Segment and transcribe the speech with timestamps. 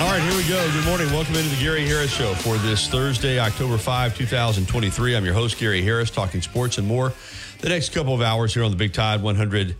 [0.00, 0.72] All right, here we go.
[0.72, 1.12] Good morning.
[1.12, 5.14] Welcome into the Gary Harris Show for this Thursday, October 5, 2023.
[5.14, 7.12] I'm your host, Gary Harris, talking sports and more
[7.58, 9.74] the next couple of hours here on the Big Tide 100.9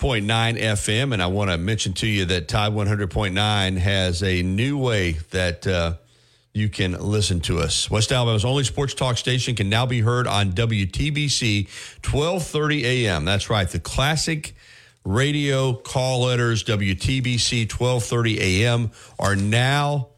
[0.00, 1.12] FM.
[1.12, 5.66] And I want to mention to you that Tide 100.9 has a new way that
[5.66, 5.96] uh,
[6.54, 7.90] you can listen to us.
[7.90, 11.66] West Alabama's only sports talk station can now be heard on WTBC
[12.02, 13.26] 1230 AM.
[13.26, 14.54] That's right, the classic
[15.04, 20.08] radio call letters WTBC 1230 AM are now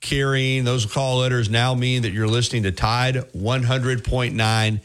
[0.00, 4.80] carrying those call letters now mean that you're listening to Tide 100.9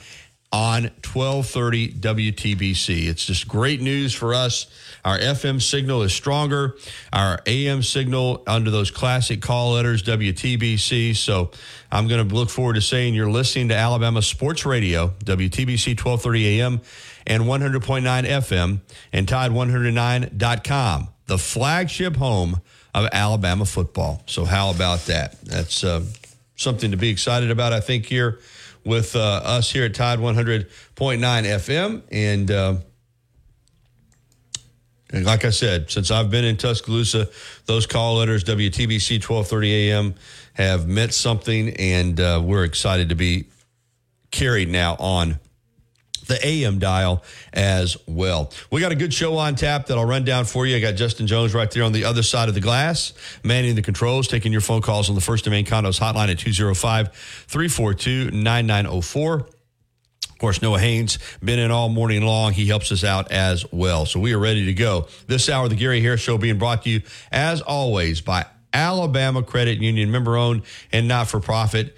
[0.53, 3.07] on 1230 WTBC.
[3.07, 4.67] It's just great news for us.
[5.05, 6.75] Our FM signal is stronger.
[7.13, 11.15] Our AM signal under those classic call letters, WTBC.
[11.15, 11.51] So
[11.91, 16.59] I'm going to look forward to saying you're listening to Alabama Sports Radio, WTBC 1230
[16.59, 16.81] AM
[17.31, 18.81] and 100.9 FM
[19.13, 22.59] and Tide109.com, the flagship home
[22.93, 24.21] of Alabama football.
[24.25, 25.41] So, how about that?
[25.41, 26.03] That's uh,
[26.57, 28.39] something to be excited about, I think, here
[28.83, 32.01] with uh, us here at Tide 100.9 FM.
[32.11, 32.75] And, uh,
[35.13, 37.29] and like I said, since I've been in Tuscaloosa,
[37.65, 40.15] those call letters, WTBC 1230 AM,
[40.55, 43.45] have meant something, and uh, we're excited to be
[44.31, 45.39] carried now on
[46.27, 48.51] the AM dial as well.
[48.71, 50.75] We got a good show on tap that I'll run down for you.
[50.75, 53.81] I got Justin Jones right there on the other side of the glass, manning the
[53.81, 58.31] controls, taking your phone calls on the First and Main Condos hotline at 205 342
[58.31, 59.47] 9904.
[60.29, 62.53] Of course, Noah Haynes been in all morning long.
[62.53, 64.07] He helps us out as well.
[64.07, 65.07] So we are ready to go.
[65.27, 67.01] This hour, the Gary Harris Show being brought to you,
[67.31, 71.95] as always, by Alabama Credit Union, member owned and not for profit.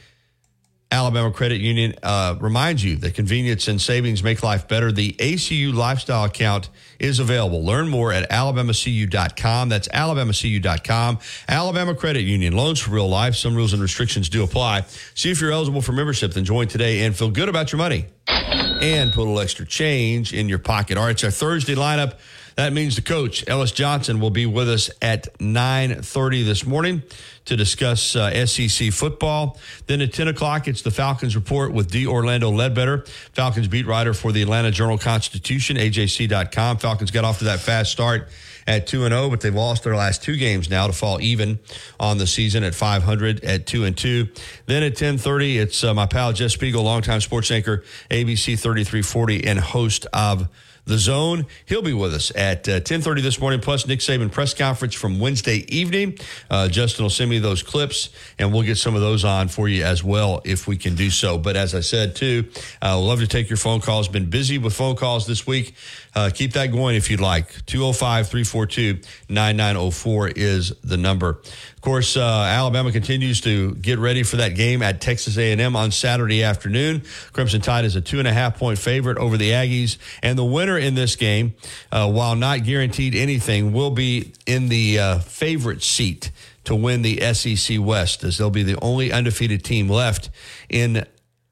[0.94, 4.92] Alabama Credit Union uh, reminds you that convenience and savings make life better.
[4.92, 7.66] The ACU lifestyle account is available.
[7.66, 9.70] Learn more at alabamacu.com.
[9.70, 11.18] That's alabamacu.com.
[11.50, 13.34] Alabama Credit Union loans for real life.
[13.34, 14.86] Some rules and restrictions do apply.
[15.16, 16.32] See if you're eligible for membership.
[16.34, 20.32] Then join today and feel good about your money and put a little extra change
[20.32, 20.98] in your pocket.
[21.00, 22.20] All right, it's our Thursday lineup.
[22.56, 27.04] That means the coach, Ellis Johnson, will be with us at 9.30 this morning
[27.46, 29.58] to discuss uh, SEC football.
[29.88, 32.06] Then at 10 o'clock, it's the Falcons report with D.
[32.06, 36.78] Orlando Ledbetter, Falcons beat writer for the Atlanta Journal Constitution, AJC.com.
[36.78, 38.30] Falcons got off to that fast start
[38.68, 41.60] at 2 and 0, but they've lost their last two games now to fall even
[42.00, 44.30] on the season at 500 at 2 and 2.
[44.68, 49.60] Then at 10:30, it's uh, my pal Jeff Speegle, longtime sports anchor, ABC 3340 and
[49.60, 50.48] host of
[50.86, 51.46] the Zone.
[51.66, 53.60] He'll be with us at uh, 10:30 this morning.
[53.60, 56.18] Plus, Nick Saban press conference from Wednesday evening.
[56.50, 59.68] Uh, Justin will send me those clips, and we'll get some of those on for
[59.68, 61.38] you as well if we can do so.
[61.38, 62.50] But as I said too,
[62.82, 64.08] uh, love to take your phone calls.
[64.08, 65.76] Been busy with phone calls this week.
[66.16, 67.66] Uh, keep that going if you'd like.
[67.66, 69.00] 205 342
[69.30, 71.42] 9904 is the number.
[71.84, 76.42] Course, uh, Alabama continues to get ready for that game at Texas A&M on Saturday
[76.42, 77.04] afternoon.
[77.34, 80.46] Crimson Tide is a two and a half point favorite over the Aggies, and the
[80.46, 81.56] winner in this game,
[81.92, 86.32] uh, while not guaranteed anything, will be in the uh, favorite seat
[86.64, 90.30] to win the SEC West, as they'll be the only undefeated team left
[90.70, 91.06] in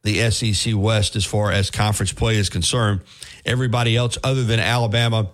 [0.04, 3.02] the SEC West as far as conference play is concerned.
[3.46, 5.28] Everybody else other than Alabama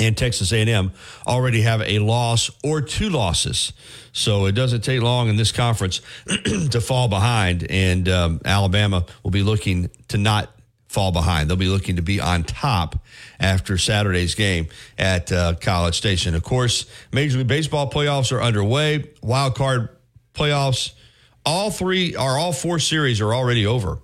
[0.00, 0.92] and Texas A&M
[1.26, 3.72] already have a loss or two losses.
[4.12, 6.00] So it doesn't take long in this conference
[6.70, 10.50] to fall behind, and um, Alabama will be looking to not
[10.88, 11.48] fall behind.
[11.48, 13.04] They'll be looking to be on top
[13.38, 16.34] after Saturday's game at uh, College Station.
[16.34, 19.04] Of course, Major League Baseball playoffs are underway.
[19.22, 19.90] Wild card
[20.34, 20.92] playoffs,
[21.44, 23.98] all three are all four series are already over.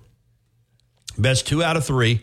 [1.17, 2.21] Best two out of three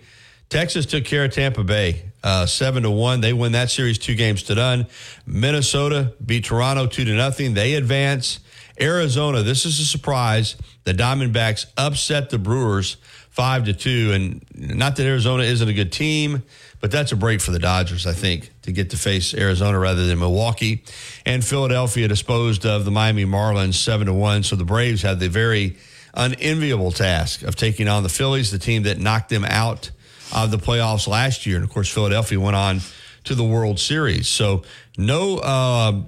[0.48, 3.20] Texas took care of Tampa Bay uh, seven to one.
[3.20, 4.86] They win that series two games to none.
[5.26, 7.54] Minnesota beat Toronto two to nothing.
[7.54, 8.40] They advance.
[8.80, 10.56] Arizona, this is a surprise.
[10.84, 12.96] The Diamondbacks upset the Brewers
[13.30, 16.42] five to two, and not that Arizona isn't a good team,
[16.80, 20.06] but that's a break for the Dodgers, I think, to get to face Arizona rather
[20.06, 20.84] than Milwaukee.
[21.24, 24.42] And Philadelphia disposed of the Miami Marlins seven to one.
[24.42, 25.76] So the Braves had the very
[26.14, 29.90] unenviable task of taking on the Phillies, the team that knocked them out
[30.34, 31.56] of the playoffs last year.
[31.56, 32.80] And of course, Philadelphia went on
[33.24, 34.28] to the World Series.
[34.28, 34.62] So
[34.96, 36.02] no uh,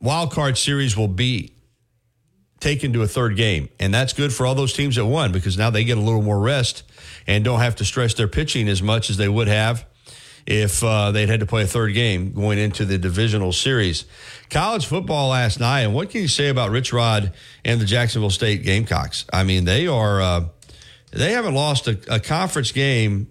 [0.00, 1.52] wild card series will be
[2.60, 3.68] taken to a third game.
[3.78, 6.22] And that's good for all those teams that won because now they get a little
[6.22, 6.82] more rest
[7.26, 9.86] and don't have to stress their pitching as much as they would have
[10.46, 14.04] if uh, they'd had to play a third game going into the divisional series.
[14.48, 17.32] College football last night, and what can you say about Rich Rod
[17.64, 19.26] and the Jacksonville State Gamecocks?
[19.32, 20.44] I mean, they are uh,
[21.10, 23.26] they haven't lost a, a conference game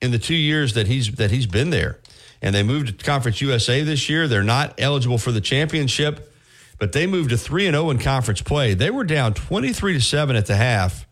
[0.00, 1.98] in the two years that he's that he's been there,
[2.42, 4.28] and they moved to Conference USA this year.
[4.28, 6.32] They're not eligible for the championship,
[6.78, 8.74] but they moved to three and zero oh in conference play.
[8.74, 11.06] They were down twenty three to seven at the half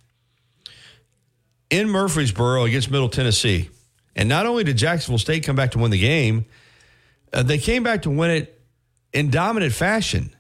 [1.71, 3.71] in Murfreesboro against Middle Tennessee.
[4.17, 6.45] And not only did Jacksonville State come back to win the game,
[7.33, 8.61] uh, they came back to win it
[9.13, 10.35] in dominant fashion.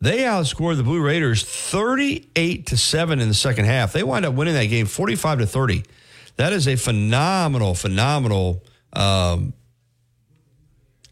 [0.00, 3.92] They outscored the Blue Raiders 38 to 7 in the second half.
[3.92, 5.84] They wind up winning that game 45 to 30.
[6.36, 9.52] That is a phenomenal, phenomenal um,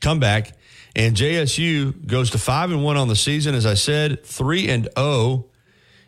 [0.00, 0.52] comeback.
[0.96, 4.88] And JSU goes to 5 and 1 on the season, as I said, 3 and
[4.99, 5.46] 0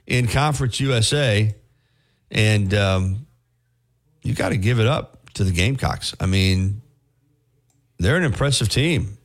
[0.07, 1.55] in Conference USA.
[2.31, 3.27] And um,
[4.23, 6.15] you got to give it up to the Gamecocks.
[6.19, 6.83] I mean,
[7.99, 9.19] they're an impressive team.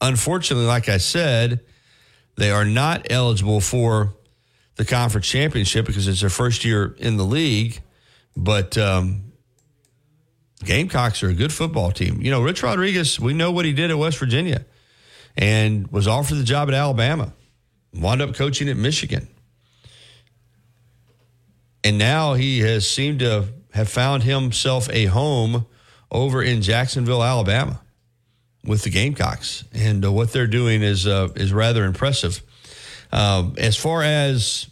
[0.00, 1.60] Unfortunately, like I said,
[2.36, 4.14] they are not eligible for
[4.76, 7.82] the conference championship because it's their first year in the league.
[8.40, 9.32] But um,
[10.64, 12.22] Gamecocks are a good football team.
[12.22, 14.64] You know, Rich Rodriguez, we know what he did at West Virginia
[15.36, 17.32] and was offered the job at Alabama,
[17.92, 19.26] wound up coaching at Michigan.
[21.82, 25.66] And now he has seemed to have found himself a home
[26.10, 27.80] over in Jacksonville, Alabama,
[28.64, 32.42] with the Gamecocks, and uh, what they're doing is uh, is rather impressive.
[33.12, 34.68] Um, as far as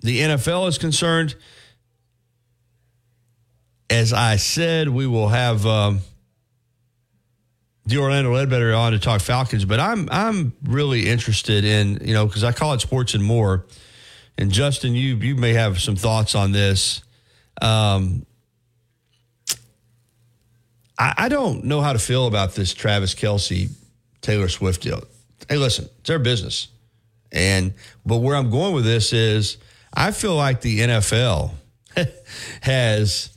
[0.00, 1.34] the NFL is concerned,
[3.90, 6.00] as I said, we will have um,
[7.86, 12.26] the Orlando Ledbetter on to talk Falcons, but I'm I'm really interested in you know
[12.26, 13.64] because I call it sports and more.
[14.36, 17.02] And Justin, you you may have some thoughts on this.
[17.60, 18.26] Um,
[20.98, 23.70] I, I don't know how to feel about this Travis Kelce
[24.20, 25.02] Taylor Swift deal.
[25.48, 26.68] Hey, listen, it's their business.
[27.32, 27.74] And
[28.04, 29.56] but where I'm going with this is
[29.94, 31.52] I feel like the NFL
[32.62, 33.30] has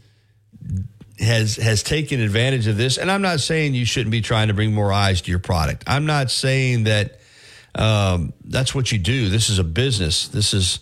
[1.21, 2.97] has has taken advantage of this.
[2.97, 5.83] And I'm not saying you shouldn't be trying to bring more eyes to your product.
[5.87, 7.19] I'm not saying that
[7.75, 9.29] um, that's what you do.
[9.29, 10.27] This is a business.
[10.27, 10.79] This is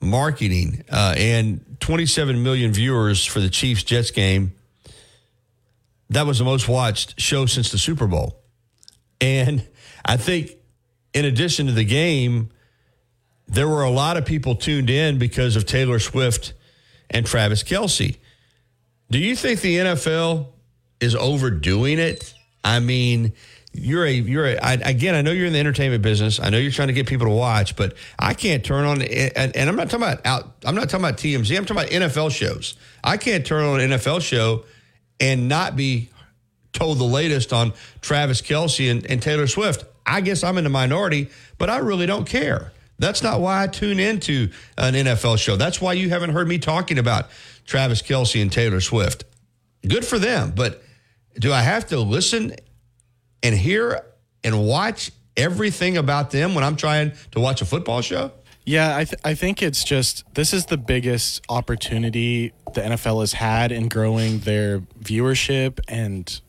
[0.00, 0.84] marketing.
[0.90, 4.52] Uh, and 27 million viewers for the Chiefs Jets game
[6.10, 8.40] that was the most watched show since the Super Bowl.
[9.20, 9.66] And
[10.04, 10.52] I think,
[11.12, 12.50] in addition to the game,
[13.48, 16.52] there were a lot of people tuned in because of Taylor Swift
[17.10, 18.16] and Travis Kelce.
[19.14, 20.48] Do you think the NFL
[20.98, 22.34] is overdoing it?
[22.64, 23.32] I mean,
[23.72, 25.14] you're a you're a, I, again.
[25.14, 26.40] I know you're in the entertainment business.
[26.40, 29.54] I know you're trying to get people to watch, but I can't turn on and,
[29.56, 30.56] and I'm not talking about out.
[30.64, 31.56] I'm not talking about TMZ.
[31.56, 32.74] I'm talking about NFL shows.
[33.04, 34.64] I can't turn on an NFL show
[35.20, 36.10] and not be
[36.72, 39.84] told the latest on Travis Kelce and, and Taylor Swift.
[40.04, 42.72] I guess I'm in the minority, but I really don't care.
[42.98, 45.56] That's not why I tune into an NFL show.
[45.56, 47.28] That's why you haven't heard me talking about
[47.66, 49.24] Travis Kelce and Taylor Swift.
[49.86, 50.82] Good for them, but
[51.38, 52.54] do I have to listen
[53.42, 54.04] and hear
[54.42, 58.32] and watch everything about them when I'm trying to watch a football show?
[58.64, 63.34] Yeah, I, th- I think it's just this is the biggest opportunity the NFL has
[63.34, 66.40] had in growing their viewership and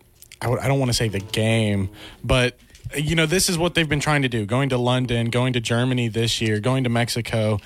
[0.42, 1.90] I w- I don't want to say the game,
[2.24, 2.58] but
[2.96, 5.60] you know this is what they've been trying to do: going to London, going to
[5.60, 7.60] Germany this year, going to Mexico,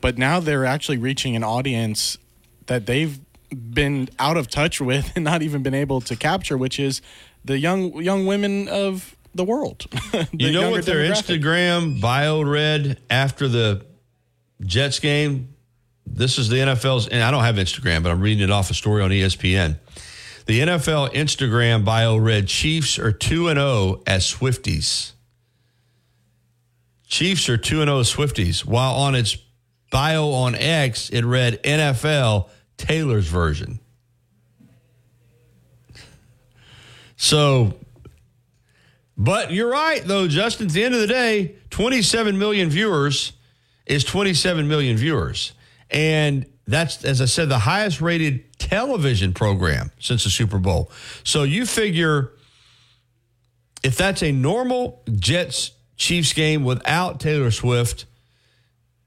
[0.00, 2.18] but now they're actually reaching an audience
[2.68, 3.18] that they've
[3.50, 7.02] been out of touch with and not even been able to capture, which is
[7.44, 9.86] the young young women of the world.
[10.12, 13.84] the you know what their Instagram bio read after the
[14.60, 15.54] Jets game?
[16.06, 18.74] This is the NFL's, and I don't have Instagram, but I'm reading it off a
[18.74, 19.78] story on ESPN.
[20.46, 25.12] The NFL Instagram bio read Chiefs are 2 and 0 as Swifties.
[27.06, 29.36] Chiefs are 2 and 0 Swifties, while on its
[29.90, 32.48] bio on X it read NFL
[32.78, 33.80] Taylor's version.
[37.16, 37.74] So
[39.18, 40.68] but you're right, though, Justin.
[40.68, 43.32] At the end of the day, 27 million viewers
[43.84, 45.52] is 27 million viewers.
[45.90, 50.92] And that's, as I said, the highest rated television program since the Super Bowl.
[51.24, 52.32] So you figure
[53.82, 58.06] if that's a normal Jets Chiefs game without Taylor Swift,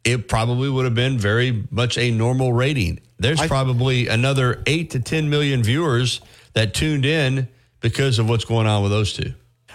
[0.04, 3.00] it probably would have been very much a normal rating.
[3.20, 6.22] There's I, probably another eight to 10 million viewers
[6.54, 7.48] that tuned in
[7.80, 9.34] because of what's going on with those two.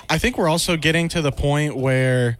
[0.08, 2.38] I think we're also getting to the point where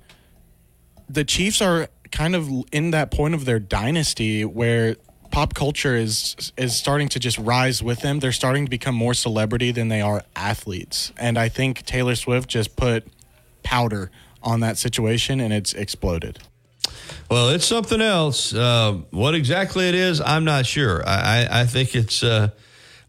[1.09, 4.97] the Chiefs are kind of in that point of their dynasty where
[5.31, 8.21] pop culture is is starting to just rise with them.
[8.21, 11.12] They're starting to become more celebrity than they are athletes.
[11.19, 13.07] And I think Taylor Swift just put
[13.62, 14.11] powder
[14.43, 16.38] on that situation and it's exploded.
[17.30, 18.54] Well, it's something else.
[18.54, 21.02] Uh, what exactly it is, I'm not sure.
[21.06, 22.50] I, I, I think it's, uh,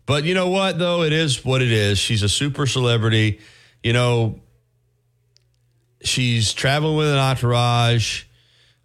[0.05, 1.03] but you know what, though?
[1.03, 1.99] It is what it is.
[1.99, 3.39] She's a super celebrity.
[3.83, 4.41] You know,
[6.01, 8.23] she's traveling with an entourage.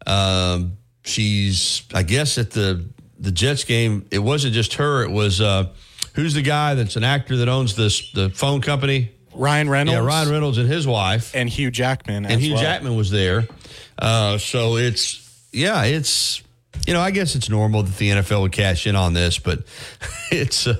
[0.06, 2.84] Um, she's, I guess, at the
[3.18, 4.06] the Jets game.
[4.10, 5.04] It wasn't just her.
[5.04, 5.72] It was uh,
[6.14, 9.12] who's the guy that's an actor that owns this the phone company.
[9.34, 9.98] Ryan Reynolds.
[9.98, 12.26] Yeah, Ryan Reynolds and his wife, and Hugh Jackman.
[12.26, 12.62] and Hugh well.
[12.62, 13.46] Jackman was there.
[14.02, 16.42] Uh, so it's yeah, it's
[16.88, 19.60] you know I guess it's normal that the NFL would cash in on this, but
[20.30, 20.66] it's.
[20.66, 20.76] Uh,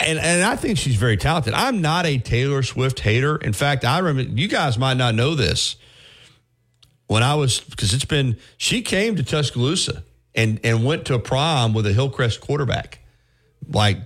[0.00, 1.54] and and I think she's very talented.
[1.54, 3.36] I'm not a Taylor Swift hater.
[3.36, 5.76] In fact, I remember you guys might not know this.
[7.06, 10.02] When I was because it's been she came to Tuscaloosa
[10.34, 12.98] and and went to a prom with a Hillcrest quarterback,
[13.68, 13.98] like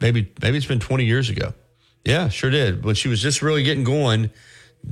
[0.00, 1.52] maybe maybe it's been 20 years ago.
[2.04, 2.84] Yeah, sure did.
[2.84, 4.30] When she was just really getting going,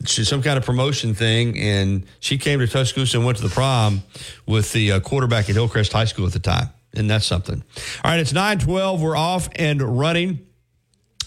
[0.06, 3.54] she some kind of promotion thing, and she came to Tuscaloosa and went to the
[3.54, 4.02] prom
[4.46, 6.68] with the uh, quarterback at Hillcrest High School at the time.
[6.94, 7.62] And that's something.
[8.04, 9.00] All right, it's 912.
[9.00, 10.46] We're off and running.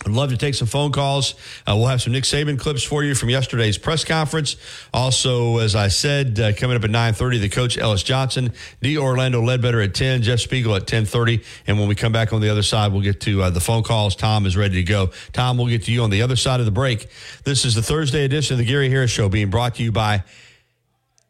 [0.05, 1.33] I'd love to take some phone calls.
[1.65, 4.55] Uh, we'll have some Nick Saban clips for you from yesterday's press conference.
[4.93, 8.99] Also, as I said, uh, coming up at 9.30, the coach Ellis Johnson, D.
[8.99, 11.43] Orlando Ledbetter at 10, Jeff Speegle at 10.30.
[11.65, 13.81] And when we come back on the other side, we'll get to uh, the phone
[13.81, 14.15] calls.
[14.15, 15.09] Tom is ready to go.
[15.33, 17.07] Tom, we'll get to you on the other side of the break.
[17.43, 20.23] This is the Thursday edition of the Gary Harris Show being brought to you by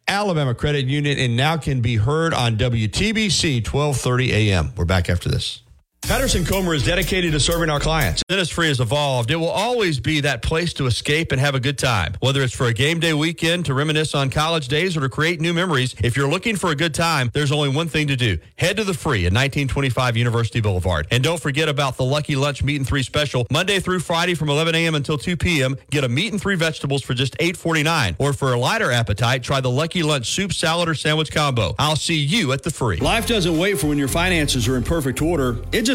[0.08, 4.74] Alabama Credit Union and now can be heard on WTBC 1230 AM.
[4.76, 5.62] We're back after this.
[6.08, 8.22] Patterson Comer is dedicated to serving our clients.
[8.52, 9.32] Free has evolved.
[9.32, 12.14] It will always be that place to escape and have a good time.
[12.20, 15.42] Whether it's for a game day weekend, to reminisce on college days, or to create
[15.42, 18.38] new memories, if you're looking for a good time, there's only one thing to do.
[18.58, 21.08] Head to the free at 1925 University Boulevard.
[21.10, 23.48] And don't forget about the Lucky Lunch Meat and Three special.
[23.50, 24.94] Monday through Friday from 11 a.m.
[24.94, 25.76] until 2 p.m.
[25.90, 28.16] Get a meat and three vegetables for just $8.49.
[28.20, 31.74] Or for a lighter appetite, try the Lucky Lunch soup, salad, or sandwich combo.
[31.80, 32.98] I'll see you at the free.
[32.98, 35.58] Life doesn't wait for when your finances are in perfect order.
[35.72, 35.95] It just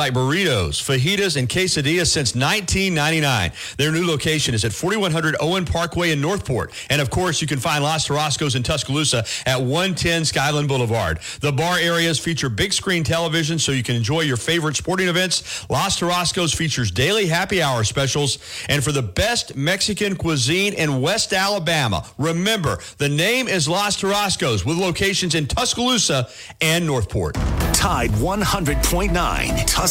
[0.00, 3.52] like burritos, fajitas, and quesadillas since 1999.
[3.76, 6.72] Their new location is at 4100 Owen Parkway in Northport.
[6.88, 11.20] And of course, you can find Los Tarascos in Tuscaloosa at 110 Skyland Boulevard.
[11.42, 15.68] The bar areas feature big screen television so you can enjoy your favorite sporting events.
[15.68, 18.38] Los Tarascos features daily happy hour specials.
[18.70, 24.64] And for the best Mexican cuisine in West Alabama, remember, the name is Los Tarascos
[24.64, 26.30] with locations in Tuscaloosa
[26.62, 27.34] and Northport.
[27.74, 29.89] Tide 100.9 Tuscaloosa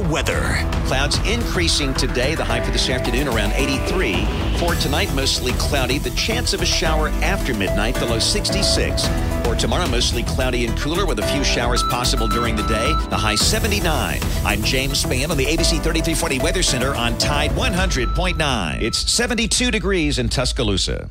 [0.00, 0.56] weather.
[0.86, 2.34] Clouds increasing today.
[2.34, 4.24] The high for this afternoon around 83.
[4.58, 5.98] For tonight, mostly cloudy.
[5.98, 9.06] The chance of a shower after midnight, the low 66.
[9.44, 12.92] For tomorrow, mostly cloudy and cooler with a few showers possible during the day.
[13.10, 14.20] The high 79.
[14.44, 18.80] I'm James Spann on the ABC 3340 Weather Center on Tide 100.9.
[18.80, 21.10] It's 72 degrees in Tuscaloosa.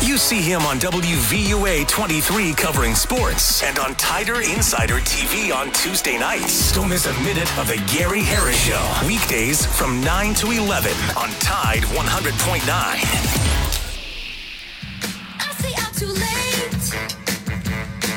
[0.00, 6.16] You see him on WVUA 23 covering sports and on Tider Insider TV on Tuesday
[6.16, 6.72] nights.
[6.72, 8.80] Don't miss a minute of the Gary Harris Show.
[9.06, 12.68] Weekdays from 9 to 11 on Tide 100.9.
[15.40, 16.92] I say I'm too late.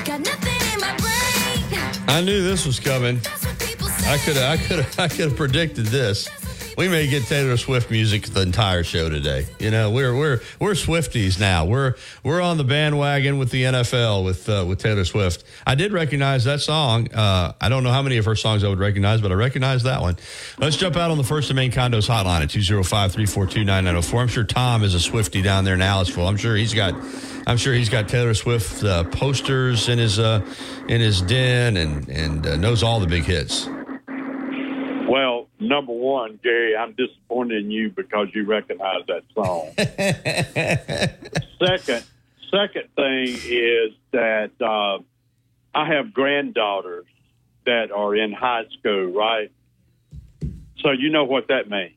[0.06, 2.08] Got nothing in my brain.
[2.08, 3.18] I knew this was coming.
[3.20, 4.14] That's what people say.
[4.14, 6.30] I could I could I could have predicted this.
[6.78, 9.46] We may get Taylor Swift music the entire show today.
[9.60, 11.66] You know, we're we're we're Swifties now.
[11.66, 15.44] We're we're on the bandwagon with the NFL with uh, with Taylor Swift.
[15.68, 17.12] I did recognize that song.
[17.14, 19.84] Uh, I don't know how many of her songs I would recognize, but I recognize
[19.84, 20.18] that one.
[20.60, 24.22] Let's jump out on the first and main condos hotline at 205-342-9904.
[24.22, 26.28] I'm sure Tom is a Swifty down there in Aliceville.
[26.28, 26.94] I'm sure he's got
[27.48, 30.42] I'm sure he's got Taylor Swift uh, posters in his uh,
[30.88, 33.68] in his den and and uh, knows all the big hits.
[35.10, 39.72] Well, number one, Gary, I'm disappointed in you because you recognize that song.
[41.66, 42.04] second,
[42.50, 45.00] second thing is that uh,
[45.74, 47.06] I have granddaughters
[47.66, 49.52] that are in high school, right?
[50.80, 51.94] So you know what that means.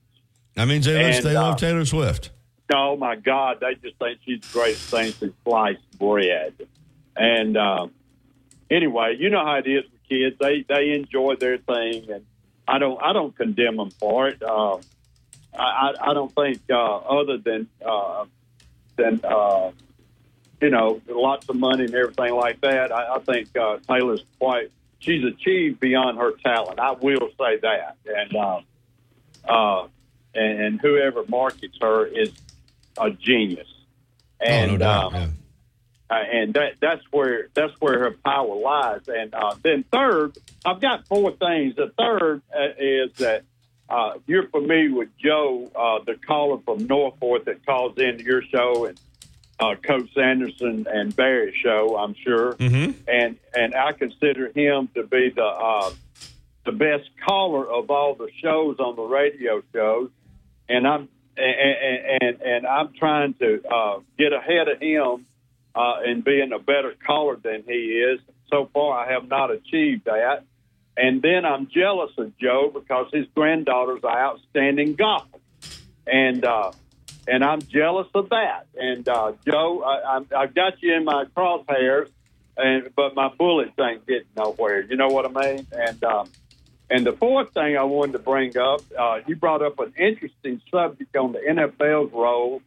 [0.56, 2.30] I mean, they, And, they uh, love Taylor Swift.
[2.73, 6.54] Oh my God, they just think she's the greatest thing since sliced bread.
[7.16, 7.88] And uh,
[8.71, 12.25] anyway, you know how it is with kids; they they enjoy their thing, and
[12.66, 14.42] I don't I don't condemn them for it.
[14.42, 14.78] Uh,
[15.56, 18.25] I, I don't think uh, other than uh,
[18.97, 19.71] than uh,
[20.61, 22.92] you know lots of money and everything like that.
[22.92, 26.80] I, I think uh, Taylor's quite she's achieved beyond her talent.
[26.80, 28.61] I will say that, and uh,
[29.49, 29.88] uh,
[30.35, 32.33] and, and whoever markets her is
[32.99, 33.68] a genius.
[34.40, 35.14] And oh, no doubt.
[35.14, 35.35] um.
[36.11, 39.02] Uh, and that that's where that's where her power lies.
[39.08, 41.76] And uh, then third, I've got four things.
[41.76, 43.44] The third uh, is that
[43.88, 48.87] uh, you're familiar with Joe, uh, the caller from Norfolk that calls into your show
[48.87, 49.00] and
[49.61, 51.96] uh, Coach Sanderson and Barry show.
[51.96, 52.92] I'm sure, Mm-hmm.
[53.08, 55.90] and and I consider him to be the uh,
[56.64, 60.11] the best caller of all the shows on the radio shows,
[60.68, 65.26] and I'm and and, and I'm trying to uh, get ahead of him
[65.74, 68.20] uh, and being a better caller than he is.
[68.50, 70.44] So far, I have not achieved that.
[70.96, 75.38] And then I'm jealous of Joe because his granddaughter's an outstanding golfer,
[76.06, 76.70] and uh,
[77.26, 78.66] and I'm jealous of that.
[78.76, 82.10] And uh, Joe, I, I, I've got you in my crosshairs,
[82.56, 84.82] and but my bullets ain't getting nowhere.
[84.82, 85.66] You know what I mean?
[85.72, 86.28] And um,
[86.90, 90.60] and the fourth thing I wanted to bring up, uh, you brought up an interesting
[90.70, 92.62] subject on the NFL's role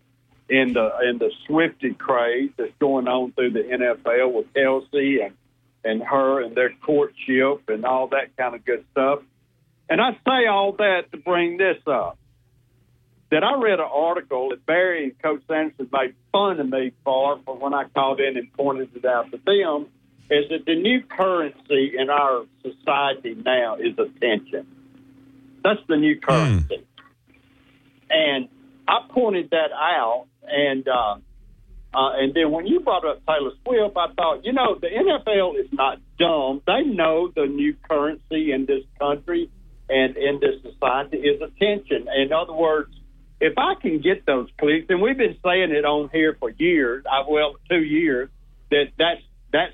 [0.49, 5.35] in the in the Swifty craze that's going on through the NFL with Kelce and
[5.83, 9.19] and her and their courtship and all that kind of good stuff.
[9.89, 12.17] And I say all that to bring this up.
[13.29, 17.39] That I read an article that Barry and Coach Sanderson made fun of me for,
[17.43, 19.87] for when I called in and pointed it out to them,
[20.29, 24.65] is that the new currency in our society now is attention.
[25.61, 26.25] That's the new hmm.
[26.25, 26.85] currency.
[28.09, 28.47] And
[28.87, 31.17] I pointed that out, and uh,
[31.93, 35.59] uh, and then when you brought up Taylor Swift, I thought, you know, the NFL
[35.59, 36.61] is not dumb.
[36.67, 39.49] They know the new currency in this country
[39.89, 42.07] and in this society is attention.
[42.15, 42.93] In other words,
[43.39, 47.05] if I can get those clicks, and we've been saying it on here for years,
[47.09, 48.29] I well two years,
[48.71, 49.21] that that's
[49.53, 49.69] that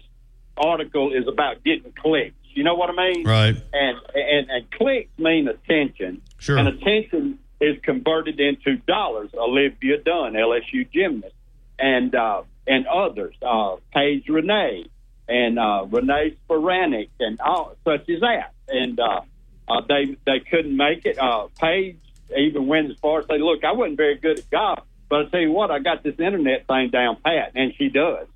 [0.56, 2.36] article is about getting clicks.
[2.54, 3.26] You know what I mean?
[3.26, 3.56] Right.
[3.74, 6.22] And and and clicks mean attention.
[6.38, 6.58] Sure.
[6.58, 9.30] And attention is converted into dollars.
[9.34, 11.34] Olivia Dunne, LSU gymnast,
[11.80, 14.86] and uh, and others, uh, Paige Renee,
[15.28, 18.54] and uh, Renee Spiranac, and all such as that.
[18.67, 19.21] And uh,
[19.67, 21.17] uh, they they couldn't make it.
[21.19, 21.97] Uh, Paige
[22.38, 25.30] even went as far as say, "Look, I wasn't very good at golf, but I
[25.30, 28.28] tell you what, I got this internet thing down pat," and she does.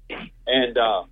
[0.46, 1.04] And uh,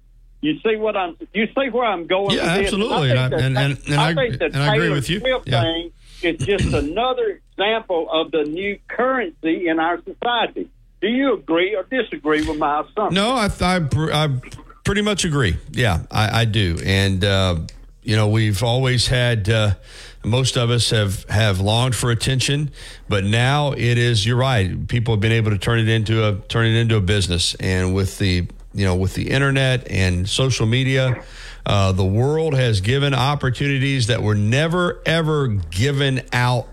[0.42, 2.36] you see what I'm you see where I'm going.
[2.38, 3.12] Yeah, with absolutely.
[3.12, 5.20] And I- and- and- and I- think the and I agree Taylor with you.
[5.20, 5.62] Swift Yeah.
[5.64, 5.92] thing
[6.26, 10.70] is just another example of the new currency in our society.
[11.02, 13.14] Do you agree or disagree with my assumption?
[13.14, 13.80] No, I, I,
[14.12, 14.42] I
[14.84, 15.58] pretty much agree.
[15.72, 16.78] Yeah, I, I do.
[16.84, 17.60] And, uh,
[18.02, 19.76] you know, we've always had, uh,
[20.24, 22.72] most of us have, have longed for attention,
[23.08, 24.88] but now it is, you're right.
[24.88, 27.56] People have been able to turn it into a, turn it into a business.
[27.56, 31.24] And with the, you know, with the internet and social media,
[31.66, 36.68] uh, the world has given opportunities that were never, ever given out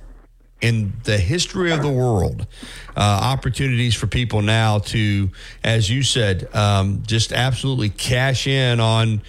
[0.61, 2.47] in the history of the world,
[2.97, 5.29] uh, opportunities for people now to,
[5.65, 9.23] as you said, um, just absolutely cash in on.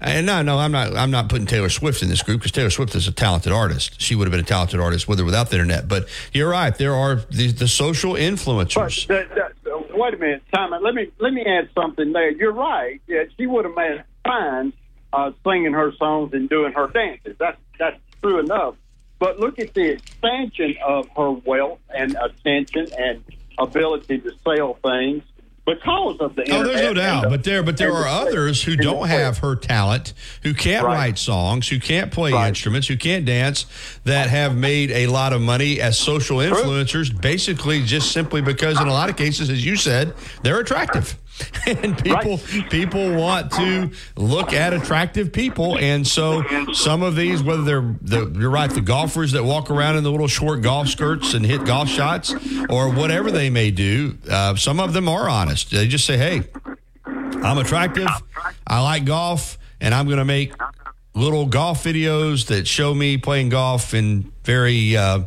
[0.00, 0.96] And no, no, I'm not.
[0.96, 4.00] I'm not putting Taylor Swift in this group because Taylor Swift is a talented artist.
[4.00, 5.88] She would have been a talented artist with or without the internet.
[5.88, 6.72] But you're right.
[6.72, 9.08] There are the, the social influencers.
[9.08, 10.70] wait a minute, time.
[10.70, 12.30] Let me let me add something there.
[12.30, 13.00] You're right.
[13.08, 14.72] Yeah, she would have made fine
[15.12, 17.36] uh, singing her songs and doing her dances.
[17.38, 18.74] That's that's true enough.
[19.18, 23.24] But look at the expansion of her wealth and attention and
[23.58, 25.22] ability to sell things
[25.66, 27.24] because of the Oh, there's no doubt.
[27.24, 30.86] the- But there, but there are the- others who don't have her talent, who can't
[30.86, 30.94] Right.
[30.94, 32.48] write songs, who can't play Right.
[32.48, 33.66] instruments, who can't dance,
[34.04, 38.86] that have made a lot of money as social influencers, basically just simply because, in
[38.88, 41.16] a lot of cases, as you said, they're attractive.
[41.66, 42.38] And people
[42.70, 48.38] people want to look at attractive people, and so some of these, whether they're the,
[48.38, 51.66] you're right, the golfers that walk around in the little short golf skirts and hit
[51.66, 52.32] golf shots,
[52.70, 55.70] or whatever they may do, uh, some of them are honest.
[55.70, 56.42] They just say, "Hey,
[57.04, 58.08] I'm attractive.
[58.66, 60.54] I like golf, and I'm going to make
[61.14, 65.20] little golf videos that show me playing golf in very uh,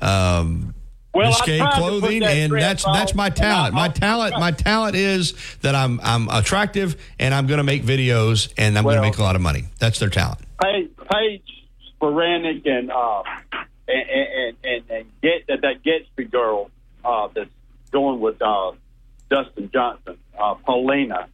[0.00, 0.74] um,
[1.14, 3.74] Well, I risque tried to put clothing, that and that's on, that's my talent.
[3.74, 8.52] My talent, my talent is that I'm I'm attractive, and I'm going to make videos,
[8.56, 9.64] and I'm going to make a lot of money.
[9.78, 10.40] That's their talent.
[10.62, 11.68] Paige, Paige
[12.00, 13.22] Spiranac and uh,
[13.88, 16.70] and, and, and, and get that, that Gatsby girl
[17.04, 17.50] uh, that's
[17.90, 18.72] going with uh,
[19.28, 21.28] Dustin Johnson, uh, Paulina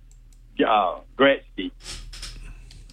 [0.66, 1.70] uh, Gretzky.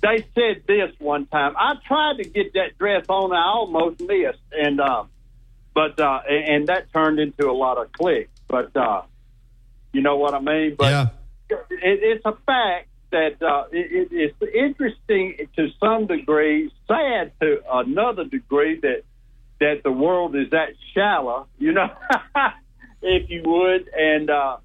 [0.01, 1.55] They said this one time.
[1.57, 3.33] I tried to get that dress on.
[3.33, 5.05] I almost missed, and uh,
[5.75, 8.31] but uh, and that turned into a lot of clicks.
[8.47, 9.03] But uh,
[9.93, 10.75] you know what I mean.
[10.75, 11.07] But yeah.
[11.49, 17.61] it, it's a fact that uh, it, it, it's interesting to some degree, sad to
[17.71, 19.03] another degree that
[19.59, 21.89] that the world is that shallow, you know,
[23.01, 24.57] if you would, and uh,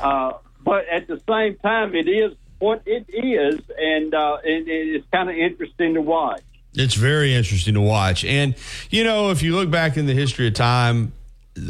[0.00, 0.32] uh,
[0.64, 5.28] but at the same time, it is what it is, and uh, and it's kind
[5.28, 6.42] of interesting to watch.
[6.78, 8.24] It's very interesting to watch.
[8.24, 8.54] And,
[8.88, 11.12] you know, if you look back in the history of time,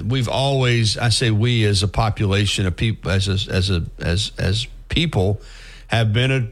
[0.05, 4.33] we've always, I say we as a population of people, as a, as a, as,
[4.39, 5.41] as people
[5.87, 6.49] have been a,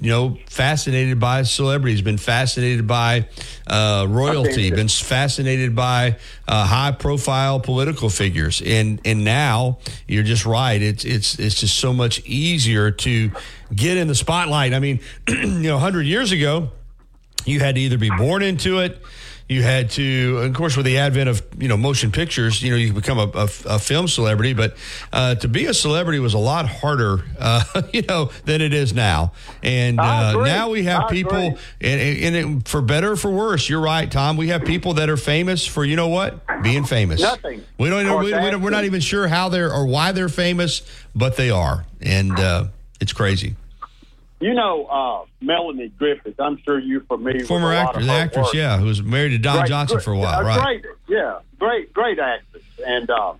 [0.00, 3.28] you know, fascinated by celebrities, been fascinated by
[3.66, 6.16] uh, royalty, been fascinated by
[6.48, 8.62] uh, high profile political figures.
[8.64, 10.80] And, and now you're just right.
[10.80, 13.30] It's, it's, it's just so much easier to
[13.74, 14.72] get in the spotlight.
[14.72, 16.70] I mean, you know, 100 years ago,
[17.44, 19.00] you had to either be born into it.
[19.48, 22.78] You had to of course with the advent of you know motion pictures you know
[22.78, 24.74] you become a, a, a film celebrity but
[25.12, 28.94] uh, to be a celebrity was a lot harder uh, you know than it is
[28.94, 29.32] now.
[29.62, 33.82] And uh, now we have people and, and it, for better or for worse you're
[33.82, 36.40] right tom we have people that are famous for you know what?
[36.62, 37.20] Being famous.
[37.20, 37.62] Nothing.
[37.76, 40.30] we don't know we, we don't, we're not even sure how they're or why they're
[40.30, 40.80] famous
[41.14, 41.84] but they are.
[42.00, 43.56] And uh, it's crazy
[44.44, 46.38] You know, uh, Melanie Griffith.
[46.38, 47.46] I'm sure you're familiar.
[47.46, 48.54] former with a lot actor of the her actress work.
[48.54, 51.38] yeah who was married to don Great- johnson for a while uh, right Great, yeah,
[51.58, 53.32] great, great actress, and uh,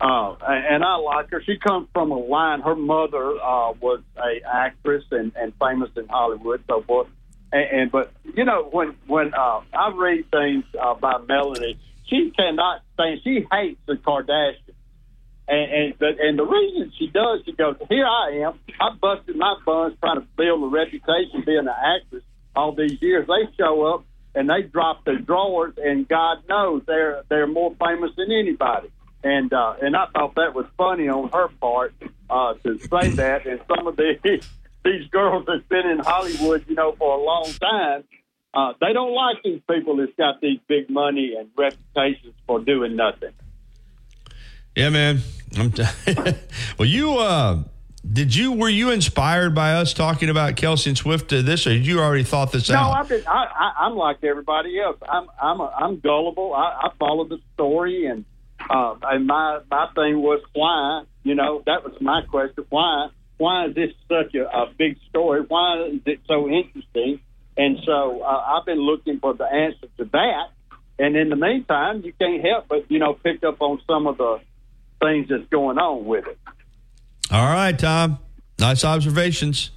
[0.00, 1.42] uh, and I like her.
[1.42, 2.60] She comes from a line.
[2.60, 7.08] Her mother uh, was a actress and, and famous in Hollywood, so forth.
[7.52, 12.30] And, and but you know when when uh, I read things uh, by Melanie, she
[12.36, 13.20] cannot stand.
[13.24, 14.69] She hates the Kardashians.
[15.48, 18.58] And and the, and the reason she does, she goes, here I am.
[18.80, 22.22] I busted my buns trying to build a reputation being an actress
[22.54, 23.26] all these years.
[23.26, 28.12] They show up and they drop their drawers, and God knows they're they're more famous
[28.16, 28.90] than anybody.
[29.22, 31.94] And uh, and I thought that was funny on her part
[32.28, 33.46] uh, to say that.
[33.46, 34.14] And some of the
[34.84, 38.04] these girls that's been in Hollywood, you know, for a long time,
[38.54, 42.96] uh, they don't like these people that's got these big money and reputations for doing
[42.96, 43.32] nothing.
[44.80, 45.20] Yeah, man.
[45.58, 45.84] I'm t-
[46.78, 47.64] well, you uh,
[48.10, 51.70] did you were you inspired by us talking about Kelce and Swift to this, or
[51.70, 52.84] did you already thought this No, out?
[52.84, 53.26] No, I've been.
[53.26, 54.96] I, I, I'm like everybody else.
[55.06, 55.26] I'm.
[55.38, 55.60] I'm.
[55.60, 56.54] A, I'm gullible.
[56.54, 58.24] I, I follow the story, and
[58.70, 61.04] uh, and my my thing was why.
[61.24, 62.64] You know, that was my question.
[62.70, 63.08] Why?
[63.36, 65.42] Why is this such a, a big story?
[65.46, 67.20] Why is it so interesting?
[67.58, 70.44] And so uh, I've been looking for the answer to that.
[70.98, 74.16] And in the meantime, you can't help but you know pick up on some of
[74.16, 74.40] the
[75.00, 76.38] things that's going on with it.
[77.30, 78.18] All right, Tom.
[78.58, 79.70] Nice observations.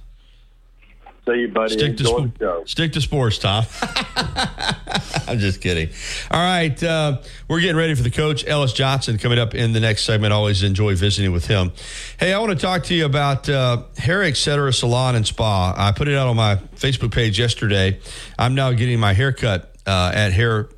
[1.26, 1.72] See you, buddy.
[1.72, 3.64] Stick to Enjoy the stick to sports, Tom.
[5.26, 5.88] I'm just kidding.
[6.30, 9.80] All right, uh, we're getting ready for the coach Ellis Johnson coming up in the
[9.80, 10.34] next segment.
[10.34, 11.72] Always enjoy visiting with him.
[12.20, 14.70] Hey, I want to talk to you about uh, Hair Etc.
[14.74, 15.74] Salon and Spa.
[15.74, 18.00] I put it out on my Facebook page yesterday.
[18.38, 20.68] I'm now getting my haircut uh, at Hair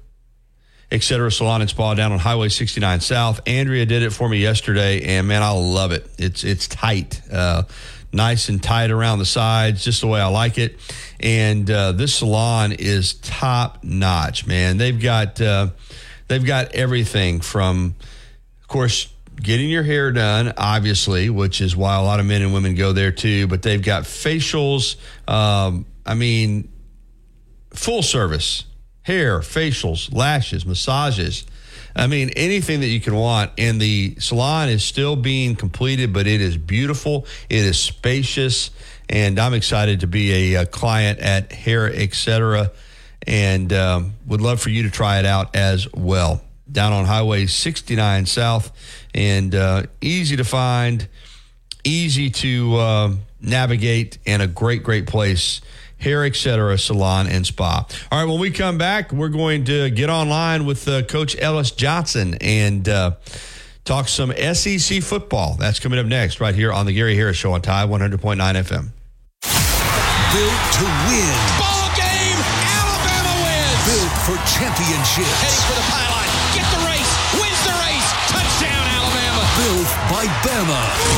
[0.90, 1.30] etc.
[1.32, 3.40] Salon and Spa down on Highway 69 South.
[3.46, 6.08] Andrea did it for me yesterday, and man, I love it.
[6.18, 7.64] It's it's tight, uh,
[8.12, 10.76] nice and tight around the sides, just the way I like it.
[11.18, 14.76] And uh, this salon is top notch, man.
[14.76, 15.68] They've got uh,
[16.28, 17.94] they've got everything from,
[18.60, 19.12] of course.
[19.38, 22.94] Getting your hair done, obviously, which is why a lot of men and women go
[22.94, 23.46] there too.
[23.46, 24.96] But they've got facials.
[25.28, 26.72] Um, I mean,
[27.74, 28.64] full service
[29.06, 31.46] hair, facials, lashes, massages.
[31.94, 33.52] I mean, anything that you can want.
[33.56, 37.24] And the salon is still being completed, but it is beautiful.
[37.48, 38.70] It is spacious.
[39.08, 42.72] And I'm excited to be a, uh client at Hair Etc.
[43.26, 46.42] And um, would love for you to try it out as well.
[46.70, 48.72] Down on Highway 69 South
[49.14, 51.08] and uh, easy to find
[51.84, 55.60] easy to uh, navigate and a great, great place.
[55.98, 57.86] Hair, etc., salon and spa.
[58.12, 61.70] All right, when we come back, we're going to get online with uh, Coach Ellis
[61.70, 63.12] Johnson and uh,
[63.84, 65.56] talk some SEC football.
[65.58, 68.90] That's coming up next, right here on the Gary Harris Show on Tide 100.9 FM.
[70.36, 71.36] Built to win.
[71.56, 72.40] Ball game.
[72.76, 73.80] Alabama wins.
[73.88, 75.32] Built for championships.
[75.40, 76.28] Heading for the pylon.
[76.52, 77.12] Get the race.
[77.40, 78.08] Wins the race.
[78.28, 79.42] Touchdown, Alabama.
[79.56, 81.15] Built by Bama.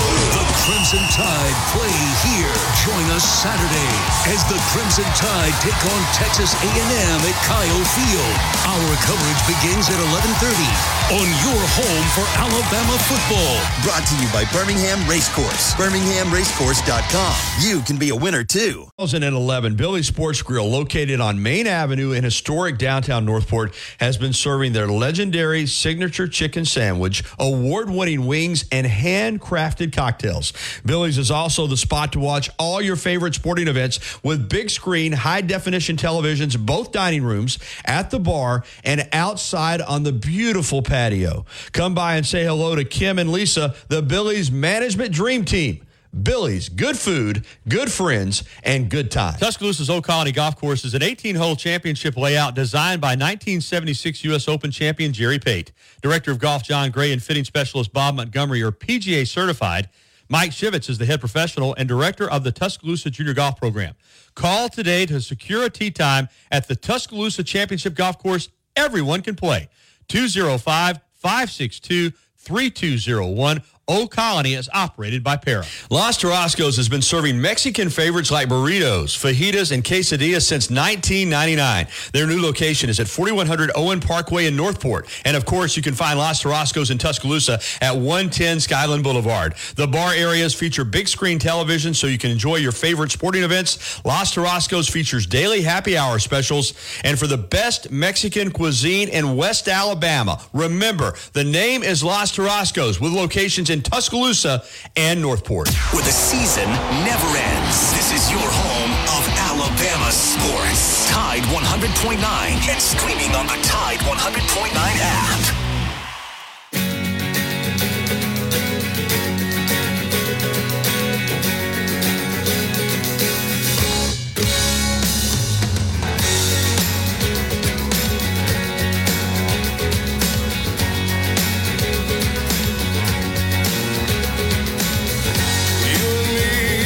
[0.68, 1.96] The Crimson Crimson Tide play
[2.28, 2.54] here.
[2.84, 3.92] Join us Saturday
[4.32, 8.36] as the Crimson Tide take on Texas A&M at Kyle Field.
[8.68, 13.56] Our coverage begins at 11:30 on your home for Alabama football.
[13.82, 15.74] Brought to you by Birmingham Racecourse.
[15.74, 17.34] BirminghamRacecourse.com.
[17.60, 18.90] You can be a winner too.
[18.98, 24.74] 2011, Billy Sports Grill, located on Main Avenue in historic downtown Northport, has been serving
[24.74, 30.52] their legendary signature chicken sandwich, award winning wings, and handcrafted cocktails.
[30.84, 35.12] Billy's is also the spot to watch all your favorite sporting events with big screen,
[35.12, 41.44] high definition televisions, both dining rooms, at the bar, and outside on the beautiful patio.
[41.72, 45.84] Come by and say hello to Kim and Lisa, the Billy's management dream team.
[46.22, 49.38] Billy's, good food, good friends, and good times.
[49.40, 54.48] Tuscaloosa's Old Colony Golf Course is an 18-hole championship layout designed by 1976 U.S.
[54.48, 55.70] Open champion Jerry Pate.
[56.00, 59.90] Director of Golf John Gray and fitting specialist Bob Montgomery are PGA certified.
[60.28, 63.94] Mike Shivitz is the head professional and director of the Tuscaloosa Junior Golf Program.
[64.34, 68.50] Call today to secure a tee time at the Tuscaloosa Championship Golf Course.
[68.76, 69.68] Everyone can play.
[70.08, 73.62] 205 562 3201.
[73.88, 75.64] Old Colony is operated by Para.
[75.88, 81.86] Los Tarascos has been serving Mexican favorites like burritos, fajitas, and quesadillas since 1999.
[82.12, 85.08] Their new location is at 4100 Owen Parkway in Northport.
[85.24, 89.54] And of course, you can find Los Tarascos in Tuscaloosa at 110 Skyland Boulevard.
[89.76, 94.04] The bar areas feature big screen television so you can enjoy your favorite sporting events.
[94.04, 96.74] Los Tarascos features daily happy hour specials.
[97.04, 103.00] And for the best Mexican cuisine in West Alabama, remember, the name is Los Tarascos
[103.00, 104.64] with locations in Tuscaloosa
[104.96, 105.68] and Northport.
[105.92, 106.68] Where the season
[107.04, 107.92] never ends.
[107.92, 111.08] This is your home of Alabama sports.
[111.10, 115.67] Tide 100.9 and streaming on the Tide 100.9 app.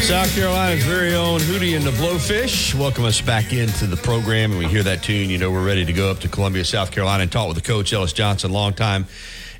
[0.03, 2.75] South Carolina's very own Hootie and the Blowfish.
[2.75, 4.51] Welcome us back into the program.
[4.51, 6.91] And we hear that tune, you know, we're ready to go up to Columbia, South
[6.91, 9.07] Carolina and talk with the coach, Ellis Johnson, longtime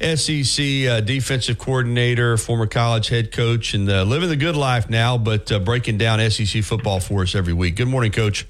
[0.01, 5.17] SEC uh, defensive coordinator, former college head coach, and uh, living the good life now,
[5.17, 7.77] but uh, breaking down SEC football for us every week.
[7.77, 8.47] Good morning, coach.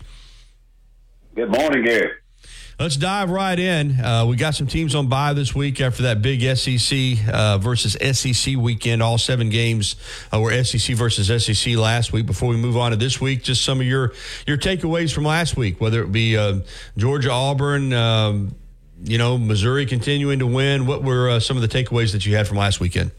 [1.35, 2.11] Good morning, Gary.
[2.81, 4.01] Let's dive right in.
[4.01, 7.97] Uh, we got some teams on bye this week after that big SEC uh, versus
[8.19, 9.03] SEC weekend.
[9.03, 9.97] All seven games
[10.33, 12.25] uh, were SEC versus SEC last week.
[12.25, 14.15] Before we move on to this week, just some of your
[14.47, 16.61] your takeaways from last week, whether it be uh,
[16.97, 18.55] Georgia, Auburn, um,
[19.05, 20.87] you know, Missouri continuing to win.
[20.87, 23.11] What were uh, some of the takeaways that you had from last weekend?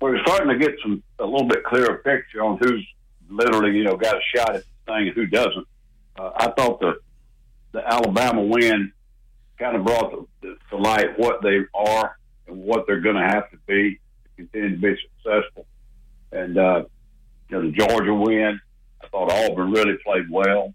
[0.00, 2.86] We're starting to get some a little bit clearer picture on who's
[3.28, 5.66] literally, you know, got a shot at the thing and who doesn't.
[6.16, 7.00] Uh, I thought the
[7.72, 8.92] the Alabama win
[9.58, 10.10] kind of brought
[10.42, 14.30] to, to light what they are and what they're going to have to be to
[14.36, 15.66] continue to be successful.
[16.32, 16.84] And uh,
[17.50, 18.60] the Georgia win,
[19.02, 20.74] I thought Auburn really played well.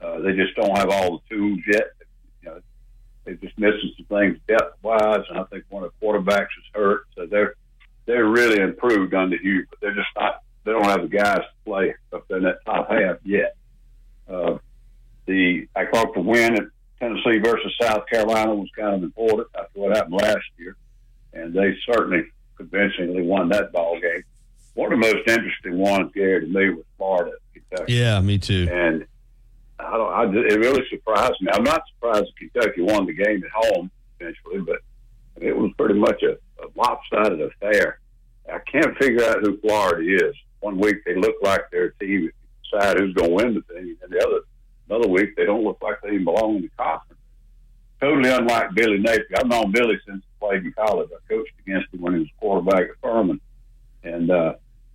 [0.00, 1.84] Uh, they just don't have all the tools yet.
[2.42, 2.60] You know,
[3.24, 6.64] they're just missing some things depth wise, and I think one of the quarterbacks is
[6.74, 7.54] hurt, so they're
[8.04, 10.42] they're really improved under Hugh, but they're just not.
[10.64, 13.56] They don't have the guys to play up in that top half yet.
[14.28, 14.58] Uh,
[15.26, 16.64] the I thought the win at
[16.98, 20.76] Tennessee versus South Carolina was kind of important after what happened last year,
[21.32, 22.24] and they certainly
[22.56, 24.22] convincingly won that ball game.
[24.74, 27.94] One of the most interesting ones, Gary, to me was Florida, Kentucky.
[27.94, 28.68] Yeah, me too.
[28.70, 29.06] And
[29.78, 30.12] I don't.
[30.12, 31.48] I, it really surprised me.
[31.52, 34.80] I'm not surprised Kentucky won the game at home eventually, but
[35.36, 38.00] it was pretty much a, a lopsided affair.
[38.50, 40.34] I can't figure out who Florida is.
[40.60, 42.30] One week they look like they're team
[42.70, 44.40] decide who's going to win the thing, and the other
[44.88, 47.20] another week they don't look like they even belong in the conference.
[48.00, 49.24] Totally unlike Billy Napier.
[49.36, 51.08] I've known Billy since he played in college.
[51.12, 53.40] I coached against him when he was quarterback at Furman,
[54.02, 54.54] and uh,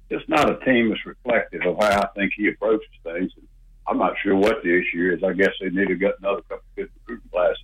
[0.10, 3.32] it's not a team that's reflective of how I think he approaches things.
[3.36, 3.48] And
[3.88, 5.24] I'm not sure what the issue is.
[5.24, 7.64] I guess they need to get another couple of good recruiting classes.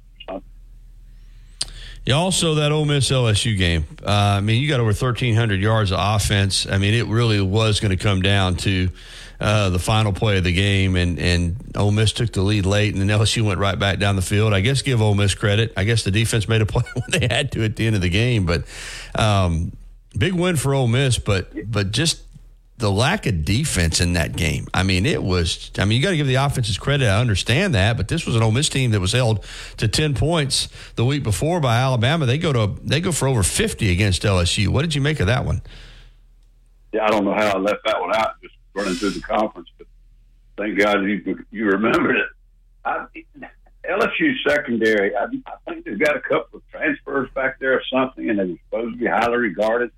[2.07, 3.85] Yeah, also that Ole Miss LSU game.
[4.01, 6.65] Uh, I mean, you got over 1,300 yards of offense.
[6.65, 8.87] I mean, it really was going to come down to
[9.41, 12.95] uh, the final play of the game, and and Ole Miss took the lead late,
[12.95, 14.53] and then LSU went right back down the field.
[14.53, 15.73] I guess give Ole Miss credit.
[15.75, 18.01] I guess the defense made a play when they had to at the end of
[18.01, 18.63] the game, but
[19.13, 19.73] um,
[20.17, 21.19] big win for Ole Miss.
[21.19, 22.23] But but just
[22.77, 24.67] the lack of defense in that game.
[24.73, 25.71] I mean, it was.
[25.77, 27.07] I mean, you got to give the offenses credit.
[27.07, 29.43] I understand that, but this was an Ole Miss team that was held
[29.77, 32.25] to ten points the week before by Alabama.
[32.25, 34.67] They go to they go for over fifty against LSU.
[34.67, 35.61] What did you make of that one?
[36.93, 39.69] yeah, I don't know how I left that one out, just running through the conference,
[39.77, 39.87] but
[40.57, 42.27] thank God you you remembered it.
[42.85, 43.05] I,
[43.87, 48.29] LSU secondary, I, I think they've got a couple of transfers back there or something,
[48.29, 49.91] and they're supposed to be highly regarded.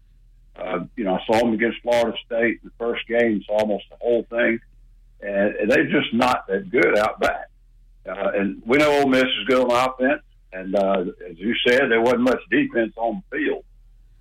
[0.55, 3.85] Uh, you know, I saw them against Florida State in the first game, saw almost
[3.89, 4.59] the whole thing,
[5.21, 7.49] and, and they're just not that good out back.
[8.05, 11.83] Uh, and we know Ole Miss is good on offense, and uh, as you said,
[11.89, 13.63] there wasn't much defense on the field,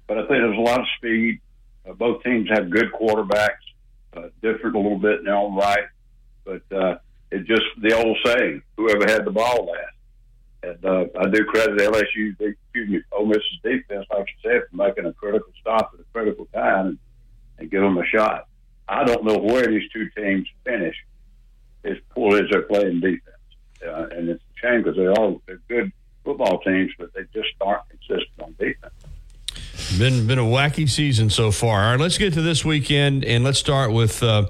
[0.07, 1.41] but I think there's a lot of speed.
[1.89, 3.65] Uh, both teams have good quarterbacks,
[4.17, 5.87] uh, different a little bit in their own right,
[6.45, 6.99] but uh,
[7.31, 9.95] it's just the old saying: whoever had the ball last.
[10.63, 14.77] And uh, I do credit LSU, excuse me, Ole Miss's defense, like you said, for
[14.77, 16.99] making a critical stop at a critical time and,
[17.59, 18.49] and give them a shot.
[18.89, 20.97] I don't know where these two teams finish
[21.85, 23.23] as poor as they're playing defense,
[23.87, 25.93] uh, and it's a shame because they are all they're good
[26.25, 28.95] football teams, but they just aren't consistent on defense.
[29.99, 31.85] Been been a wacky season so far.
[31.85, 34.49] All right, let's get to this weekend and let's start with uh,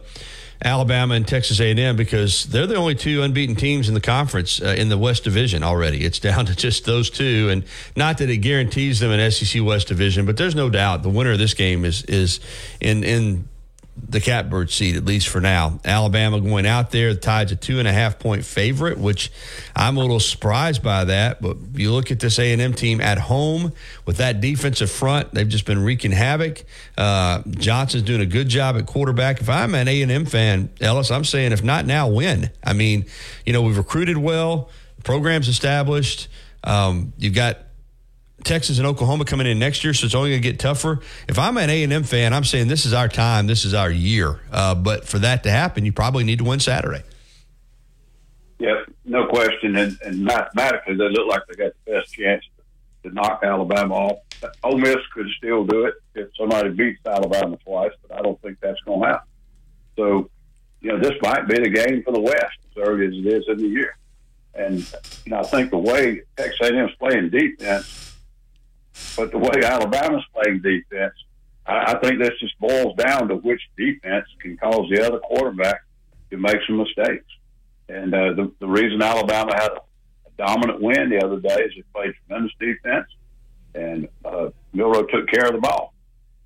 [0.64, 4.74] Alabama and Texas A&M because they're the only two unbeaten teams in the conference uh,
[4.76, 6.04] in the West Division already.
[6.04, 7.64] It's down to just those two, and
[7.96, 11.32] not that it guarantees them an SEC West Division, but there's no doubt the winner
[11.32, 12.40] of this game is is
[12.80, 13.48] in in
[14.08, 15.80] the catbird seat at least for now.
[15.84, 19.30] Alabama going out there, the Tide's a two and a half point favorite, which
[19.74, 21.40] I'm a little surprised by that.
[21.40, 23.72] But you look at this A and M team at home
[24.06, 26.64] with that defensive front; they've just been wreaking havoc.
[26.96, 29.40] Uh, Johnson's doing a good job at quarterback.
[29.40, 32.50] If I'm an A and M fan, Ellis, I'm saying if not now, when?
[32.64, 33.06] I mean,
[33.44, 34.70] you know, we've recruited well,
[35.04, 36.28] programs established.
[36.64, 37.58] Um, you've got
[38.44, 41.00] Texas and Oklahoma coming in next year, so it's only going to get tougher.
[41.28, 43.74] If I'm an A and M fan, I'm saying this is our time, this is
[43.74, 44.40] our year.
[44.52, 47.02] Uh, but for that to happen, you probably need to win Saturday.
[48.58, 49.76] Yeah, no question.
[49.76, 54.18] And, and mathematically, they look like they got the best chance to, knock Alabama off.
[54.62, 58.58] Ole Miss could still do it if somebody beats Alabama twice, but I don't think
[58.60, 59.28] that's going to happen.
[59.96, 60.30] So,
[60.82, 63.44] you know, this might be the game for the West as early as it is
[63.48, 63.96] in the year.
[64.54, 64.80] And
[65.24, 68.07] you know, I think the way Texas A&M is playing defense
[69.16, 71.14] but the way Alabama's playing defense,
[71.66, 75.82] I, I think this just boils down to which defense can cause the other quarterback
[76.30, 77.24] to make some mistakes.
[77.88, 79.80] And uh, the, the reason Alabama had a,
[80.38, 83.08] dominant win the other day is they played tremendous defense,
[83.74, 85.92] and uh, Milroe took care of the ball.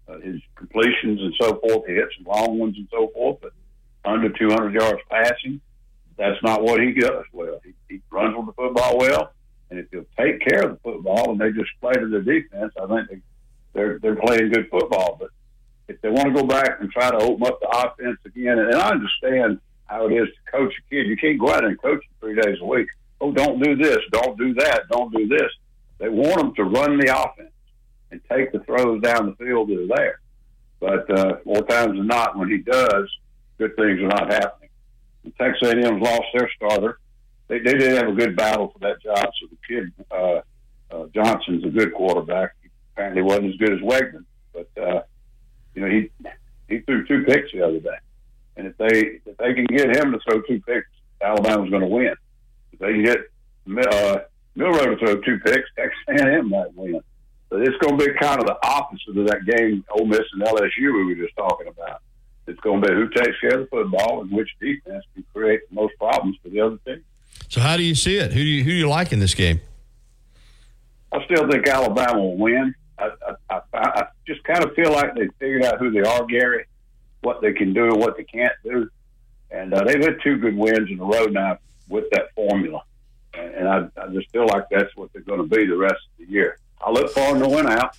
[0.09, 3.53] Uh, his completions and so forth, he hit some long ones and so forth, but
[4.05, 5.61] under 200 yards passing,
[6.17, 7.61] that's not what he does well.
[7.63, 9.33] He, he runs with the football well
[9.73, 12.75] and if they'll take care of the football and they just play to their defense,
[12.77, 13.21] I think they,
[13.73, 15.17] they're they're playing good football.
[15.19, 15.31] But
[15.89, 18.69] if they want to go back and try to open up the offense again, and,
[18.69, 21.81] and I understand how it is to coach a kid, you can't go out and
[21.81, 22.89] coach him three days a week.
[23.23, 25.51] Oh, don't do this, don't do that, don't do this.
[25.97, 27.53] They want them to run the offense
[28.11, 30.21] and take the throws down the field that are there.
[30.81, 33.09] But uh, more times than not, when he does,
[33.57, 34.69] good things are not happening.
[35.25, 36.99] And Texas A&M's lost their starter
[37.53, 39.19] they, they did have a good battle for that job.
[39.19, 40.41] So the kid uh,
[40.91, 42.55] uh, Johnson's a good quarterback.
[42.63, 45.03] He apparently wasn't as good as Weigman, but uh,
[45.75, 46.11] you know he
[46.69, 47.99] he threw two picks the other day.
[48.57, 50.89] And if they if they can get him to throw two picks,
[51.21, 52.15] Alabama's going to win.
[52.73, 53.19] If they can get
[53.93, 54.21] uh,
[54.55, 57.01] Milroe to throw two picks, Texas A&M might win.
[57.51, 60.43] So it's going to be kind of the opposite of that game Ole Miss and
[60.43, 62.01] LSU we were just talking about.
[62.47, 65.61] It's going to be who takes care of the football and which defense can create
[65.69, 67.05] the most problems for the other team.
[67.49, 68.33] So how do you see it?
[68.33, 69.61] Who do you who do you like in this game?
[71.13, 72.75] I still think Alabama will win.
[72.99, 76.25] I, I, I, I just kind of feel like they figured out who they are,
[76.25, 76.65] Gary,
[77.21, 78.89] what they can do and what they can't do,
[79.51, 82.83] and uh, they've had two good wins in a row now with that formula,
[83.35, 85.95] and, and I, I just feel like that's what they're going to be the rest
[86.13, 86.59] of the year.
[86.81, 87.97] I look for them to win out,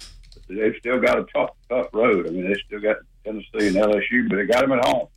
[0.48, 2.28] but they've still got a tough, tough road.
[2.28, 5.08] I mean, they still got Tennessee and LSU, but they got them at home,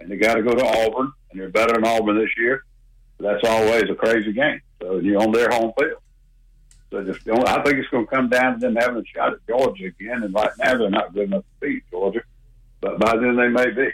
[0.00, 2.64] and they got to go to Auburn, and they're better than Auburn this year
[3.18, 4.60] that's always a crazy game.
[4.80, 6.00] So you're on their home field.
[6.90, 9.46] So just, I think it's going to come down to them having a shot at
[9.46, 10.22] Georgia again.
[10.22, 12.22] And right now they're not good enough to beat Georgia,
[12.80, 13.90] but by then they may be.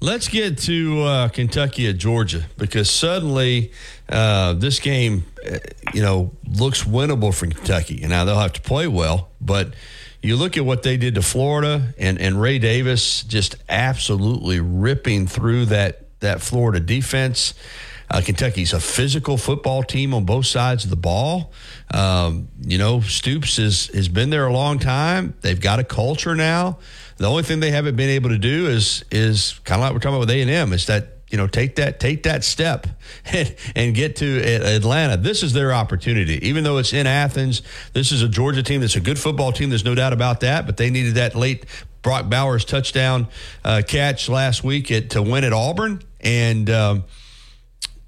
[0.00, 3.70] Let's get to uh, Kentucky at Georgia because suddenly
[4.08, 5.58] uh, this game, uh,
[5.94, 8.00] you know, looks winnable for Kentucky.
[8.00, 9.74] And now they'll have to play well, but
[10.22, 15.26] you look at what they did to Florida and, and Ray Davis just absolutely ripping
[15.26, 17.54] through that that Florida defense.
[18.10, 21.52] Uh, Kentucky's a physical football team on both sides of the ball.
[21.94, 25.34] Um, you know, Stoops has, has been there a long time.
[25.40, 26.78] They've got a culture now.
[27.16, 30.00] The only thing they haven't been able to do is is kind of like we're
[30.00, 32.86] talking about with A and M is that you know take that take that step
[33.32, 35.16] and, and get to Atlanta.
[35.16, 36.46] This is their opportunity.
[36.46, 37.62] Even though it's in Athens,
[37.92, 39.68] this is a Georgia team that's a good football team.
[39.70, 40.66] There's no doubt about that.
[40.66, 41.64] But they needed that late
[42.02, 43.28] Brock Bowers' touchdown
[43.64, 46.02] uh, catch last week at, to win at Auburn.
[46.22, 47.04] And, um,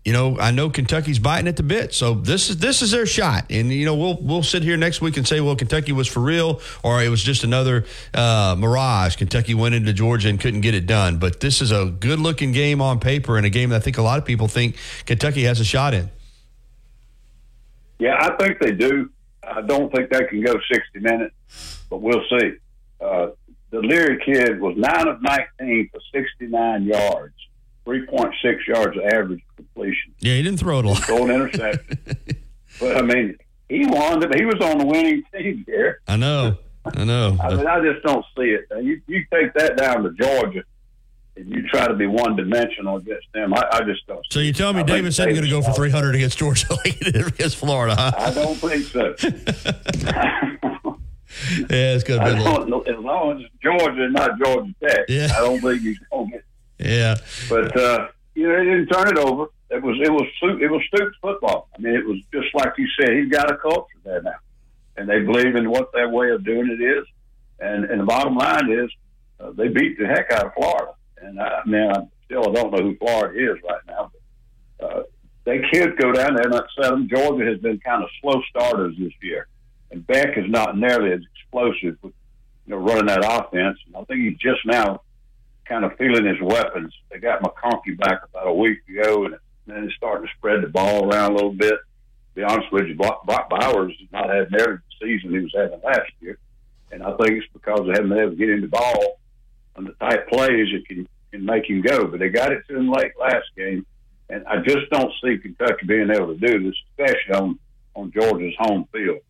[0.04, 3.06] you know, I know Kentucky's biting at the bit, so this is this is their
[3.06, 3.46] shot.
[3.48, 6.20] And you know, we'll we'll sit here next week and say, well, Kentucky was for
[6.20, 9.16] real, or it was just another uh, mirage.
[9.16, 11.18] Kentucky went into Georgia and couldn't get it done.
[11.18, 13.96] But this is a good looking game on paper, and a game that I think
[13.96, 16.10] a lot of people think Kentucky has a shot in.
[17.98, 19.08] Yeah, I think they do.
[19.42, 21.34] I don't think they can go 60 minutes,
[21.88, 22.52] but we'll see.
[23.00, 23.28] Uh,
[23.70, 27.34] the Leary kid was 9 of 19 for 69 yards,
[27.87, 30.14] 3.6 yards of average completion.
[30.20, 31.05] Yeah, he didn't throw it a lot.
[31.05, 31.99] Throw an interception.
[32.80, 33.37] but, I mean,
[33.68, 34.22] he won.
[34.37, 36.01] He was on the winning team here.
[36.09, 36.57] I know.
[36.85, 37.37] I know.
[37.41, 38.66] I mean, I just don't see it.
[38.82, 40.64] You, you take that down to Georgia,
[41.37, 43.55] and you try to be one dimensional against them.
[43.55, 44.24] I, I just don't.
[44.30, 46.66] So you tell me I David said he's going to go for 300 against Georgia
[46.85, 48.12] like he did against Florida, huh?
[48.18, 49.14] I don't think so.
[51.59, 55.01] Yeah, it's going to be as long as Georgia not Georgia Tech.
[55.09, 55.28] Yeah.
[55.37, 56.45] I don't think he's going to get.
[56.85, 57.16] Yeah.
[57.49, 59.47] But uh, you know, he didn't turn it over.
[59.70, 60.26] It was it was
[60.61, 61.68] it was Stoops football.
[61.76, 63.11] I mean, it was just like you said.
[63.16, 64.37] He's got a culture there now,
[64.97, 67.07] and they believe in what their way of doing it is.
[67.61, 68.91] And and the bottom line is,
[69.41, 70.93] uh, they beat the heck out of Florida.
[71.18, 74.12] And I, I mean, I still don't know who Florida is right now.
[74.78, 75.03] But, uh,
[75.45, 77.09] they could go down there and upset them.
[77.09, 79.47] Georgia has been kind of slow starters this year,
[79.91, 82.14] and Beck is not nearly as explosive with
[82.66, 83.78] you know running that offense.
[83.87, 85.03] And I think he's just now
[85.66, 86.92] kind of feeling his weapons.
[87.10, 89.36] They got McConkey back about a week ago, and
[89.66, 91.74] then he's starting to spread the ball around a little bit.
[91.74, 95.80] To be honest with you, Brock Bowers has not had nearly season he was having
[95.82, 96.38] last year,
[96.90, 99.20] and I think it's because they haven't been able to get him the ball
[99.76, 102.06] on the tight plays that can can make him go.
[102.06, 103.86] But they got it to him late last game,
[104.28, 107.58] and I just don't see Kentucky being able to do this, especially on
[107.94, 109.20] on Georgia's home field.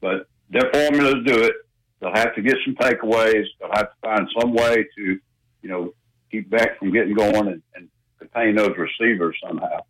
[0.00, 1.54] But their formulas do it.
[2.00, 3.44] They'll have to get some takeaways.
[3.58, 5.20] They'll have to find some way to,
[5.62, 5.94] you know,
[6.30, 7.88] keep back from getting going and, and
[8.18, 9.80] contain those receivers somehow,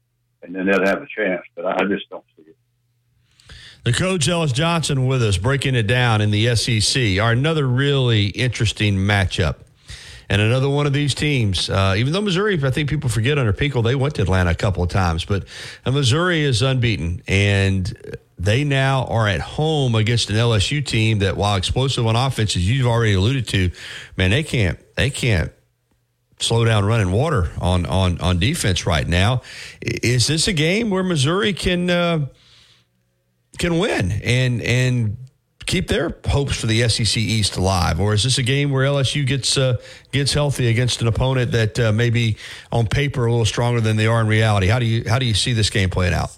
[0.42, 1.42] and then they'll have a chance.
[1.54, 2.56] But I just don't see it.
[3.84, 7.18] The coach Ellis Johnson with us, breaking it down in the SEC.
[7.20, 9.56] Are another really interesting matchup,
[10.28, 11.70] and another one of these teams.
[11.70, 14.54] Uh, even though Missouri, I think people forget under Pinkel, they went to Atlanta a
[14.54, 15.44] couple of times, but
[15.86, 21.36] uh, Missouri is unbeaten, and they now are at home against an LSU team that,
[21.36, 23.70] while explosive on offense, as you've already alluded to,
[24.16, 25.52] man, they can't, they can't
[26.40, 29.42] slow down running water on on on defense right now.
[29.80, 31.90] Is this a game where Missouri can?
[31.90, 32.26] Uh,
[33.58, 35.16] can win and and
[35.66, 39.26] keep their hopes for the SEC East alive, or is this a game where LSU
[39.26, 39.76] gets uh,
[40.12, 42.36] gets healthy against an opponent that uh, maybe
[42.72, 44.68] on paper a little stronger than they are in reality?
[44.68, 46.36] How do you how do you see this game playing out?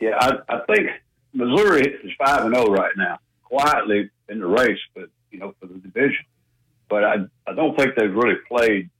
[0.00, 0.88] Yeah, I, I think
[1.34, 5.66] Missouri is five and zero right now, quietly in the race, but you know for
[5.66, 6.24] the division.
[6.90, 7.14] But I
[7.46, 8.90] I don't think they've really played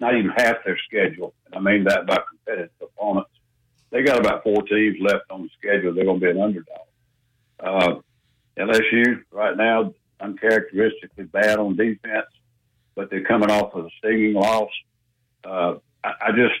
[0.00, 3.30] not even half their schedule, and I mean that by competitive opponents.
[3.90, 5.94] They got about four teams left on the schedule.
[5.94, 6.86] They're going to be an underdog.
[7.60, 7.94] Uh,
[8.56, 9.92] LSU right now
[10.22, 12.26] uncharacteristically bad on defense,
[12.94, 14.70] but they're coming off of a stinging loss.
[15.44, 16.54] Uh, I, I just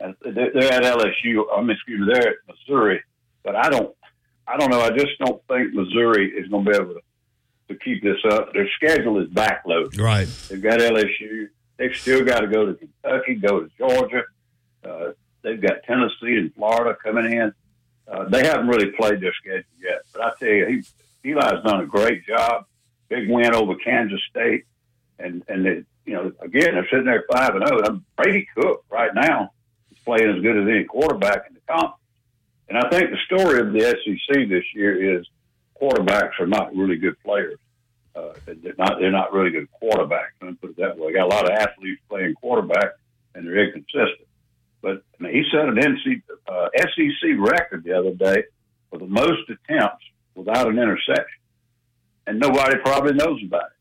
[0.00, 1.44] uh, they're at LSU.
[1.54, 3.02] I mean, excuse me, they're at Missouri,
[3.42, 3.94] but I don't,
[4.46, 4.80] I don't know.
[4.80, 7.00] I just don't think Missouri is going to be able to,
[7.68, 8.52] to keep this up.
[8.52, 10.00] Their schedule is backloaded.
[10.00, 10.28] Right.
[10.48, 11.48] They've got LSU.
[11.76, 14.22] They've still got to go to Kentucky, go to Georgia.
[14.84, 15.12] Uh,
[15.42, 17.52] they've got Tennessee and Florida coming in.
[18.08, 20.82] Uh, they haven't really played their schedule yet, but I tell you,
[21.22, 22.66] he, Eli's done a great job.
[23.08, 24.64] Big win over Kansas State,
[25.18, 27.80] and and they, you know, again, they're sitting there five and zero.
[27.84, 29.52] I'm Brady Cook right now
[29.90, 32.00] is playing as good as any quarterback in the conference.
[32.68, 35.26] And I think the story of the SEC this year is
[35.80, 37.58] quarterbacks are not really good players.
[38.14, 40.32] Uh, they're not they're not really good quarterbacks.
[40.40, 41.12] Let me put it that way.
[41.12, 42.92] Got a lot of athletes playing quarterback,
[43.34, 44.26] and they're inconsistent.
[44.80, 48.44] But I mean, he set an NC, uh, SEC record the other day
[48.90, 50.04] for the most attempts
[50.34, 51.40] without an interception,
[52.26, 53.76] and nobody probably knows about it.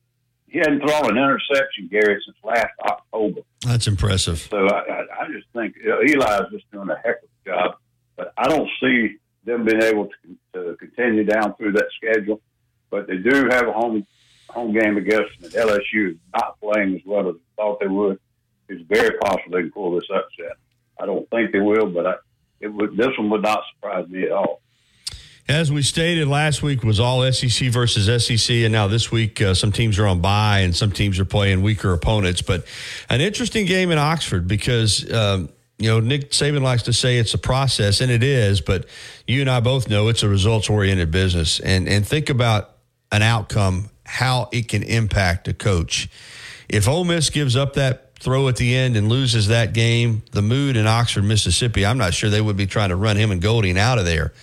[0.47, 3.41] He hadn't thrown an interception, Gary, since last October.
[3.61, 4.39] That's impressive.
[4.49, 7.49] So I, I, I just think you know, Eli's just doing a heck of a
[7.49, 7.75] job.
[8.15, 10.24] But I don't see them being able to, to
[11.15, 12.41] continue down through that schedule.
[12.89, 14.05] But they do have a home
[14.49, 15.51] home game against them.
[15.51, 18.19] LSU not playing as well as they thought they would.
[18.69, 20.57] It's very possible they can pull this upset.
[20.99, 22.13] I don't think they will, but I,
[22.59, 22.95] it would.
[22.97, 24.61] This one would not surprise me at all.
[25.47, 29.53] As we stated last week, was all SEC versus SEC, and now this week uh,
[29.53, 32.41] some teams are on bye and some teams are playing weaker opponents.
[32.41, 32.65] But
[33.09, 37.33] an interesting game in Oxford because um, you know Nick Saban likes to say it's
[37.33, 38.61] a process, and it is.
[38.61, 38.85] But
[39.27, 42.71] you and I both know it's a results oriented business, and and think about
[43.11, 46.09] an outcome how it can impact a coach.
[46.69, 50.41] If Ole Miss gives up that throw at the end and loses that game, the
[50.41, 53.41] mood in Oxford, Mississippi, I'm not sure they would be trying to run him and
[53.41, 54.33] Golding out of there.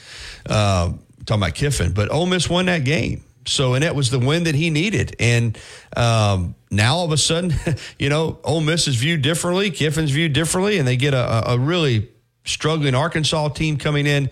[0.46, 0.92] Uh,
[1.24, 3.22] talking about Kiffin, but Ole Miss won that game.
[3.44, 5.16] So, and that was the win that he needed.
[5.18, 5.58] And
[5.96, 7.52] um, now all of a sudden,
[7.98, 11.58] you know, Ole Miss is viewed differently, Kiffin's viewed differently, and they get a, a
[11.58, 12.08] really
[12.44, 14.30] struggling Arkansas team coming in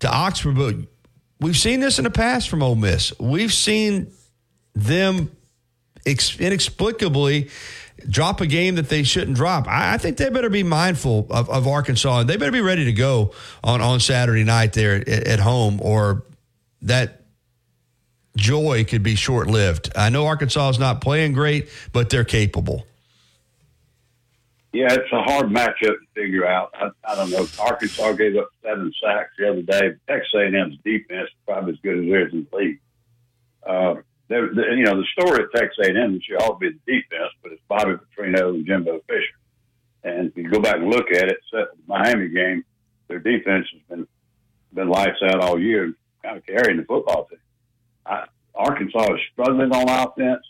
[0.00, 0.56] to Oxford.
[0.56, 0.76] But
[1.40, 3.18] we've seen this in the past from Ole Miss.
[3.18, 4.12] We've seen
[4.74, 5.30] them
[6.04, 7.50] inexplicably
[8.08, 9.68] drop a game that they shouldn't drop.
[9.68, 12.86] I, I think they better be mindful of, of, Arkansas and they better be ready
[12.86, 13.32] to go
[13.62, 16.24] on, on Saturday night there at, at home or
[16.82, 17.21] that
[18.36, 19.92] joy could be short lived.
[19.96, 22.86] I know Arkansas is not playing great, but they're capable.
[24.72, 26.70] Yeah, it's a hard matchup to figure out.
[26.74, 27.46] I, I don't know.
[27.60, 29.96] Arkansas gave up seven sacks the other day.
[30.08, 32.80] Texas A&M's defense is probably as good as theirs in the league.
[33.66, 33.94] Uh,
[34.30, 37.92] you know, the story of Texas A&M ought to be the defense, but it's Bobby
[37.92, 39.36] Petrino and Jimbo Fisher.
[40.04, 42.64] And if you go back and look at it, except the Miami game,
[43.08, 44.06] their defense has been
[44.72, 47.38] been lights out all year, kind of carrying the football team.
[48.06, 50.42] I, Arkansas is struggling on offense.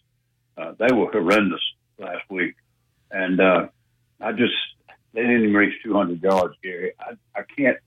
[0.57, 1.61] Uh, they were horrendous
[1.99, 2.55] last week,
[3.11, 3.69] and uh,
[4.21, 4.55] I just
[5.13, 6.93] they didn't even reach 200 yards, Gary.
[6.99, 7.79] I, I can't.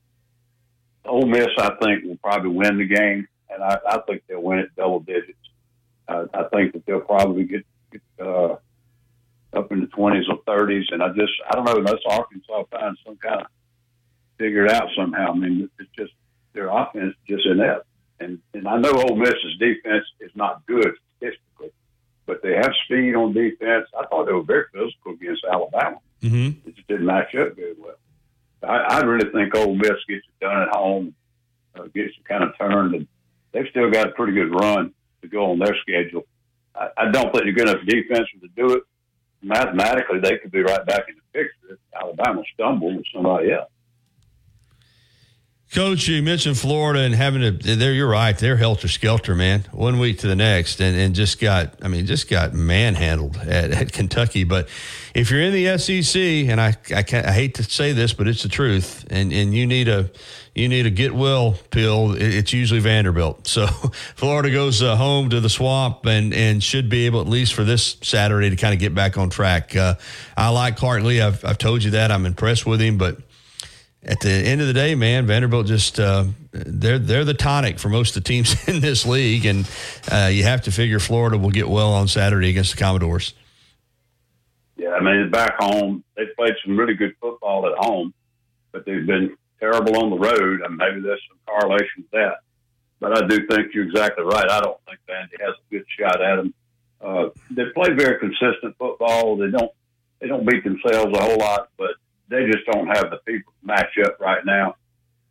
[1.05, 4.59] Ole Miss, I think, will probably win the game, and I, I think they'll win
[4.59, 5.37] it double digits.
[6.07, 8.55] Uh, I think that they'll probably get, get uh,
[9.53, 12.99] up in the 20s or 30s, and I just I don't know unless Arkansas finds
[13.05, 13.47] some kind of
[14.37, 15.31] figure it out somehow.
[15.31, 16.11] I mean, it's just
[16.53, 17.85] their offense just inept,
[18.19, 21.71] and and I know Ole Miss's defense is not good statistically,
[22.25, 23.87] but they have speed on defense.
[23.97, 25.97] I thought they were very physical against Alabama.
[26.21, 26.67] Mm-hmm.
[26.67, 27.95] It just didn't match up very well.
[28.63, 31.13] I, I really think Ole Miss gets it done at home,
[31.75, 33.07] uh, gets it kind of turned, and
[33.51, 36.25] they've still got a pretty good run to go on their schedule.
[36.73, 38.83] I, I don't think they're good enough defense to do it.
[39.41, 43.69] Mathematically, they could be right back in the picture if Alabama stumbled with somebody else.
[45.73, 47.75] Coach, you mentioned Florida and having to.
[47.75, 48.37] There, you're right.
[48.37, 49.65] They're helter skelter, man.
[49.71, 51.75] One week to the next, and, and just got.
[51.81, 54.43] I mean, just got manhandled at, at Kentucky.
[54.45, 54.69] But
[55.13, 58.43] if you're in the SEC, and I, I, I hate to say this, but it's
[58.43, 60.11] the truth, and and you need a,
[60.53, 62.13] you need a get well pill.
[62.15, 63.47] It's usually Vanderbilt.
[63.47, 63.65] So
[64.15, 67.65] Florida goes uh, home to the swamp, and and should be able at least for
[67.65, 69.75] this Saturday to kind of get back on track.
[69.75, 69.95] Uh,
[70.37, 71.19] I like Clark Lee.
[71.21, 72.11] I've I've told you that.
[72.11, 73.17] I'm impressed with him, but
[74.05, 77.89] at the end of the day, man, Vanderbilt just uh, they're they're the tonic for
[77.89, 79.69] most of the teams in this league, and
[80.11, 83.33] uh, you have to figure Florida will get well on Saturday against the Commodores.
[84.77, 88.13] Yeah, I mean, back home they played some really good football at home,
[88.71, 92.35] but they've been terrible on the road, and maybe there's some correlation to that.
[92.99, 94.49] But I do think you're exactly right.
[94.49, 96.53] I don't think Vandy has a good shot at them.
[97.01, 99.37] Uh, they play very consistent football.
[99.37, 99.71] They don't
[100.19, 101.91] they don't beat themselves a whole lot, but
[102.27, 104.75] they just don't have the people to match up right now.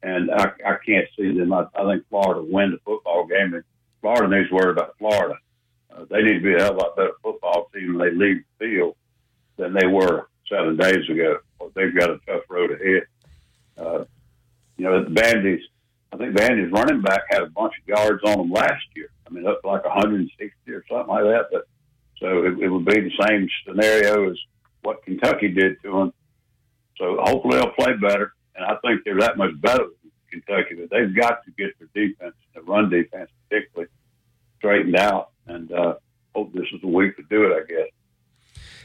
[0.03, 1.53] And I, I can't see them.
[1.53, 3.55] I, I think Florida win the football game.
[3.55, 3.65] And
[4.01, 5.37] Florida needs to worry about Florida.
[5.95, 8.15] Uh, they need to be a hell of a lot better football team when they
[8.15, 8.97] leave the field
[9.57, 11.39] than they were seven days ago.
[11.75, 13.07] They've got a tough road ahead.
[13.79, 14.05] Uh,
[14.77, 15.65] you know, the Vandy's,
[16.13, 19.09] I think Vandy's running back had a bunch of yards on them last year.
[19.27, 21.47] I mean, up like 160 or something like that.
[21.51, 21.67] But
[22.19, 24.37] so it, it would be the same scenario as
[24.83, 26.13] what Kentucky did to them
[26.97, 28.35] so hopefully they'll play better.
[28.57, 31.89] And I think they're that much better than Kentucky, but they've got to get their
[31.95, 33.91] defense, their run defense particularly,
[34.59, 35.31] straightened out.
[35.47, 35.95] And uh,
[36.35, 37.89] hope this is the week to do it, I guess.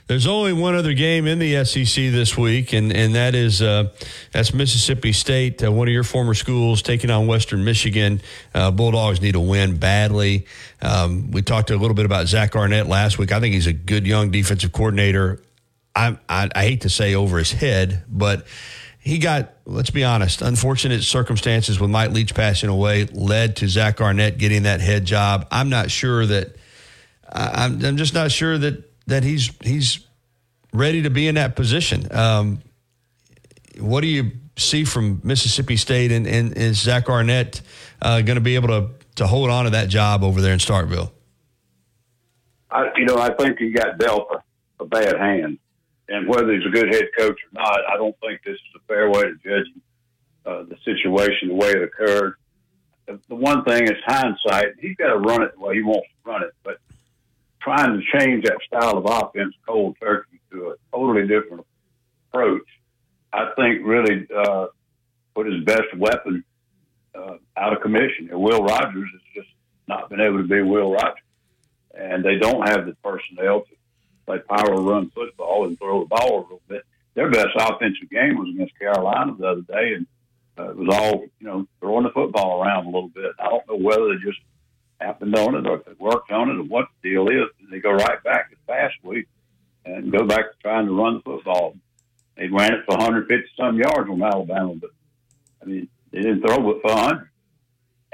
[0.10, 3.92] There's only one other game in the SEC this week, and and that is uh,
[4.32, 8.20] that's Mississippi State, uh, one of your former schools, taking on Western Michigan.
[8.56, 10.48] Uh, Bulldogs need a win badly.
[10.82, 13.32] Um, we talked a little bit about Zach Arnett last week.
[13.32, 15.44] I think he's a good young defensive coordinator.
[15.96, 18.46] I, I, I hate to say over his head, but
[19.00, 24.02] he got, let's be honest, unfortunate circumstances with Mike Leach passing away led to Zach
[24.02, 25.48] Arnett getting that head job.
[25.52, 26.56] I'm not sure that,
[27.32, 30.06] I'm, I'm just not sure that, that he's, he's
[30.74, 32.08] ready to be in that position.
[32.12, 32.60] Um,
[33.80, 37.62] what do you see from Mississippi State and, and is Zach Arnett
[38.02, 40.60] uh, going to be able to, to hold on to that job over there in
[40.60, 41.12] Starkville?
[42.70, 45.58] I, you know, I think he got dealt a, a bad hand
[46.10, 48.80] and whether he's a good head coach or not, I don't think this is a
[48.88, 49.68] fair way to judge
[50.46, 52.36] uh, the situation, the way it occurred.
[53.06, 54.76] The, one thing is hindsight.
[54.80, 56.80] He's got to run it the way he wants to run it, but
[57.62, 61.66] trying to change that style of offense cold turkey to a totally different
[62.30, 62.68] approach,
[63.34, 64.68] I think really uh,
[65.36, 66.44] put his best weapon
[67.16, 68.30] uh, out of commission.
[68.32, 69.50] And Will Rogers has just
[69.88, 71.24] not been able to be Will Rogers.
[71.94, 73.76] and they don't have the personnel to
[74.30, 76.84] play power run football and throw the ball a little bit.
[77.16, 80.06] Their best offensive game was against Carolina the other day, and
[80.58, 83.32] uh, it was all you know throwing the football around a little bit.
[83.40, 84.40] I don't know whether they just
[85.02, 87.50] happened on it or if they worked on it or what the deal is.
[87.72, 89.28] They go right back this past week
[89.86, 91.76] and go back to trying to run the football.
[92.38, 94.92] They ran it for 150 some yards on Alabama, but
[95.62, 97.30] I mean they didn't throw it for 100.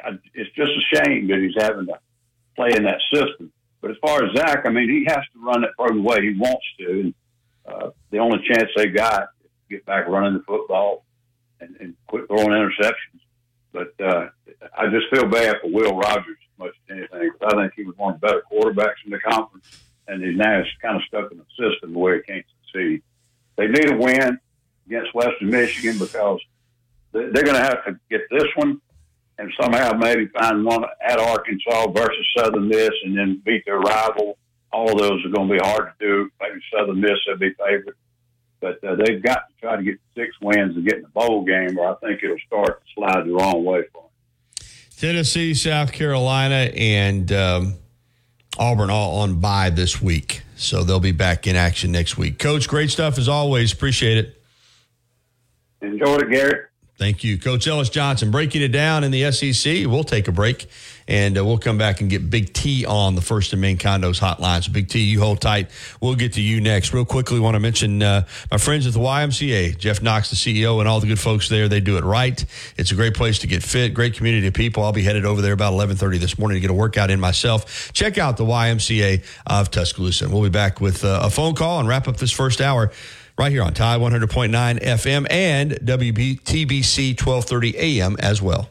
[0.04, 2.00] I- It's just a shame that he's having to
[2.56, 3.52] play in that system.
[3.86, 6.34] But as far as Zach, I mean, he has to run it the way he
[6.40, 7.02] wants to.
[7.02, 7.14] And
[7.68, 11.06] uh, the only chance they got is to get back running the football
[11.60, 13.22] and, and quit throwing interceptions.
[13.72, 14.30] But uh,
[14.76, 17.30] I just feel bad for Will Rogers as much as anything.
[17.46, 19.68] I think he was one of the better quarterbacks in the conference,
[20.08, 23.04] and he's now kind of stuck in the system where he can't succeed.
[23.56, 24.40] They need a win
[24.88, 26.40] against Western Michigan because
[27.12, 28.82] they're going to have to get this one
[29.38, 34.38] and somehow maybe find one at Arkansas versus Southern Miss and then beat their rival.
[34.72, 36.30] All of those are going to be hard to do.
[36.40, 37.96] Maybe Southern Miss will be favored.
[38.62, 41.44] But uh, they've got to try to get six wins and get in the bowl
[41.44, 44.68] game, or I think it'll start to slide the wrong way for them.
[44.98, 47.76] Tennessee, South Carolina, and um,
[48.58, 50.42] Auburn all on bye this week.
[50.56, 52.40] So they'll be back in action next week.
[52.40, 53.74] Coach, great stuff as always.
[53.74, 54.42] Appreciate it.
[55.82, 56.70] Enjoy it, Garrett.
[56.98, 57.38] Thank you.
[57.38, 59.86] Coach Ellis Johnson breaking it down in the SEC.
[59.86, 60.68] We'll take a break
[61.10, 64.20] and uh, we'll come back and get Big T on the First and Main Condos
[64.20, 64.64] hotline.
[64.64, 65.70] So, Big T, you hold tight.
[66.02, 66.94] We'll get to you next.
[66.94, 70.80] Real quickly, want to mention uh, my friends at the YMCA, Jeff Knox, the CEO,
[70.80, 71.68] and all the good folks there.
[71.68, 72.44] They do it right.
[72.78, 74.84] It's a great place to get fit, great community of people.
[74.84, 77.92] I'll be headed over there about 1130 this morning to get a workout in myself.
[77.94, 80.26] Check out the YMCA of Tuscaloosa.
[80.26, 82.92] And we'll be back with uh, a phone call and wrap up this first hour
[83.38, 88.70] right here on Tide 100.9 FM and WTBC 1230 AM as well.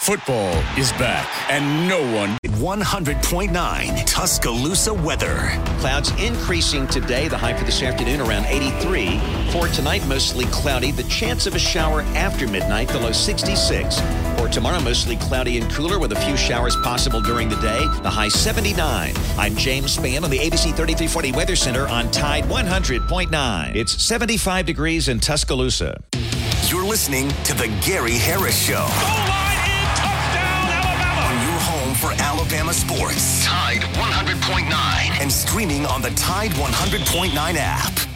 [0.00, 2.38] Football is back, and no one.
[2.44, 5.50] 100.9 Tuscaloosa weather.
[5.78, 7.28] Clouds increasing today.
[7.28, 9.20] The high for this afternoon around 83.
[9.50, 10.90] For tonight, mostly cloudy.
[10.90, 14.00] The chance of a shower after midnight, the low 66.
[14.40, 17.86] For tomorrow, mostly cloudy and cooler with a few showers possible during the day.
[18.02, 19.12] The high 79.
[19.36, 23.76] I'm James Spann on the ABC 3340 Weather Center on Tide 100.9.
[23.76, 26.02] It's 75 degrees in Tuscaloosa.
[26.68, 28.80] You're listening to The Gary Harris Show.
[28.80, 28.86] On
[31.44, 33.44] your home for Alabama sports.
[33.44, 35.20] Tide 100.9.
[35.20, 38.09] And streaming on the Tide 100.9 app.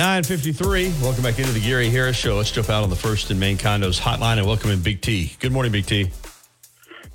[0.00, 0.94] 953.
[1.02, 2.36] Welcome back into the Gary Harris Show.
[2.36, 5.34] Let's jump out on the first and main condos hotline and welcome in Big T.
[5.40, 6.10] Good morning, Big T.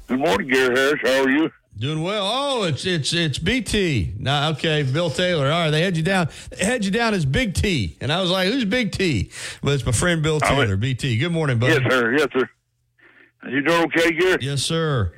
[0.05, 0.99] Good morning, Gary Harris.
[1.01, 1.49] How are you?
[1.79, 2.29] Doing well.
[2.31, 4.13] Oh, it's it's it's BT.
[4.19, 5.45] Now, okay, Bill Taylor.
[5.45, 6.29] All right, they had you down.
[6.51, 9.31] They had you down as Big T, and I was like, "Who's Big T?"
[9.63, 11.17] But it's my friend Bill Taylor, would- BT.
[11.17, 11.73] Good morning, buddy.
[11.81, 12.15] Yes, sir.
[12.15, 12.47] Yes, sir.
[13.49, 14.37] You doing okay, Gary?
[14.41, 15.11] Yes, sir.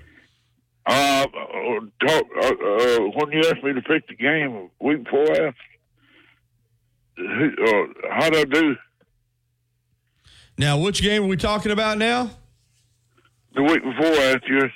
[0.85, 5.03] Uh, uh, talk, uh, uh, when you asked me to pick the game a week
[5.03, 5.57] before asked,
[7.17, 8.75] who- uh, how'd I do
[10.57, 12.31] Now, which game are we talking about now?
[13.53, 14.69] the week before asked you?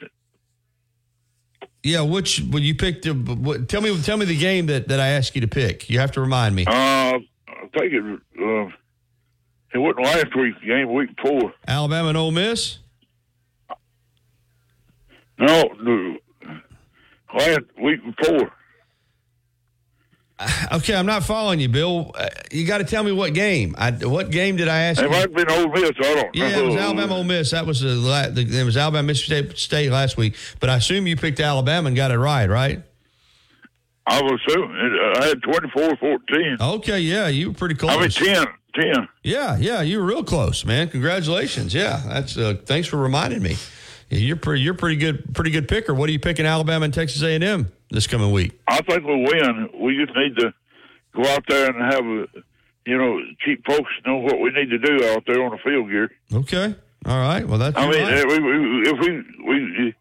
[1.83, 3.03] Yeah, which when you picked?
[3.05, 5.89] the- What, tell me, tell me the game that, that I asked you to pick.
[5.89, 6.65] You have to remind me.
[6.65, 7.19] Uh, I
[7.77, 8.03] think it,
[8.39, 8.67] uh,
[9.73, 11.53] it wasn't last week's game, week four.
[11.67, 12.79] Alabama and Ole Miss.
[15.39, 16.17] No, the
[17.35, 18.51] last week before.
[20.71, 22.11] Okay, I'm not following you, Bill.
[22.15, 23.75] Uh, you got to tell me what game.
[23.77, 25.09] I, what game did I ask It you?
[25.09, 25.91] might have been Ole Miss.
[25.99, 26.63] I don't Yeah, know.
[26.63, 27.51] it was Alabama Ole Miss.
[27.51, 27.89] That was the,
[28.33, 30.35] the it was Alabama Mississippi State, State last week.
[30.59, 32.81] But I assume you picked Alabama and got it right, right?
[34.07, 34.99] I was assuming.
[35.21, 36.59] I had 24-14.
[36.77, 37.91] Okay, yeah, you were pretty close.
[37.95, 38.45] I mean, 10.
[38.93, 39.07] 10.
[39.23, 40.87] Yeah, yeah, you were real close, man.
[40.89, 41.73] Congratulations.
[41.73, 43.57] Yeah, that's uh, thanks for reminding me.
[44.09, 45.93] You're pretty, you're pretty good, pretty good picker.
[45.93, 48.59] What are you picking Alabama and Texas A&M this coming week?
[48.67, 49.69] I think we'll win.
[49.79, 50.53] We just need to
[51.13, 52.25] go out there and have a,
[52.85, 55.89] you know, keep folks know what we need to do out there on the field
[55.89, 56.09] gear.
[56.33, 56.75] Okay,
[57.05, 57.47] all right.
[57.47, 58.13] Well, that's I mean, right.
[58.17, 59.93] if we, we- if we, we,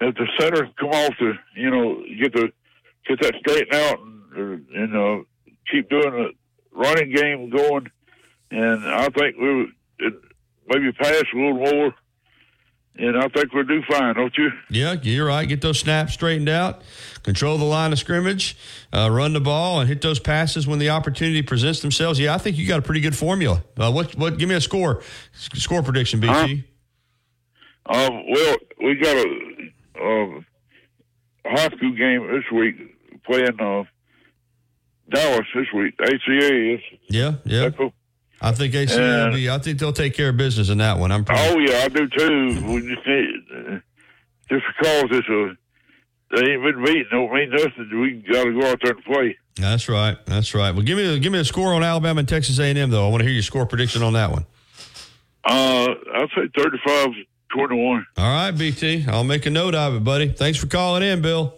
[0.00, 2.52] if the center come off the, you know, get the,
[3.08, 3.98] get that straightened out
[4.36, 5.24] and, and uh,
[5.70, 6.30] keep doing the
[6.72, 7.88] running game going,
[8.50, 9.72] and I think we would
[10.68, 11.94] maybe pass a little more,
[12.98, 14.50] and I think we'll do fine, don't you?
[14.70, 15.48] Yeah, you're right.
[15.48, 16.82] Get those snaps straightened out,
[17.22, 18.56] control the line of scrimmage,
[18.92, 22.18] uh, run the ball, and hit those passes when the opportunity presents themselves.
[22.18, 23.62] Yeah, I think you got a pretty good formula.
[23.76, 24.16] Uh, what?
[24.16, 24.38] What?
[24.38, 25.02] Give me a score.
[25.32, 26.64] Score prediction, BT.
[27.86, 29.60] Um, well, we got a,
[30.02, 30.40] a
[31.46, 32.76] high school game this week
[33.24, 33.84] playing uh,
[35.10, 35.94] Dallas this week.
[36.00, 36.80] ACA is.
[37.08, 37.70] Yeah, yeah.
[38.40, 39.50] I think AC will be.
[39.50, 41.10] I think they'll take care of business in that one.
[41.10, 41.40] I'm pretty.
[41.42, 42.64] Oh yeah, I do too.
[42.72, 43.78] We just need uh,
[44.48, 45.56] just because it's a
[46.30, 48.00] they ain't been beaten don't mean nothing.
[48.00, 49.36] We got to go out there and play.
[49.56, 50.16] That's right.
[50.26, 50.72] That's right.
[50.72, 53.06] Well, give me a, give me a score on Alabama and Texas A&M though.
[53.06, 54.44] I want to hear your score prediction on that one.
[55.44, 57.08] Uh, I'd say 35
[57.50, 58.06] 21.
[58.18, 59.06] All right, BT.
[59.08, 60.28] I'll make a note of it, buddy.
[60.28, 61.54] Thanks for calling in, Bill.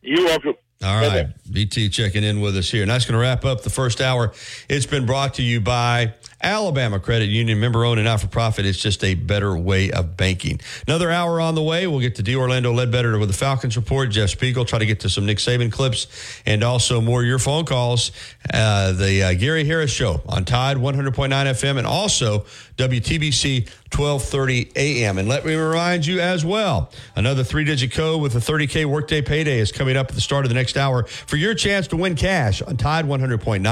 [0.00, 0.54] You're welcome.
[0.80, 2.82] All right, BT checking in with us here.
[2.82, 4.32] And that's going to wrap up the first hour.
[4.68, 8.64] It's been brought to you by Alabama Credit Union, member owned and not for profit.
[8.64, 10.60] It's just a better way of banking.
[10.86, 11.88] Another hour on the way.
[11.88, 12.36] We'll get to D.
[12.36, 14.10] Orlando Ledbetter with the Falcons report.
[14.10, 16.06] Jeff Speegle, try to get to some Nick Saban clips
[16.46, 18.12] and also more of your phone calls.
[18.54, 22.46] Uh, the uh, Gary Harris Show on Tide 100.9 FM and also
[22.78, 25.18] WTBC 1230 AM.
[25.18, 29.20] And let me remind you as well, another three digit code with a 30K workday
[29.20, 31.96] payday is coming up at the start of the next hour for your chance to
[31.96, 33.62] win cash on Tide 100.9.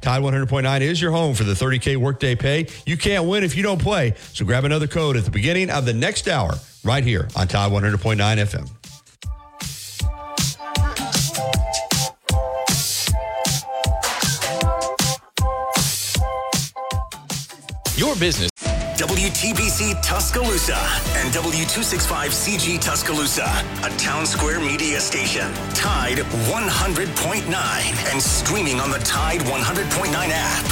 [0.00, 2.66] Tide 100.9 is your home for the 30K workday pay.
[2.84, 4.14] You can't win if you don't play.
[4.32, 6.54] So grab another code at the beginning of the next hour
[6.84, 8.77] right here on Tide 100.9 FM.
[17.98, 18.50] Your business.
[18.96, 20.78] WTBC Tuscaloosa
[21.18, 25.52] and W265CG Tuscaloosa, a Townsquare Media station.
[25.74, 30.64] Tide 100.9 and streaming on the Tide 100.9 app.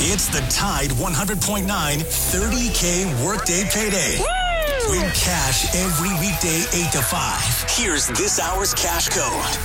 [0.00, 4.18] It's the Tide 100.9 30K workday payday.
[4.90, 7.64] Win cash every weekday 8 to 5.
[7.76, 9.56] Here's this hour's cash code.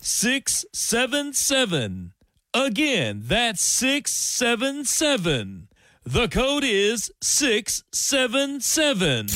[0.00, 2.14] 677.
[2.54, 5.68] Again, that's 677.
[6.04, 9.28] The code is 677.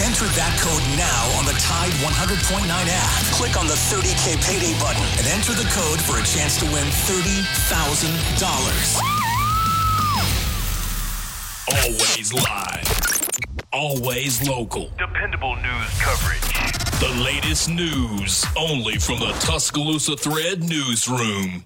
[0.00, 3.12] Enter that code now on the Tide 100.9 app.
[3.36, 6.86] Click on the 30K payday button and enter the code for a chance to win
[6.88, 8.96] $30,000.
[11.84, 12.88] Always live.
[13.72, 14.90] Always local.
[14.98, 16.98] Dependable news coverage.
[16.98, 21.64] The latest news only from the Tuscaloosa Thread newsroom.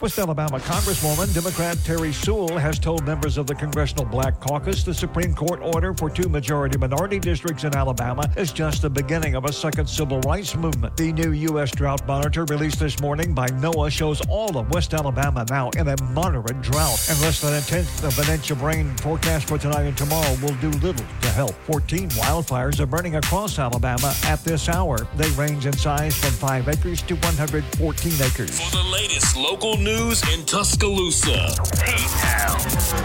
[0.00, 4.94] West Alabama Congresswoman Democrat Terry Sewell has told members of the Congressional Black Caucus the
[4.94, 9.44] Supreme Court order for two majority minority districts in Alabama is just the beginning of
[9.44, 10.96] a second civil rights movement.
[10.96, 11.70] The new U.S.
[11.70, 16.02] drought monitor released this morning by NOAA shows all of West Alabama now in a
[16.14, 19.82] moderate drought, and less than a tenth of an inch of rain forecast for tonight
[19.82, 21.52] and tomorrow will do little to help.
[21.66, 25.06] 14 wildfires are burning across Alabama at this hour.
[25.16, 28.58] They range in size from 5 acres to 114 acres.
[28.58, 32.60] For the latest local news in Tuscaloosa, T-Town,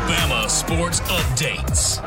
[0.08, 2.00] Bama sports updates,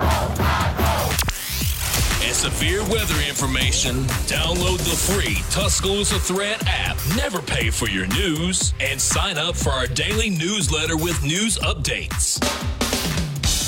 [2.25, 6.97] and severe weather information, download the free Tuscaloosa Thread app.
[7.17, 12.39] Never pay for your news and sign up for our daily newsletter with news updates.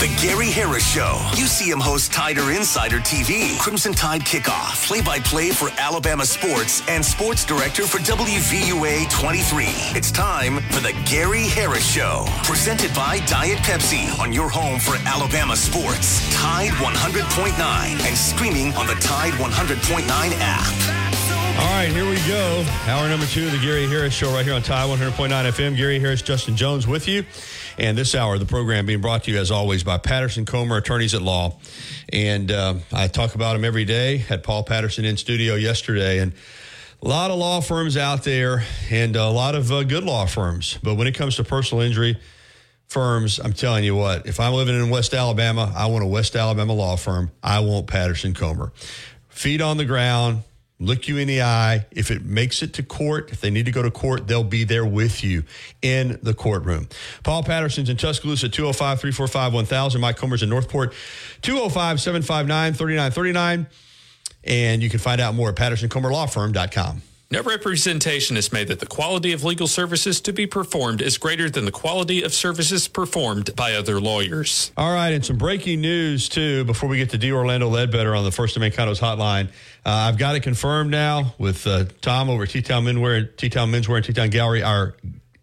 [0.01, 1.19] The Gary Harris Show.
[1.37, 7.05] UCM host Tider Insider TV, Crimson Tide Kickoff, play by play for Alabama sports, and
[7.05, 9.65] sports director for WVUA 23.
[9.95, 12.25] It's time for the Gary Harris Show.
[12.45, 16.25] Presented by Diet Pepsi on your home for Alabama sports.
[16.35, 21.11] Tide 100.9 and streaming on the Tide 100.9 app.
[21.61, 22.65] All right, here we go.
[22.87, 25.77] Hour number two of the Gary Harris Show right here on Tide 100.9 FM.
[25.77, 27.23] Gary Harris, Justin Jones with you.
[27.81, 31.15] And this hour, the program being brought to you, as always, by Patterson Comer, attorneys
[31.15, 31.59] at law.
[32.13, 34.19] And uh, I talk about them every day.
[34.19, 36.19] Had Paul Patterson in studio yesterday.
[36.19, 36.35] And
[37.01, 40.79] a lot of law firms out there and a lot of uh, good law firms.
[40.83, 42.21] But when it comes to personal injury
[42.89, 46.37] firms, I'm telling you what, if I'm living in West Alabama, I want a West
[46.37, 47.31] Alabama law firm.
[47.43, 48.73] I want Patterson Comer.
[49.31, 50.43] Feet on the ground,
[50.81, 51.87] look you in the eye.
[51.91, 54.65] If it makes it to court, if they need to go to court, they'll be
[54.65, 55.45] there with you
[55.83, 56.89] in the courtroom.
[57.23, 60.01] Paul Patterson's in Tuscaloosa, 205 345 1000.
[60.01, 60.95] Mike Comer's in Northport,
[61.43, 63.67] 205 759 3939.
[64.43, 67.03] And you can find out more at pattersoncomerlawfirm.com.
[67.33, 71.49] No representation is made that the quality of legal services to be performed is greater
[71.49, 74.73] than the quality of services performed by other lawyers.
[74.77, 77.31] All right, and some breaking news too before we get to D.
[77.31, 79.49] Orlando Ledbetter on the First and Main Condos hotline.
[79.85, 84.05] Uh, I've got it confirmed now with uh, Tom over T-Town Menswear, T-Town Menswear, and
[84.05, 84.63] T-Town Gallery.
[84.63, 84.95] Our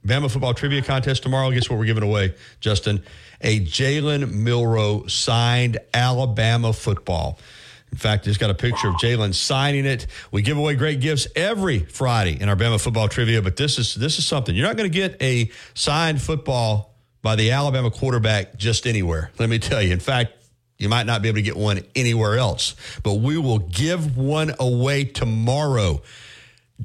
[0.06, 1.52] Bama football trivia contest tomorrow.
[1.52, 3.04] Guess what we're giving away, Justin?
[3.42, 7.40] A Jalen Milroe signed Alabama football.
[7.92, 10.08] In fact, just got a picture of Jalen signing it.
[10.32, 13.96] We give away great gifts every Friday in our Bama football trivia, but this is
[13.96, 18.58] this is something you're not going to get a signed football by the Alabama quarterback
[18.58, 19.32] just anywhere.
[19.40, 19.92] Let me tell you.
[19.94, 20.34] In fact,
[20.78, 24.53] you might not be able to get one anywhere else, but we will give one
[24.59, 26.01] away tomorrow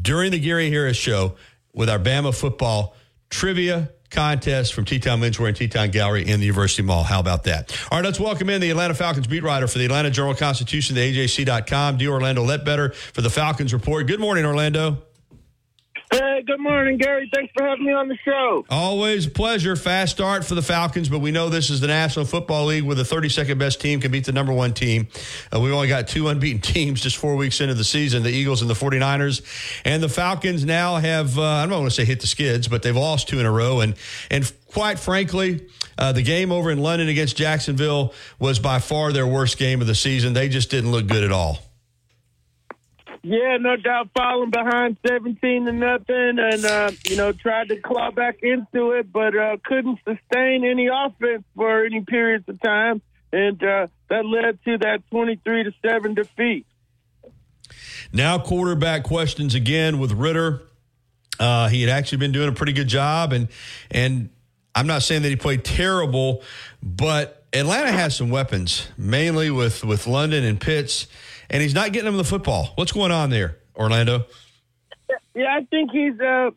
[0.00, 1.34] during the Gary Harris show
[1.74, 2.96] with our Bama football
[3.30, 7.02] trivia contest from T-Town Menswear and T-Town Gallery in the University Mall.
[7.02, 7.72] How about that?
[7.90, 11.00] All right, let's welcome in the Atlanta Falcons beat writer for the Atlanta Journal-Constitution, the
[11.00, 12.08] AJC.com, D.
[12.08, 14.06] Orlando Ledbetter for the Falcons Report.
[14.06, 15.02] Good morning, Orlando.
[16.12, 17.30] Hey, good morning, Gary.
[17.32, 18.66] Thanks for having me on the show.
[18.68, 19.76] Always a pleasure.
[19.76, 22.94] Fast start for the Falcons, but we know this is the National Football League where
[22.94, 25.08] the 32nd best team can beat the number one team.
[25.50, 28.60] Uh, we've only got two unbeaten teams just four weeks into the season the Eagles
[28.60, 29.40] and the 49ers.
[29.86, 32.82] And the Falcons now have, uh, I don't want to say hit the skids, but
[32.82, 33.80] they've lost two in a row.
[33.80, 33.94] And,
[34.30, 39.26] and quite frankly, uh, the game over in London against Jacksonville was by far their
[39.26, 40.34] worst game of the season.
[40.34, 41.71] They just didn't look good at all.
[43.24, 48.10] Yeah, no doubt, falling behind seventeen to nothing, and uh, you know tried to claw
[48.10, 53.00] back into it, but uh, couldn't sustain any offense for any periods of time,
[53.32, 56.66] and uh, that led to that twenty-three to seven defeat.
[58.12, 60.62] Now, quarterback questions again with Ridder.
[61.38, 63.46] Uh, he had actually been doing a pretty good job, and
[63.90, 64.30] and
[64.74, 66.42] I'm not saying that he played terrible,
[66.82, 71.06] but Atlanta has some weapons, mainly with with London and Pitts,
[71.52, 72.72] and he's not getting him the football.
[72.76, 74.24] What's going on there, Orlando?
[75.34, 76.50] Yeah, I think he's uh,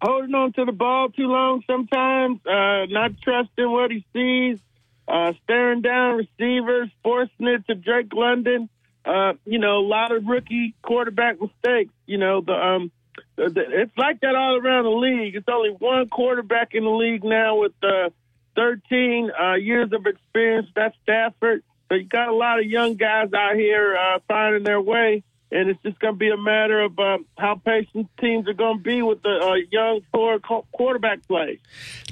[0.00, 4.58] holding on to the ball too long sometimes, uh, not trusting what he sees,
[5.06, 8.68] uh, staring down receivers, forcing it to Drake London.
[9.04, 11.92] Uh, you know, a lot of rookie quarterback mistakes.
[12.06, 12.90] You know, the um,
[13.36, 15.36] the, the, it's like that all around the league.
[15.36, 18.08] It's only one quarterback in the league now with uh,
[18.56, 20.68] 13 uh, years of experience.
[20.74, 21.62] That's Stafford.
[21.94, 25.22] So you got a lot of young guys out here uh, finding their way,
[25.52, 28.78] and it's just going to be a matter of uh, how patient teams are going
[28.78, 31.60] to be with the uh, young qu- quarterback play.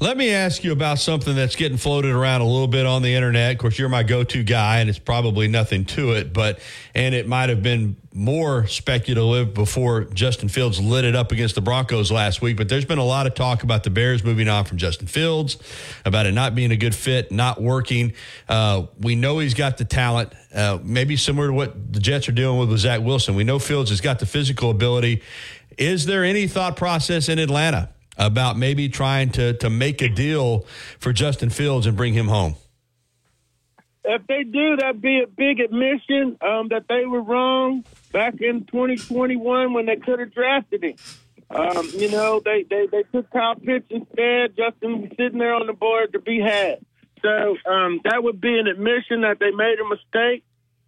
[0.00, 3.12] Let me ask you about something that's getting floated around a little bit on the
[3.12, 3.50] internet.
[3.50, 6.60] Of course, you're my go-to guy, and it's probably nothing to it, but
[6.94, 11.60] and it might have been more speculative before Justin Fields lit it up against the
[11.60, 12.56] Broncos last week.
[12.56, 15.56] But there's been a lot of talk about the Bears moving on from Justin Fields,
[16.04, 18.12] about it not being a good fit, not working.
[18.48, 22.32] Uh, we know he's got the talent, uh, maybe similar to what the Jets are
[22.32, 23.34] doing with with Zach Wilson.
[23.34, 25.22] We know Fields has got the physical ability.
[25.78, 30.66] Is there any thought process in Atlanta about maybe trying to to make a deal
[30.98, 32.56] for Justin Fields and bring him home?
[34.04, 38.64] If they do, that'd be a big admission um, that they were wrong back in
[38.66, 40.94] 2021 when they could have drafted him.
[41.50, 44.56] Um, you know, they, they, they took Kyle Pitts instead.
[44.56, 46.84] Justin was sitting there on the board to be had.
[47.20, 50.44] So um, that would be an admission that they made a mistake,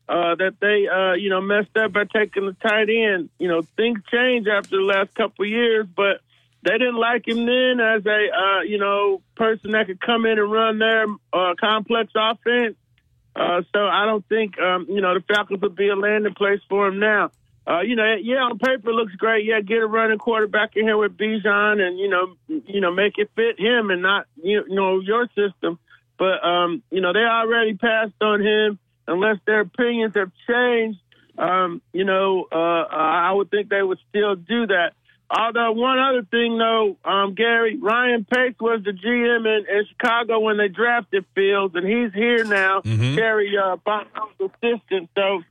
[0.09, 3.31] uh, that they, uh, you know, messed up by taking the tight end.
[3.39, 6.20] You know, things change after the last couple of years, but
[6.62, 10.39] they didn't like him then as a, uh, you know, person that could come in
[10.39, 12.77] and run their uh, complex offense.
[13.37, 16.61] Uh, so I don't think, um, you know, the Falcons would be a landing place
[16.68, 17.30] for him now.
[17.66, 19.47] Uh, you know, yeah, on paper it looks great.
[19.47, 23.14] Yeah, get a running quarterback in here with Bijan and, you know, you know, make
[23.16, 25.78] it fit him and not, you know, your system.
[26.18, 28.78] But, um, you know, they already passed on him
[29.09, 31.01] unless their opinions have changed.
[31.37, 34.93] Um, you know, uh, I would think they would still do that.
[35.31, 40.39] Although one other thing, though, um, Gary Ryan Pace was the GM in, in Chicago
[40.41, 43.16] when they drafted Fields, and he's here now, Mhm.
[43.16, 45.09] Gary uh, Bonham's assistant.
[45.16, 45.43] So,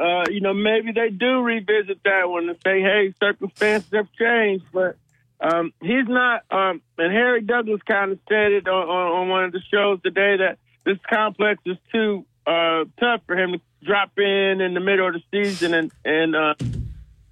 [0.00, 4.66] uh, you know, maybe they do revisit that one and say, "Hey, circumstances have changed."
[4.72, 4.96] But
[5.40, 6.44] um, he's not.
[6.50, 10.00] Um, and Harry Douglas kind of said it on, on, on one of the shows
[10.02, 14.80] today that this complex is too uh, tough for him to drop in in the
[14.80, 16.54] middle of the season and and uh,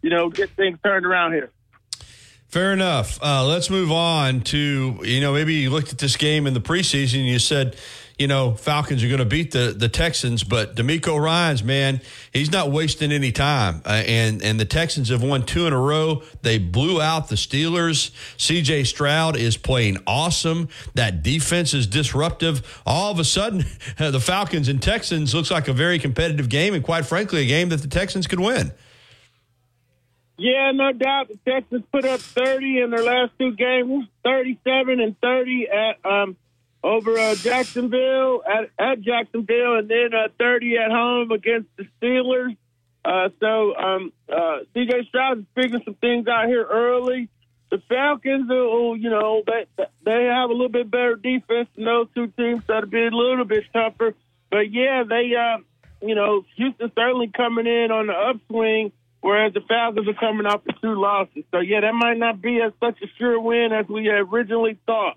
[0.02, 1.50] you know get things turned around here.
[2.50, 3.22] Fair enough.
[3.22, 6.60] Uh, let's move on to you know maybe you looked at this game in the
[6.60, 7.76] preseason and you said
[8.18, 12.00] you know Falcons are going to beat the the Texans, but DeMeco Ryans man
[12.32, 15.78] he's not wasting any time, uh, and and the Texans have won two in a
[15.78, 16.24] row.
[16.42, 18.10] They blew out the Steelers.
[18.36, 18.82] C.J.
[18.82, 20.70] Stroud is playing awesome.
[20.94, 22.82] That defense is disruptive.
[22.84, 23.64] All of a sudden,
[23.96, 27.68] the Falcons and Texans looks like a very competitive game, and quite frankly, a game
[27.68, 28.72] that the Texans could win.
[30.40, 31.28] Yeah, no doubt.
[31.28, 36.34] The Texans put up 30 in their last two games, 37 and 30 at um,
[36.82, 42.56] over uh, Jacksonville at, at Jacksonville, and then uh, 30 at home against the Steelers.
[43.04, 47.28] Uh, so um, uh, CJ Stroud is figuring some things out here early.
[47.70, 52.08] The Falcons, oh, you know, they they have a little bit better defense than those
[52.14, 54.14] two teams, it'll be a little bit tougher.
[54.50, 55.58] But yeah, they, uh,
[56.00, 60.64] you know, Houston certainly coming in on the upswing whereas the Falcons are coming off
[60.64, 61.44] the two losses.
[61.50, 65.16] So yeah, that might not be as such a sure win as we originally thought.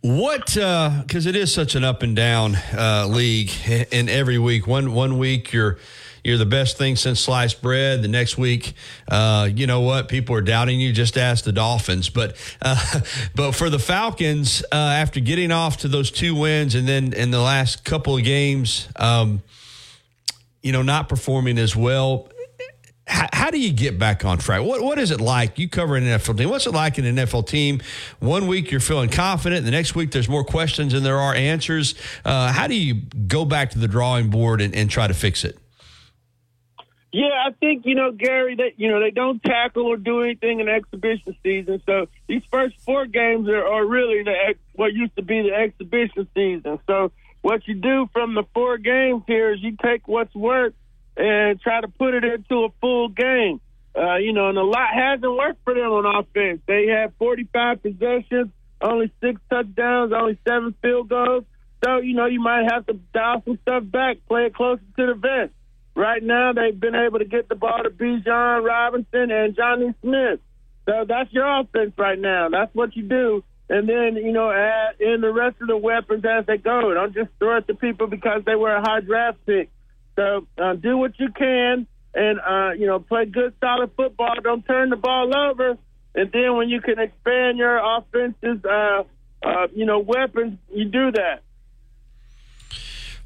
[0.00, 0.46] What?
[0.46, 3.50] Because it is such an up and down uh, league,
[3.90, 5.78] and every week, one one week you're
[6.24, 8.02] you're the best thing since sliced bread.
[8.02, 8.74] The next week,
[9.08, 10.08] uh, you know what?
[10.08, 10.92] People are doubting you.
[10.92, 12.10] Just ask the Dolphins.
[12.10, 13.00] But uh,
[13.34, 17.30] but for the Falcons, uh, after getting off to those two wins, and then in
[17.30, 19.42] the last couple of games, um,
[20.64, 22.28] you know, not performing as well.
[23.06, 24.62] How, how, do you get back on track?
[24.62, 25.58] What what is it like?
[25.58, 26.48] You cover an NFL team.
[26.48, 27.82] What's it like in an NFL team?
[28.18, 31.94] One week you're feeling confident, the next week there's more questions than there are answers.
[32.24, 35.44] Uh, how do you go back to the drawing board and, and try to fix
[35.44, 35.58] it?
[37.12, 40.60] Yeah, I think you know Gary that you know they don't tackle or do anything
[40.60, 41.82] in exhibition season.
[41.84, 45.54] So these first four games are, are really the ex, what used to be the
[45.54, 46.78] exhibition season.
[46.86, 47.12] So
[47.44, 50.78] what you do from the four games here is you take what's worked
[51.14, 53.60] and try to put it into a full game.
[53.94, 56.62] Uh, you know, and a lot hasn't worked for them on offense.
[56.66, 61.44] They had 45 possessions, only six touchdowns, only seven field goals.
[61.84, 65.06] So, you know, you might have to dial some stuff back, play it closer to
[65.06, 65.52] the vest.
[65.94, 70.40] Right now, they've been able to get the ball to Bijan Robinson and Johnny Smith.
[70.86, 72.48] So that's your offense right now.
[72.48, 73.44] That's what you do.
[73.68, 76.92] And then, you know, add in the rest of the weapons as they go.
[76.92, 79.70] Don't just throw it to people because they were a high draft pick.
[80.16, 84.34] So uh, do what you can, and uh, you know, play good, solid football.
[84.42, 85.76] Don't turn the ball over,
[86.14, 89.02] and then when you can expand your offense's, uh,
[89.42, 91.42] uh, you know, weapons, you do that.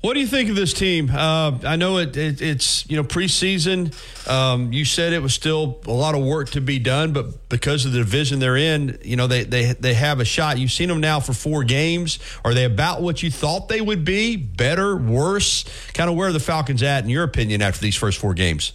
[0.01, 1.11] What do you think of this team?
[1.11, 3.93] Uh, I know it, it, it's you know preseason.
[4.31, 7.85] Um, you said it was still a lot of work to be done, but because
[7.85, 10.57] of the division they're in, you know they they they have a shot.
[10.59, 12.21] You've seen them now for four games.
[12.45, 14.37] Are they about what you thought they would be?
[14.37, 15.65] Better, worse?
[15.95, 18.73] Kind of where are the Falcons at in your opinion after these first four games?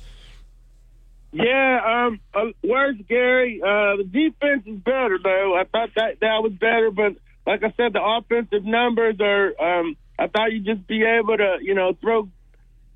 [1.31, 3.61] Yeah, um, uh, worse, Gary.
[3.63, 5.55] Uh, the defense is better though.
[5.55, 7.13] I thought that that was better, but
[7.47, 9.53] like I said, the offensive numbers are.
[9.57, 12.29] Um, I thought you'd just be able to, you know, throw,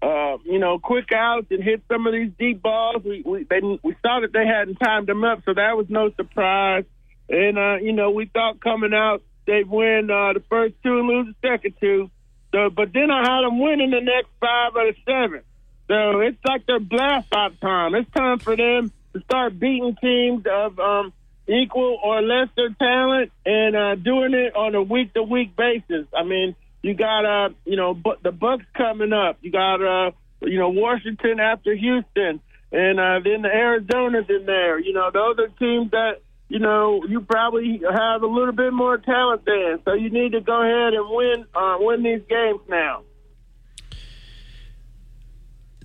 [0.01, 3.03] uh, you know, quick outs and hit some of these deep balls.
[3.03, 6.11] We we they, we saw that they hadn't timed them up, so that was no
[6.15, 6.86] surprise.
[7.30, 11.07] And uh, you know, we thought coming out they'd win uh, the first two and
[11.07, 12.11] lose the second two.
[12.53, 15.41] So, but then I had them winning the next five out of seven.
[15.88, 17.95] So it's like their blast off time.
[17.95, 21.13] It's time for them to start beating teams of um,
[21.47, 26.05] equal or lesser talent and uh, doing it on a week to week basis.
[26.13, 29.38] I mean you got uh, you know, but the Bucs coming up.
[29.42, 30.12] You got uh,
[30.42, 32.40] you know, Washington after Houston,
[32.72, 34.80] and uh, then the Arizona's in there.
[34.80, 38.98] You know, those are teams that you know you probably have a little bit more
[38.98, 39.80] talent than.
[39.86, 43.04] So you need to go ahead and win uh, win these games now.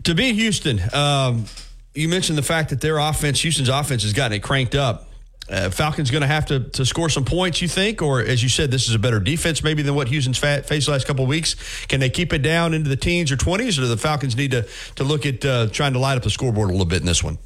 [0.04, 1.44] To beat Houston, um,
[1.94, 5.11] you mentioned the fact that their offense, Houston's offense, has gotten it cranked up.
[5.52, 8.48] Uh, Falcons going to have to to score some points, you think, or as you
[8.48, 11.24] said, this is a better defense maybe than what Houston's fa- faced the last couple
[11.24, 11.56] of weeks.
[11.88, 14.52] Can they keep it down into the teens or twenties, or do the Falcons need
[14.52, 17.06] to to look at uh, trying to light up the scoreboard a little bit in
[17.06, 17.36] this one?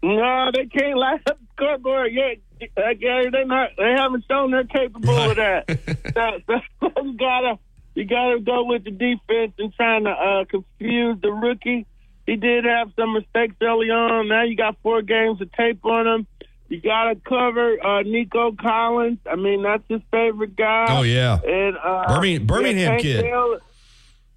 [0.00, 2.36] No, they can't light up the scoreboard yet.
[2.76, 5.30] Uh, Gary, they not they haven't shown they're capable right.
[5.30, 6.44] of that.
[6.46, 7.58] so, so you gotta
[7.96, 11.86] you gotta go with the defense and trying to uh, confuse the rookie.
[12.26, 14.28] He did have some mistakes early on.
[14.28, 16.26] Now you got four games of tape on him.
[16.70, 19.18] You got to cover uh, Nico Collins.
[19.28, 20.86] I mean, that's his favorite guy.
[20.88, 23.26] Oh yeah, and uh, Birmingham, Birmingham yeah, kid.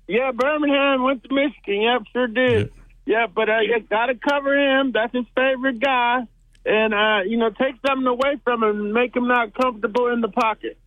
[0.08, 1.82] Yeah, Birmingham went to Michigan.
[1.82, 2.60] Yep, sure did.
[2.60, 2.72] Yep.
[3.06, 4.92] Yeah, but uh, you got to cover him.
[4.94, 6.22] That's his favorite guy,
[6.66, 10.22] and uh, you know, take something away from him and make him not comfortable in
[10.22, 10.80] the pocket.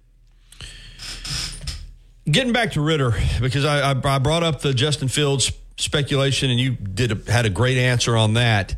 [2.29, 6.59] Getting back to Ridder, because I, I, I brought up the Justin Fields speculation, and
[6.59, 8.75] you did a, had a great answer on that.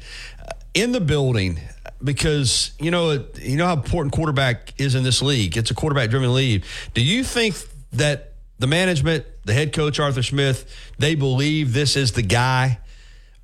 [0.75, 1.59] In the building,
[2.03, 5.57] because you know you know how important quarterback is in this league.
[5.57, 6.65] It's a quarterback driven league.
[6.95, 7.57] Do you think
[7.93, 12.79] that the management, the head coach Arthur Smith, they believe this is the guy,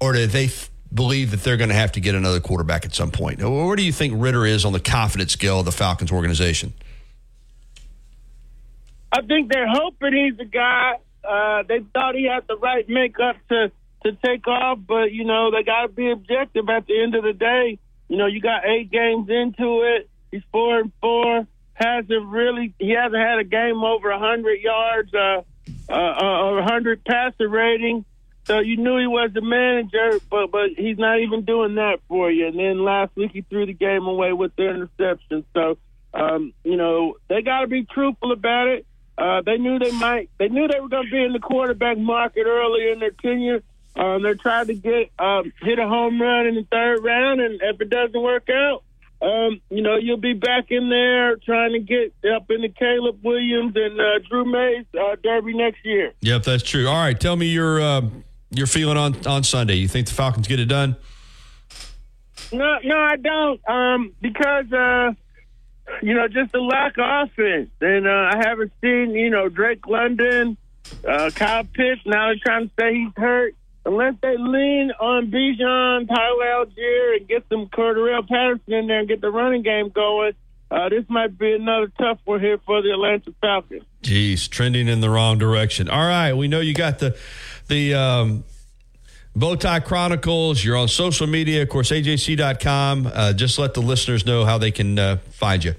[0.01, 0.51] or do they
[0.93, 3.43] believe that they're going to have to get another quarterback at some point?
[3.43, 6.73] Where do you think Ridder is on the confidence scale of the Falcons organization?
[9.13, 10.95] I think they're hoping he's the guy.
[11.23, 13.73] Uh, they thought he had the right makeup to
[14.05, 17.25] to take off, but you know they got to be objective at the end of
[17.25, 17.79] the day
[18.15, 20.09] you know, you got eight games into it.
[20.31, 21.49] He's four and four.
[21.73, 22.73] Hasn't really.
[22.79, 25.43] He hasn't had a game over hundred yards, uh,
[25.89, 28.05] uh, or a hundred passer rating.
[28.45, 32.31] So you knew he was the manager, but but he's not even doing that for
[32.31, 32.47] you.
[32.47, 35.45] And then last week he threw the game away with the interception.
[35.53, 35.77] So
[36.13, 38.87] um, you know they got to be truthful about it.
[39.19, 40.31] Uh, they knew they might.
[40.39, 43.65] They knew they were going to be in the quarterback market earlier in their tenure.
[43.97, 47.61] Um, they're trying to get um, hit a home run in the third round, and
[47.63, 48.83] if it doesn't work out,
[49.23, 53.75] um, you know you'll be back in there trying to get up into Caleb Williams
[53.77, 56.13] and uh, Drew Mays uh, Derby next year.
[56.21, 56.89] Yep, that's true.
[56.89, 58.03] All right, tell me your uh,
[58.51, 59.75] you're feeling on on Sunday?
[59.75, 60.97] You think the Falcons get it done?
[62.53, 63.69] No, no, I don't.
[63.69, 65.13] Um, because uh,
[66.03, 69.87] you know, just the lack of offense, and uh, I haven't seen you know Drake
[69.87, 70.57] London,
[71.09, 72.01] uh, Kyle Pitts.
[72.07, 73.55] Now they're trying to say he's hurt.
[73.87, 79.09] Unless they lean on Bijan, Tyler Allgeier, and get some Cordarrelle Patterson in there and
[79.09, 80.33] get the running game going,
[80.71, 83.85] uh, this might be another tough one here for the Atlanta Falcons.
[84.03, 85.91] Jeez, trending in the wrong direction.
[85.91, 87.17] All right, we know you got the
[87.69, 88.45] the um,
[89.37, 90.65] Bowtie Chronicles.
[90.65, 93.11] You're on social media, of course, AJC.com.
[93.13, 95.75] Uh, just let the listeners know how they can uh, find you.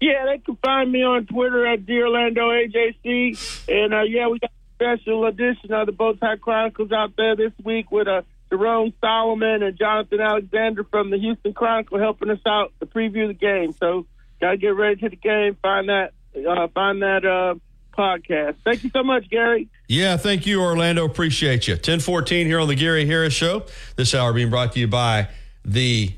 [0.00, 3.68] Yeah, they can find me on Twitter at Orlando AJC.
[3.68, 4.50] And uh, yeah, we got
[4.80, 9.78] special edition of the Bowtie Chronicles out there this week with uh, Jerome Solomon and
[9.78, 13.74] Jonathan Alexander from the Houston Chronicle helping us out to preview the game.
[13.78, 14.06] So
[14.40, 15.56] gotta get ready to the game.
[15.60, 17.54] Find that uh, find that uh,
[17.96, 18.56] podcast.
[18.64, 19.68] Thank you so much, Gary.
[19.86, 21.04] Yeah, thank you, Orlando.
[21.04, 21.74] Appreciate you.
[21.74, 23.64] 1014 here on the Gary Harris Show.
[23.96, 25.28] This hour being brought to you by
[25.64, 26.12] the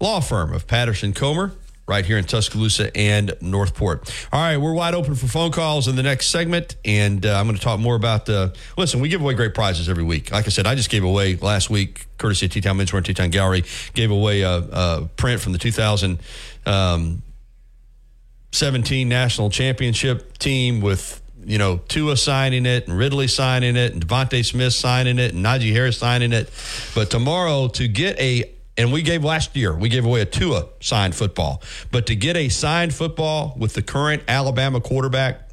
[0.00, 1.52] law firm of Patterson Comer,
[1.86, 4.10] right here in Tuscaloosa and Northport.
[4.32, 7.46] All right, we're wide open for phone calls in the next segment, and uh, I'm
[7.46, 8.54] going to talk more about the.
[8.76, 10.30] Listen, we give away great prizes every week.
[10.30, 13.06] Like I said, I just gave away last week, courtesy of T Town Menswear and
[13.06, 16.18] T Town Gallery, gave away a, a print from the 2000.
[16.66, 17.22] Um,
[18.54, 24.06] 17 national championship team with you know Tua signing it and Ridley signing it and
[24.06, 26.48] DeVonta Smith signing it and Najee Harris signing it.
[26.94, 30.66] But tomorrow to get a and we gave last year we gave away a Tua
[30.80, 35.50] signed football, but to get a signed football with the current Alabama quarterback,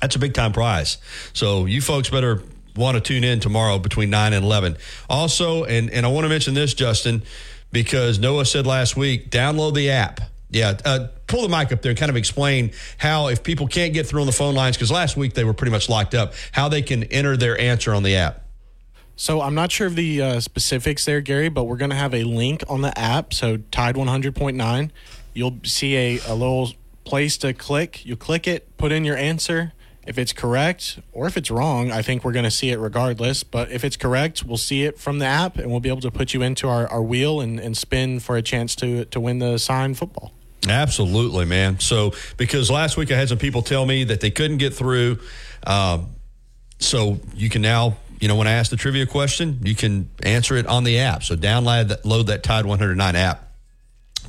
[0.00, 0.98] that's a big time prize.
[1.32, 2.42] So you folks better
[2.76, 4.76] want to tune in tomorrow between 9 and 11.
[5.10, 7.22] Also, and, and I want to mention this, Justin,
[7.72, 10.20] because Noah said last week, download the app.
[10.50, 13.92] Yeah, uh, pull the mic up there and kind of explain how, if people can't
[13.92, 16.32] get through on the phone lines, because last week they were pretty much locked up,
[16.52, 18.47] how they can enter their answer on the app.
[19.20, 22.14] So I'm not sure of the uh, specifics there, Gary, but we're going to have
[22.14, 23.34] a link on the app.
[23.34, 24.90] So Tide 100.9,
[25.34, 26.70] you'll see a, a little
[27.02, 28.06] place to click.
[28.06, 29.72] You click it, put in your answer.
[30.06, 33.42] If it's correct or if it's wrong, I think we're going to see it regardless.
[33.42, 36.12] But if it's correct, we'll see it from the app and we'll be able to
[36.12, 39.40] put you into our, our wheel and, and spin for a chance to, to win
[39.40, 40.32] the signed football.
[40.68, 41.80] Absolutely, man.
[41.80, 45.18] So, because last week I had some people tell me that they couldn't get through.
[45.66, 46.10] Um,
[46.78, 50.56] so, you can now, you know, when I ask the trivia question, you can answer
[50.56, 51.22] it on the app.
[51.22, 53.44] So, download that, load that Tide 109 app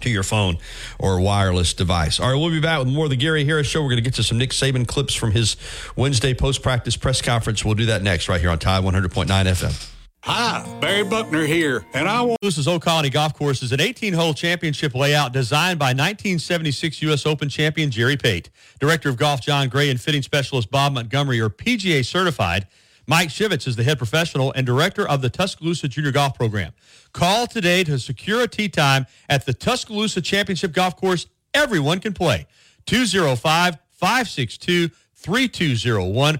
[0.01, 0.57] to your phone
[0.97, 2.19] or wireless device.
[2.19, 3.81] All right, we'll be back with more of the Gary Harris Show.
[3.81, 5.57] We're going to get to some Nick Saban clips from his
[5.95, 7.65] Wednesday post practice press conference.
[7.65, 9.91] We'll do that next right here on Tide 100.9 FM.
[10.23, 12.41] Hi, Barry Buckner here, and I want.
[12.41, 17.25] This is Old Colony Golf Course is an 18-hole championship layout designed by 1976 U.S.
[17.25, 18.49] Open champion Jerry Pate.
[18.81, 22.67] Director of Golf John Gray and fitting specialist Bob Montgomery are PGA certified.
[23.09, 26.73] Mike Shivitz is the head professional and director of the Tuscaloosa Junior Golf Program.
[27.11, 31.25] Call today to secure a tee time at the Tuscaloosa Championship Golf Course.
[31.55, 32.45] Everyone can play.
[32.85, 36.39] 205 562 3201.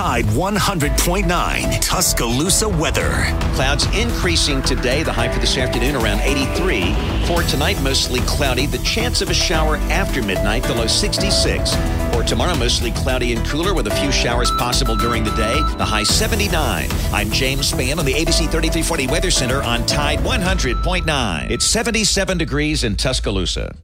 [0.00, 3.10] Tide 100.9 Tuscaloosa weather.
[3.52, 5.02] Clouds increasing today.
[5.02, 6.94] The high for this afternoon around 83.
[7.26, 8.64] For tonight, mostly cloudy.
[8.64, 11.74] The chance of a shower after midnight, the low 66.
[12.14, 15.84] For tomorrow, mostly cloudy and cooler with a few showers possible during the day, the
[15.84, 16.88] high 79.
[17.12, 21.50] I'm James Spann on the ABC 3340 Weather Center on Tide 100.9.
[21.50, 23.76] It's 77 degrees in Tuscaloosa.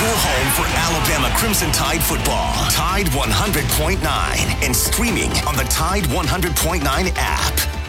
[0.00, 2.54] Your home for Alabama Crimson Tide football.
[2.70, 4.00] Tide 100.9
[4.64, 7.80] and streaming on the Tide 100.9 app.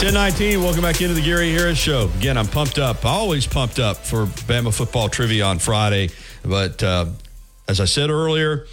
[0.00, 0.62] Ten nineteen.
[0.62, 2.08] Welcome back into the Gary Harris Show.
[2.18, 3.04] Again, I'm pumped up.
[3.04, 6.10] Always pumped up for Bama football trivia on Friday.
[6.44, 7.06] But uh,
[7.66, 8.66] as I said earlier,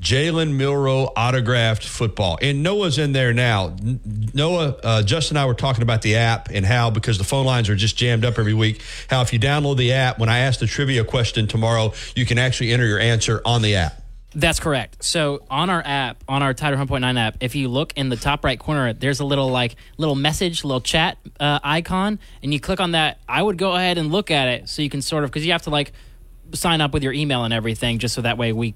[0.00, 3.74] Jalen Milroe autographed football, and Noah's in there now.
[4.34, 7.46] Noah, uh, Justin, and I were talking about the app and how because the phone
[7.46, 8.82] lines are just jammed up every week.
[9.08, 12.36] How if you download the app, when I ask the trivia question tomorrow, you can
[12.36, 14.02] actually enter your answer on the app.
[14.34, 15.02] That's correct.
[15.02, 18.44] So on our app, on our Title 1.9 app, if you look in the top
[18.44, 22.78] right corner, there's a little like little message, little chat uh, icon, and you click
[22.78, 23.18] on that.
[23.26, 25.52] I would go ahead and look at it so you can sort of because you
[25.52, 25.92] have to like
[26.52, 28.74] sign up with your email and everything, just so that way we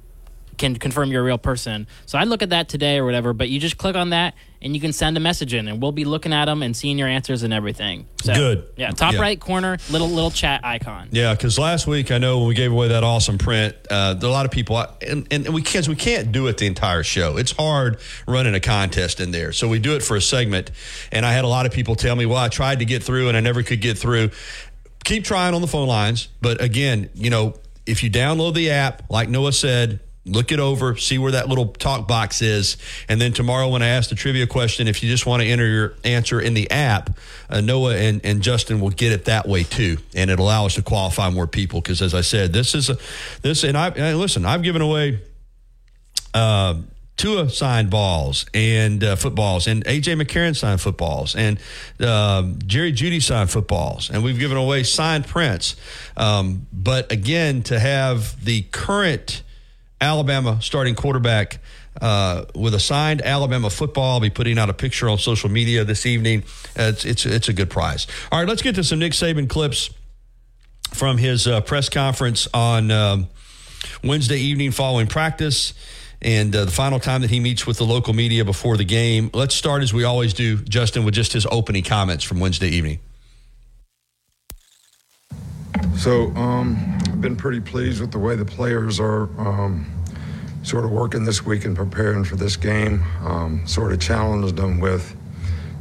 [0.61, 1.89] can confirm you're a real person.
[2.07, 4.75] So I'd look at that today or whatever, but you just click on that and
[4.75, 7.09] you can send a message in, and we'll be looking at them and seeing your
[7.09, 8.07] answers and everything.
[8.23, 8.65] So, Good.
[8.77, 9.21] Yeah, top Yeah.
[9.23, 11.09] right corner, little little chat icon.
[11.13, 14.29] Yeah, because last week I know when we gave away that awesome print, uh, there
[14.29, 17.03] are a lot of people, and, and we can't we can't do it the entire
[17.03, 17.39] show.
[17.39, 20.71] It's hard running a contest in there, so we do it for a segment.
[21.11, 23.29] And I had a lot of people tell me, "Well, I tried to get through
[23.29, 24.31] and I never could get through."
[25.05, 27.55] Keep trying on the phone lines, but again, you know,
[27.87, 30.01] if you download the app, like Noah said.
[30.27, 32.77] Look it over, see where that little talk box is,
[33.09, 35.67] and then tomorrow when I ask the trivia question, if you just want to enter
[35.67, 37.19] your answer in the app,
[37.49, 40.75] uh, Noah and, and Justin will get it that way too, and it'll allow us
[40.75, 41.81] to qualify more people.
[41.81, 42.99] Because as I said, this is a
[43.41, 45.21] this, and I and listen, I've given away
[46.35, 46.75] uh,
[47.17, 51.59] Tua signed balls and uh, footballs, and AJ McCarron signed footballs, and
[52.01, 55.77] um, Jerry Jeudy signed footballs, and we've given away signed prints.
[56.17, 59.43] Um, but again, to have the current
[60.01, 61.59] Alabama starting quarterback
[62.01, 65.85] uh, with a signed Alabama football, I'll be putting out a picture on social media
[65.85, 66.45] this evening.
[66.79, 68.07] Uh, it's it's it's a good prize.
[68.31, 69.91] All right, let's get to some Nick Saban clips
[70.91, 73.29] from his uh, press conference on um,
[74.03, 75.75] Wednesday evening following practice
[76.23, 79.31] and uh, the final time that he meets with the local media before the game.
[79.33, 83.01] Let's start as we always do, Justin, with just his opening comments from Wednesday evening.
[85.97, 89.85] So um, I've been pretty pleased with the way the players are um,
[90.63, 93.05] sort of working this week and preparing for this game.
[93.23, 95.15] Um, sort of challenged them with,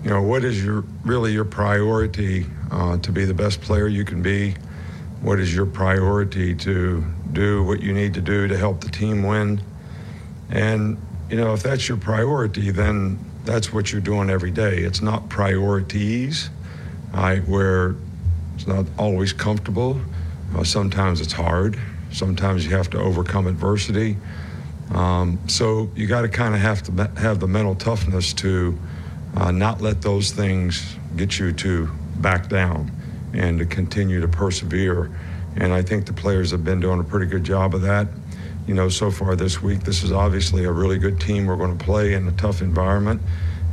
[0.03, 4.03] you know, what is your really your priority uh, to be the best player you
[4.03, 4.55] can be?
[5.21, 9.23] What is your priority to do what you need to do to help the team
[9.23, 9.61] win?
[10.49, 10.97] And
[11.29, 14.79] you know, if that's your priority, then that's what you're doing every day.
[14.79, 16.49] It's not priorities,
[17.13, 17.47] right?
[17.47, 17.95] Where
[18.55, 20.01] it's not always comfortable.
[20.55, 21.79] Uh, sometimes it's hard.
[22.11, 24.17] Sometimes you have to overcome adversity.
[24.91, 28.77] Um, so you got to kind of have to have the mental toughness to
[29.35, 32.91] uh, not let those things get you to back down
[33.33, 35.11] and to continue to persevere.
[35.55, 38.07] And I think the players have been doing a pretty good job of that.
[38.67, 41.77] You know, so far this week, this is obviously a really good team we're going
[41.77, 43.21] to play in a tough environment.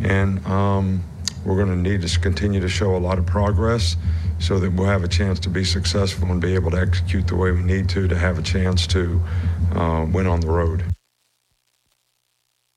[0.02, 1.02] And um,
[1.44, 3.96] we're going to need to continue to show a lot of progress
[4.38, 7.36] so that we'll have a chance to be successful and be able to execute the
[7.36, 9.20] way we need to to have a chance to
[9.74, 10.84] uh, win on the road.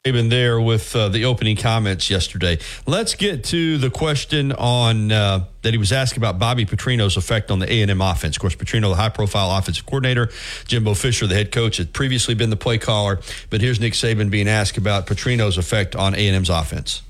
[0.07, 2.57] Saban there with uh, the opening comments yesterday.
[2.87, 7.51] Let's get to the question on uh, that he was asked about Bobby Petrino's effect
[7.51, 8.37] on the A and M offense.
[8.37, 10.29] Of course, Petrino, the high-profile offensive coordinator,
[10.67, 13.19] Jimbo Fisher, the head coach, had previously been the play caller.
[13.49, 17.01] But here's Nick Saban being asked about Petrino's effect on A and M's offense.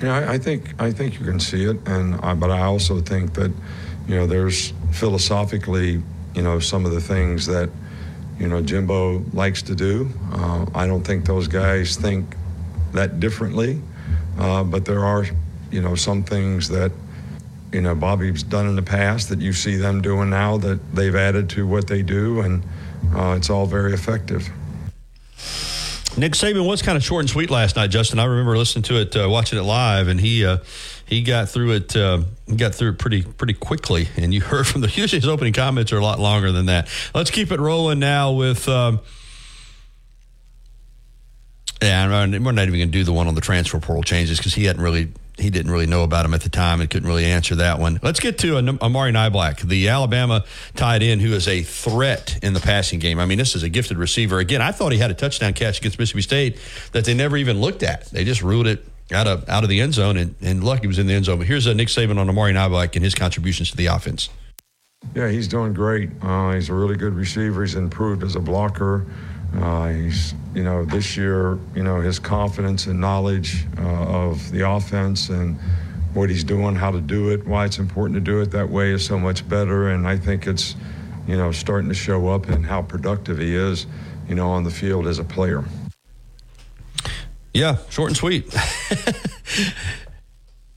[0.00, 3.00] Yeah, I, I think I think you can see it, and I, but I also
[3.00, 3.52] think that
[4.08, 6.02] you know there's philosophically
[6.34, 7.70] you know some of the things that
[8.38, 10.08] you know Jimbo likes to do.
[10.32, 12.36] Uh, I don't think those guys think
[12.92, 13.80] that differently,
[14.38, 15.24] uh, but there are
[15.70, 16.92] you know some things that
[17.72, 21.14] you know Bobby's done in the past that you see them doing now that they've
[21.14, 22.62] added to what they do, and
[23.14, 24.48] uh, it's all very effective.
[26.16, 28.18] Nick Saban was kind of short and sweet last night, Justin.
[28.18, 30.58] I remember listening to it, uh, watching it live, and he uh,
[31.06, 31.96] he got through it.
[31.96, 32.24] Uh,
[32.54, 34.08] got through it pretty pretty quickly.
[34.16, 36.88] And you heard from the usually his opening comments are a lot longer than that.
[37.14, 38.68] Let's keep it rolling now with.
[38.68, 39.00] Um,
[41.82, 44.38] yeah, and we're not even going to do the one on the transfer portal changes
[44.38, 47.08] because he hadn't really he didn't really know about him at the time and couldn't
[47.08, 47.98] really answer that one.
[48.02, 50.44] Let's get to Amari Niblack, the Alabama
[50.76, 53.18] tight end who is a threat in the passing game.
[53.18, 54.38] I mean, this is a gifted receiver.
[54.38, 56.60] Again, I thought he had a touchdown catch against Mississippi State
[56.92, 58.04] that they never even looked at.
[58.06, 60.98] They just ruled it out of out of the end zone, and, and lucky was
[60.98, 61.38] in the end zone.
[61.38, 64.28] But here's a Nick Saban on Amari Niblack and his contributions to the offense.
[65.14, 66.10] Yeah, he's doing great.
[66.22, 67.62] Uh, he's a really good receiver.
[67.62, 69.06] He's improved as a blocker.
[69.56, 74.68] Uh, he's, you know, this year, you know, his confidence and knowledge uh, of the
[74.68, 75.58] offense and
[76.14, 78.90] what he's doing, how to do it, why it's important to do it that way
[78.90, 79.90] is so much better.
[79.90, 80.74] And I think it's,
[81.26, 83.86] you know, starting to show up in how productive he is,
[84.28, 85.64] you know, on the field as a player.
[87.54, 88.52] Yeah, short and sweet.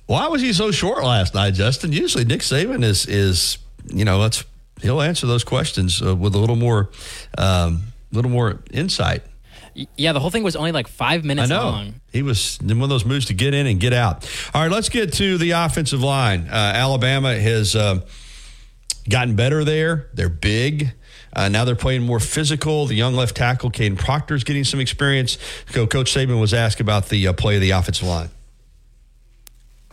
[0.07, 1.91] Why was he so short last night, Justin?
[1.91, 3.57] Usually Nick Saban is is
[3.88, 4.43] you know let's
[4.81, 6.91] he'll answer those questions uh, with a little more
[7.38, 7.84] um,
[8.16, 9.24] little more insight.
[9.98, 11.64] Yeah, the whole thing was only like five minutes I know.
[11.66, 11.96] long.
[12.14, 14.30] He was in one of those moves to get in and get out.
[14.54, 16.48] All right, let's get to the offensive line.
[16.50, 18.00] Uh, Alabama has uh,
[19.10, 20.08] gotten better there.
[20.14, 20.94] They're big.
[21.34, 22.86] Uh, now they're playing more physical.
[22.86, 25.38] The young left tackle, Kadyn Proctor, is getting some experience.
[25.74, 28.30] Co- Coach Saban was asked about the uh, play of the offensive line.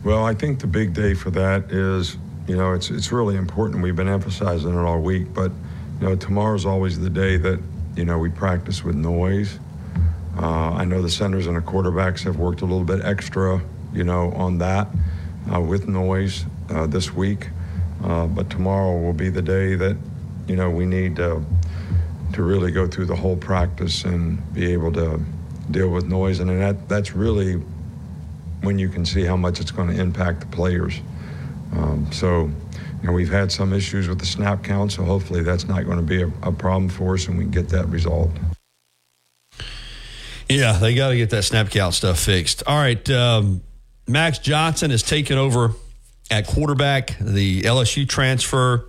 [0.03, 2.17] Well, I think the big day for that is,
[2.47, 3.83] you know, it's it's really important.
[3.83, 5.51] We've been emphasizing it all week, but
[5.99, 7.59] you know, tomorrow's always the day that,
[7.95, 9.59] you know, we practice with noise.
[10.37, 13.61] Uh, I know the centers and the quarterbacks have worked a little bit extra,
[13.93, 14.87] you know, on that
[15.53, 17.49] uh, with noise uh, this week.
[18.03, 19.95] Uh, but tomorrow will be the day that,
[20.47, 21.45] you know, we need to,
[22.33, 25.21] to really go through the whole practice and be able to
[25.69, 26.39] deal with noise.
[26.39, 27.61] And that, that's really
[28.61, 30.99] when you can see how much it's going to impact the players.
[31.75, 32.43] Um, so,
[33.01, 35.97] you know, we've had some issues with the snap count, so hopefully that's not going
[35.97, 38.39] to be a, a problem for us and we can get that resolved.
[40.49, 42.63] Yeah, they got to get that snap count stuff fixed.
[42.67, 43.09] All right.
[43.09, 43.61] Um,
[44.07, 45.71] Max Johnson has taken over
[46.29, 48.85] at quarterback, the LSU transfer,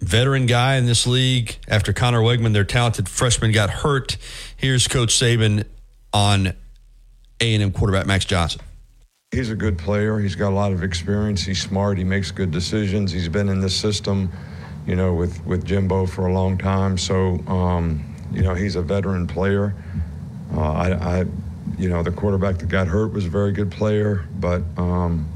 [0.00, 1.56] veteran guy in this league.
[1.68, 4.16] After Conner Weigman, their talented freshman, got hurt.
[4.56, 5.64] Here's Coach Saban
[6.12, 6.54] on
[7.40, 8.60] A&M quarterback Max Johnson.
[9.32, 10.18] He's a good player.
[10.18, 11.44] He's got a lot of experience.
[11.44, 11.98] He's smart.
[11.98, 13.12] He makes good decisions.
[13.12, 14.28] He's been in this system,
[14.88, 16.98] you know, with, with Jimbo for a long time.
[16.98, 19.72] So, um, you know, he's a veteran player.
[20.52, 21.26] Uh, I, I,
[21.78, 25.28] you know, the quarterback that got hurt was a very good player, but, um,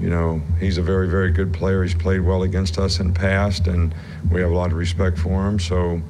[0.00, 1.84] you know, he's a very, very good player.
[1.84, 3.94] He's played well against us in the past, and
[4.28, 5.60] we have a lot of respect for him.
[5.60, 6.02] So,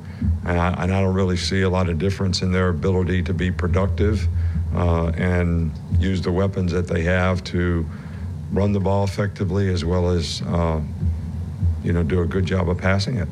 [0.47, 3.35] and I, and I don't really see a lot of difference in their ability to
[3.35, 4.27] be productive
[4.75, 7.87] uh, and use the weapons that they have to
[8.53, 10.81] run the ball effectively as well as, uh,
[11.83, 13.29] you know, do a good job of passing it.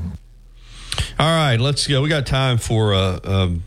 [1.18, 2.02] All right, let's go.
[2.02, 3.62] We got time for uh, um,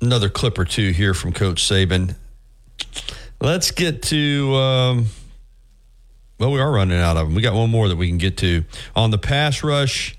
[0.00, 2.16] another clip or two here from Coach Saban.
[3.40, 4.54] Let's get to.
[4.54, 5.06] Um,
[6.38, 7.34] well, we are running out of them.
[7.34, 8.64] We got one more that we can get to
[8.96, 10.16] on the pass rush.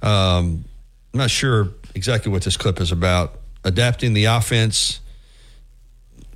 [0.00, 0.64] Um,
[1.12, 3.41] I'm not sure exactly what this clip is about.
[3.64, 5.00] Adapting the offense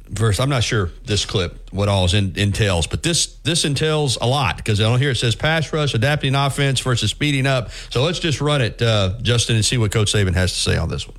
[0.08, 0.40] versus.
[0.40, 4.56] I'm not sure this clip what all in, entails, but this this entails a lot
[4.56, 7.70] because I don't hear it says pass rush, adapting offense versus speeding up.
[7.90, 10.76] So let's just run it, uh, Justin, and see what Coach Saban has to say
[10.76, 11.16] on this one.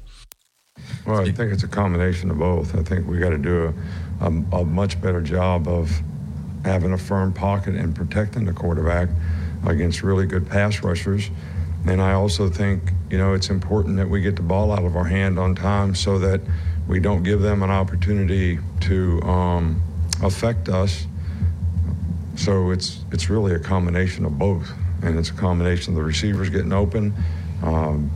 [1.05, 2.75] Well, I think it's a combination of both.
[2.75, 3.73] I think we got to do
[4.21, 5.89] a, a, a, much better job of
[6.65, 9.07] having a firm pocket and protecting the quarterback
[9.65, 11.29] against really good pass rushers.
[11.87, 14.97] And I also think, you know, it's important that we get the ball out of
[14.97, 16.41] our hand on time so that
[16.87, 19.81] we don't give them an opportunity to um,
[20.21, 21.05] affect us.
[22.35, 24.69] So it's it's really a combination of both,
[25.01, 27.13] and it's a combination of the receivers getting open,
[27.63, 28.11] um,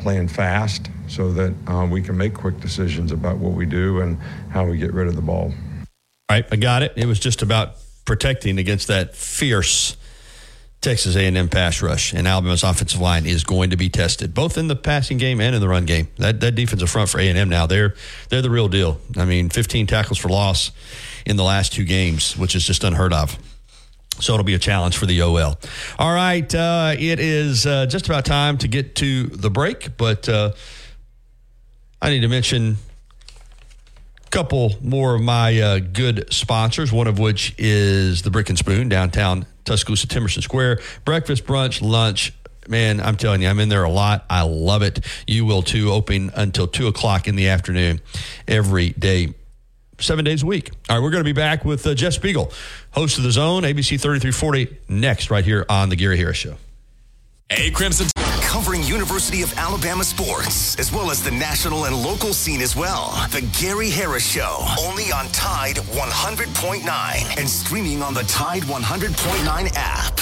[0.00, 4.18] playing fast, so that uh, we can make quick decisions about what we do and
[4.50, 5.52] how we get rid of the ball.
[5.52, 6.94] All right, I got it.
[6.96, 9.96] It was just about protecting against that fierce
[10.80, 14.66] Texas A&M pass rush, and Alabama's offensive line is going to be tested both in
[14.68, 16.08] the passing game and in the run game.
[16.16, 17.94] That that defensive front for A&M now they're
[18.30, 18.98] they're the real deal.
[19.16, 20.72] I mean, 15 tackles for loss
[21.26, 23.38] in the last two games, which is just unheard of.
[24.20, 25.58] So it'll be a challenge for the OL.
[25.98, 30.28] All right, uh, it is uh, just about time to get to the break, but
[30.28, 30.52] uh,
[32.00, 32.76] I need to mention
[34.26, 36.90] a couple more of my uh, good sponsors.
[36.90, 40.80] One of which is the Brick and Spoon downtown Tuscaloosa Temerson Square.
[41.04, 42.32] Breakfast, brunch, lunch.
[42.68, 44.24] Man, I'm telling you, I'm in there a lot.
[44.30, 45.04] I love it.
[45.26, 45.90] You will too.
[45.90, 48.00] Open until two o'clock in the afternoon
[48.46, 49.34] every day
[49.98, 50.70] seven days a week.
[50.88, 52.52] All right, we're going to be back with uh, Jeff Speegle,
[52.92, 56.56] host of The Zone, ABC 3340, next right here on The Gary Harris Show.
[57.48, 58.06] Hey, Crimson.
[58.50, 63.12] Covering University of Alabama sports, as well as the national and local scene as well.
[63.30, 70.19] The Gary Harris Show, only on Tide 100.9 and streaming on the Tide 100.9 app.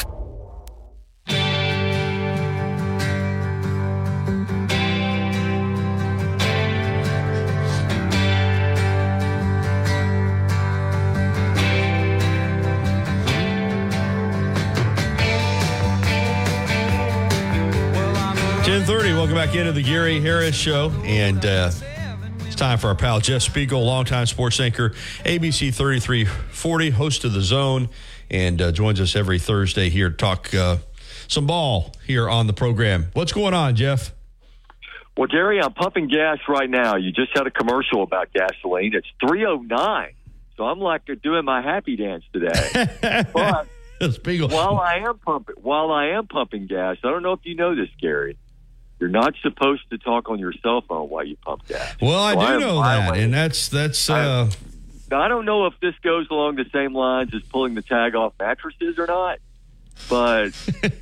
[19.39, 21.71] Back into the Gary Harris Show, and uh,
[22.41, 24.91] it's time for our pal Jeff Speegle, longtime sports anchor,
[25.25, 27.89] ABC thirty three forty, host of the Zone,
[28.29, 30.79] and uh, joins us every Thursday here to talk uh,
[31.29, 33.11] some ball here on the program.
[33.13, 34.13] What's going on, Jeff?
[35.17, 36.97] Well, Gary, I'm pumping gas right now.
[36.97, 38.93] You just had a commercial about gasoline.
[38.93, 40.15] It's three oh nine,
[40.57, 42.89] so I'm like doing my happy dance today.
[43.33, 43.69] but
[44.01, 44.51] Speegle.
[44.51, 47.77] while I am pumping, while I am pumping gas, I don't know if you know
[47.77, 48.37] this, Gary.
[49.01, 51.97] You're not supposed to talk on your cell phone while you pump gas.
[52.01, 54.11] Well, I So do am know that, and that's that's.
[54.11, 54.51] Uh,
[55.11, 58.15] Now, I don't know if this goes along the same lines as pulling the tag
[58.15, 59.39] off mattresses or not.
[60.09, 60.53] But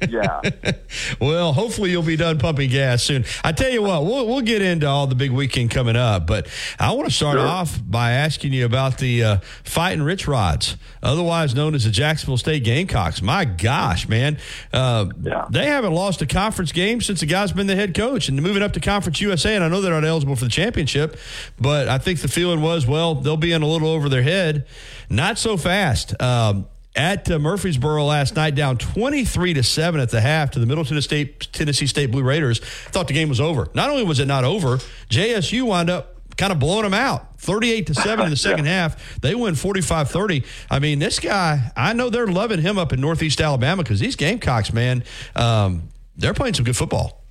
[0.08, 0.40] yeah,
[1.20, 3.24] well, hopefully you'll be done pumping gas soon.
[3.44, 6.48] I tell you what, we'll we'll get into all the big weekend coming up, but
[6.78, 7.46] I want to start Sure.
[7.46, 12.36] off by asking you about the uh, fighting rich rods, otherwise known as the Jacksonville
[12.36, 13.22] State Gamecocks.
[13.22, 14.38] My gosh, man,
[14.72, 15.06] uh,
[15.50, 18.62] they haven't lost a conference game since the guy's been the head coach, and moving
[18.62, 19.54] up to Conference USA.
[19.54, 21.16] And I know they're not eligible for the championship,
[21.60, 24.66] but I think the feeling was, well, they'll be in a little over their head.
[25.08, 26.20] Not so fast.
[26.20, 26.66] Um,
[26.96, 30.84] at uh, Murfreesboro last night, down 23 to 7 at the half to the Middle
[30.84, 32.58] Tennessee State, Tennessee State Blue Raiders.
[32.58, 33.68] Thought the game was over.
[33.74, 34.78] Not only was it not over,
[35.10, 39.20] JSU wound up kind of blowing them out 38 to 7 in the second half.
[39.20, 40.44] They win 45 30.
[40.70, 44.16] I mean, this guy, I know they're loving him up in Northeast Alabama because these
[44.16, 45.04] Gamecocks, man,
[45.34, 47.22] um, they're playing some good football.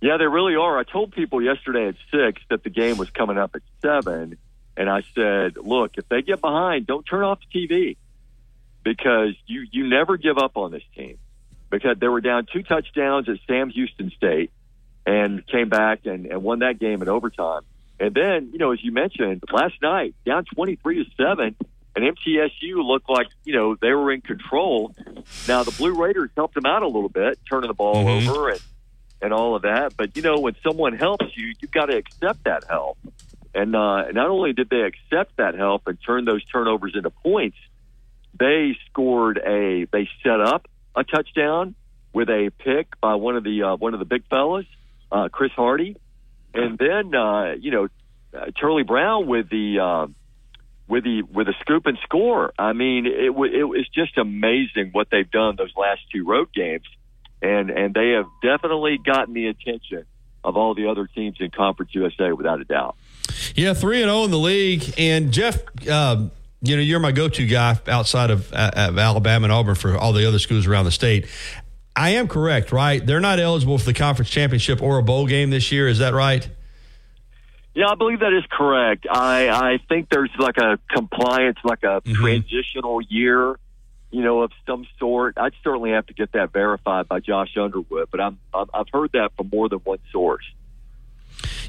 [0.00, 0.78] yeah, they really are.
[0.78, 4.38] I told people yesterday at six that the game was coming up at seven,
[4.76, 7.96] and I said, look, if they get behind, don't turn off the TV
[8.88, 11.18] because you you never give up on this team
[11.70, 14.50] because they were down two touchdowns at Sam Houston State
[15.04, 17.62] and came back and, and won that game in overtime.
[18.00, 21.56] And then, you know, as you mentioned, last night, down 23 to 7,
[21.96, 24.94] and MTSU looked like, you know, they were in control.
[25.48, 28.60] Now, the Blue Raiders helped them out a little bit, turning the ball over and,
[29.20, 29.96] and all of that.
[29.96, 32.98] But, you know, when someone helps you, you've got to accept that help.
[33.54, 37.56] And uh, not only did they accept that help and turn those turnovers into points,
[38.38, 41.74] they scored a, they set up a touchdown
[42.12, 44.66] with a pick by one of the uh, one of the big fellas,
[45.12, 45.96] uh, Chris Hardy,
[46.54, 47.88] and then uh, you know
[48.34, 50.06] uh, Charlie Brown with the uh,
[50.88, 52.52] with the with the scoop and score.
[52.58, 56.52] I mean, it w- it was just amazing what they've done those last two road
[56.52, 56.86] games,
[57.42, 60.04] and and they have definitely gotten the attention
[60.44, 62.96] of all the other teams in Conference USA without a doubt.
[63.54, 64.94] Yeah, three and zero in the league.
[64.96, 69.52] And Jeff, um, you know, you're my go-to guy outside of, uh, of Alabama and
[69.52, 71.26] Auburn for all the other schools around the state.
[71.94, 73.04] I am correct, right?
[73.04, 75.88] They're not eligible for the conference championship or a bowl game this year.
[75.88, 76.48] Is that right?
[77.74, 79.06] Yeah, I believe that is correct.
[79.10, 82.14] I I think there's like a compliance, like a Mm-hmm.
[82.14, 83.56] transitional year,
[84.10, 85.38] you know, of some sort.
[85.38, 89.12] I'd certainly have to get that verified by Josh Underwood, but I'm, I'm I've heard
[89.12, 90.44] that from more than one source.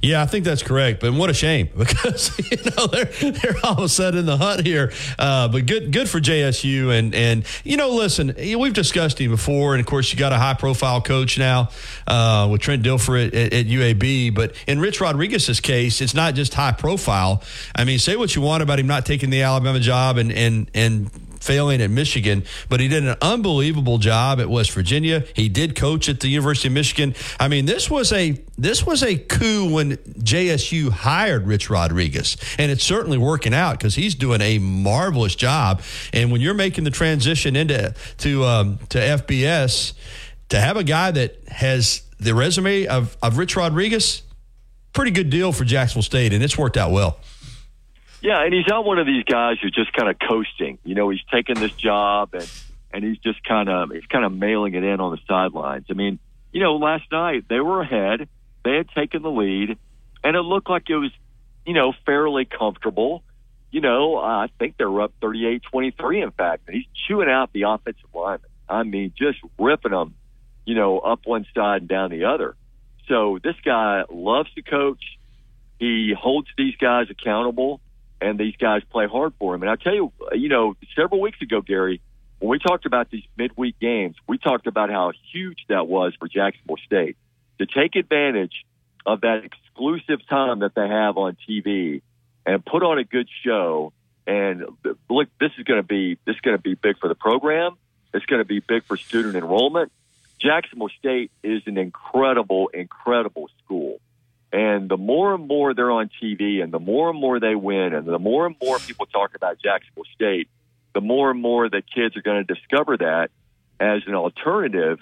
[0.01, 1.01] Yeah, I think that's correct.
[1.01, 4.37] But what a shame because you know they're they're all of a sudden in the
[4.37, 4.91] hunt here.
[5.17, 9.73] Uh, but good good for JSU and and you know listen we've discussed him before
[9.73, 11.69] and of course you got a high profile coach now
[12.07, 14.33] uh, with Trent Dilfer at, at, at UAB.
[14.33, 17.43] But in Rich Rodriguez's case, it's not just high profile.
[17.75, 20.69] I mean, say what you want about him not taking the Alabama job and and
[20.73, 21.09] and
[21.39, 25.23] failing at Michigan, but he did an unbelievable job at West Virginia.
[25.35, 27.15] He did coach at the University of Michigan.
[27.39, 32.71] I mean, this was a this was a coup when JSU hired Rich Rodriguez, and
[32.71, 35.81] it's certainly working out because he's doing a marvelous job.
[36.13, 39.93] And when you're making the transition into to um, to FBS,
[40.49, 44.23] to have a guy that has the resume of of Rich Rodriguez,
[44.93, 47.19] pretty good deal for Jacksonville State, and it's worked out well.
[48.21, 50.77] Yeah, and he's not one of these guys who's just kind of coasting.
[50.83, 52.49] You know, he's taking this job and
[52.91, 55.85] and he's just kind of he's kind of mailing it in on the sidelines.
[55.89, 56.19] I mean,
[56.51, 58.27] you know, last night they were ahead,
[58.63, 59.77] they had taken the lead,
[60.23, 61.11] and it looked like it was,
[61.65, 63.23] you know, fairly comfortable.
[63.71, 66.63] You know, I think they were up 38-23, in fact.
[66.65, 68.49] And he's chewing out the offensive lineman.
[68.67, 70.15] I mean, just ripping them,
[70.65, 72.55] you know, up one side and down the other.
[73.07, 75.03] So this guy loves to coach.
[75.77, 77.79] He holds these guys accountable
[78.21, 79.61] and these guys play hard for him.
[79.63, 82.01] And I tell you, you know, several weeks ago, Gary,
[82.39, 86.27] when we talked about these midweek games, we talked about how huge that was for
[86.27, 87.17] Jacksonville State
[87.59, 88.65] to take advantage
[89.05, 92.01] of that exclusive time that they have on TV
[92.45, 93.93] and put on a good show.
[94.25, 94.65] And
[95.09, 97.77] look, this is going to be this is going to be big for the program.
[98.13, 99.91] It's going to be big for student enrollment.
[100.39, 103.99] Jacksonville State is an incredible, incredible school.
[104.51, 107.93] And the more and more they're on TV and the more and more they win
[107.93, 110.47] and the more and more people talk about Jacksonville State,
[110.93, 113.29] the more and more that kids are going to discover that
[113.79, 114.97] as an alternative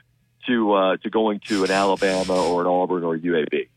[0.48, 3.70] to uh, to going to an Alabama or an Auburn or UAB.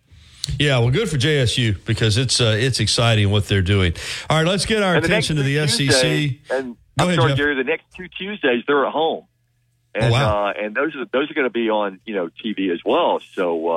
[0.59, 3.93] Yeah, well, good for JSU because it's uh, it's exciting what they're doing.
[4.29, 5.79] All right, let's get our attention to the SEC.
[5.79, 7.55] Tuesdays- And Go I'm ahead, sorry.
[7.55, 9.25] The next two Tuesdays they're at home,
[9.95, 10.47] and Oh, wow.
[10.49, 13.21] uh, and those are those are going to be on you know TV as well.
[13.35, 13.69] So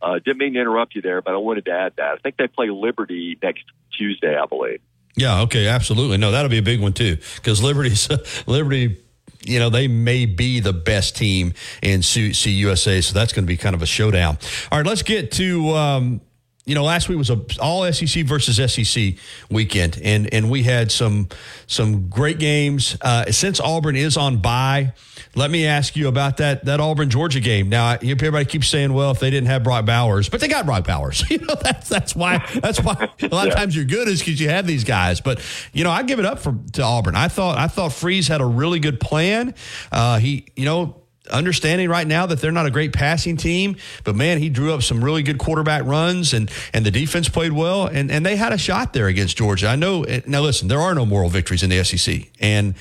[0.00, 2.12] uh, didn't mean to interrupt you there, but I wanted to add that.
[2.12, 3.64] I think they play Liberty next
[3.96, 4.80] Tuesday, I believe.
[5.16, 6.16] Yeah, okay, absolutely.
[6.16, 8.08] No, that'll be a big one too because Liberty's
[8.46, 9.02] Liberty.
[9.44, 13.56] You know they may be the best team in CUSA, so that's going to be
[13.56, 14.36] kind of a showdown.
[14.70, 16.20] All right, let's get to um,
[16.68, 19.14] you know, last week was a all SEC versus SEC
[19.50, 21.28] weekend, and and we had some
[21.66, 22.96] some great games.
[23.00, 24.92] Uh, since Auburn is on bye,
[25.34, 27.70] let me ask you about that that Auburn Georgia game.
[27.70, 30.86] Now, everybody keeps saying, well, if they didn't have Brock Bowers, but they got Brock
[30.86, 31.24] Bowers.
[31.38, 34.40] You know, that's that's why that's why a lot of times you're good is because
[34.40, 35.20] you have these guys.
[35.20, 35.40] But
[35.72, 37.14] you know, I give it up for to Auburn.
[37.14, 39.54] I thought I thought Freeze had a really good plan.
[39.92, 40.96] Uh, he, you know
[41.28, 44.82] understanding right now that they're not a great passing team, but man, he drew up
[44.82, 48.52] some really good quarterback runs and and the defense played well and and they had
[48.52, 49.68] a shot there against Georgia.
[49.68, 52.28] I know now listen, there are no moral victories in the SEC.
[52.40, 52.74] And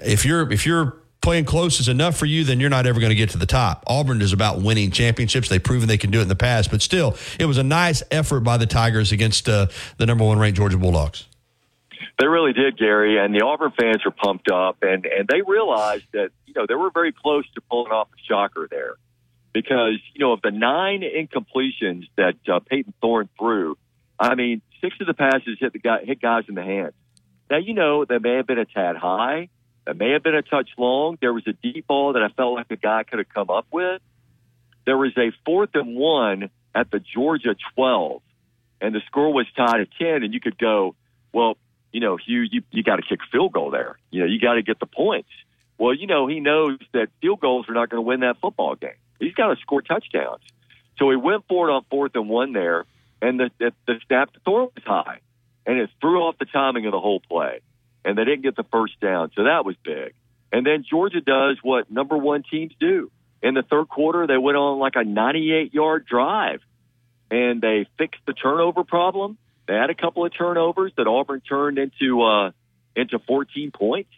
[0.00, 3.10] if you're if you're playing close is enough for you, then you're not ever going
[3.10, 3.84] to get to the top.
[3.86, 5.48] Auburn is about winning championships.
[5.48, 8.02] They've proven they can do it in the past, but still, it was a nice
[8.10, 9.66] effort by the Tigers against uh,
[9.98, 11.26] the number one ranked Georgia Bulldogs.
[12.18, 16.04] They really did, Gary, and the Auburn fans are pumped up, and and they realized
[16.12, 18.94] that you know they were very close to pulling off a shocker there,
[19.52, 23.76] because you know of the nine incompletions that uh, Payton Thorne threw,
[24.18, 26.94] I mean six of the passes hit the guy hit guys in the hands.
[27.50, 29.48] Now you know they may have been a tad high,
[29.86, 31.18] that may have been a touch long.
[31.20, 33.66] There was a deep ball that I felt like the guy could have come up
[33.70, 34.00] with.
[34.86, 38.22] There was a fourth and one at the Georgia twelve,
[38.80, 40.94] and the score was tied at ten, and you could go,
[41.32, 41.56] well
[41.92, 43.98] you know, Hugh, you, you got to kick field goal there.
[44.10, 45.28] You know, you got to get the points.
[45.78, 48.74] Well, you know, he knows that field goals are not going to win that football
[48.74, 48.90] game.
[49.18, 50.42] He's got to score touchdowns.
[50.98, 52.84] So he went for it on fourth and one there,
[53.22, 55.20] and the, the, the snap to throw was high,
[55.66, 57.60] and it threw off the timing of the whole play,
[58.04, 59.30] and they didn't get the first down.
[59.34, 60.14] So that was big.
[60.52, 63.10] And then Georgia does what number one teams do.
[63.42, 66.60] In the third quarter, they went on like a 98 yard drive,
[67.30, 69.38] and they fixed the turnover problem
[69.70, 72.50] they had a couple of turnovers that Auburn turned into uh,
[72.96, 74.10] into 14 points.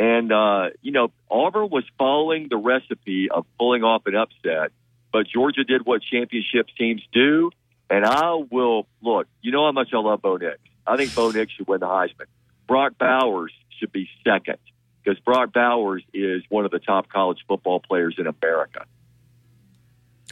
[0.00, 4.72] And, uh, you know, Auburn was following the recipe of pulling off an upset,
[5.12, 7.52] but Georgia did what championship teams do.
[7.88, 10.58] And I will look, you know how much I love Bo Nix.
[10.84, 12.26] I think Bo Nix should win the Heisman.
[12.66, 14.58] Brock Bowers should be second
[15.04, 18.86] because Brock Bowers is one of the top college football players in America.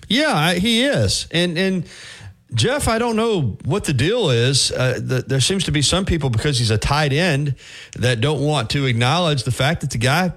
[0.08, 1.28] Yeah, he is.
[1.30, 1.86] And, and,
[2.54, 4.72] Jeff, I don't know what the deal is.
[4.72, 7.56] Uh, the, there seems to be some people, because he's a tight end,
[7.98, 10.32] that don't want to acknowledge the fact that the guy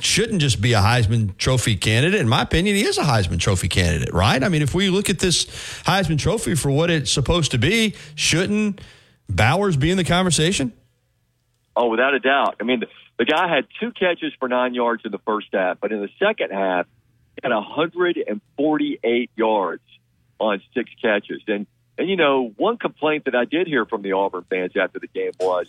[0.00, 2.20] shouldn't just be a Heisman Trophy candidate.
[2.20, 4.42] In my opinion, he is a Heisman Trophy candidate, right?
[4.42, 5.44] I mean, if we look at this
[5.84, 8.80] Heisman Trophy for what it's supposed to be, shouldn't
[9.28, 10.72] Bowers be in the conversation?
[11.76, 12.56] Oh, without a doubt.
[12.60, 15.78] I mean, the, the guy had two catches for nine yards in the first half,
[15.80, 16.86] but in the second half,
[17.36, 19.82] he had 148 yards
[20.38, 21.42] on six catches.
[21.46, 21.66] And
[21.98, 25.06] and you know, one complaint that I did hear from the Auburn fans after the
[25.06, 25.66] game was,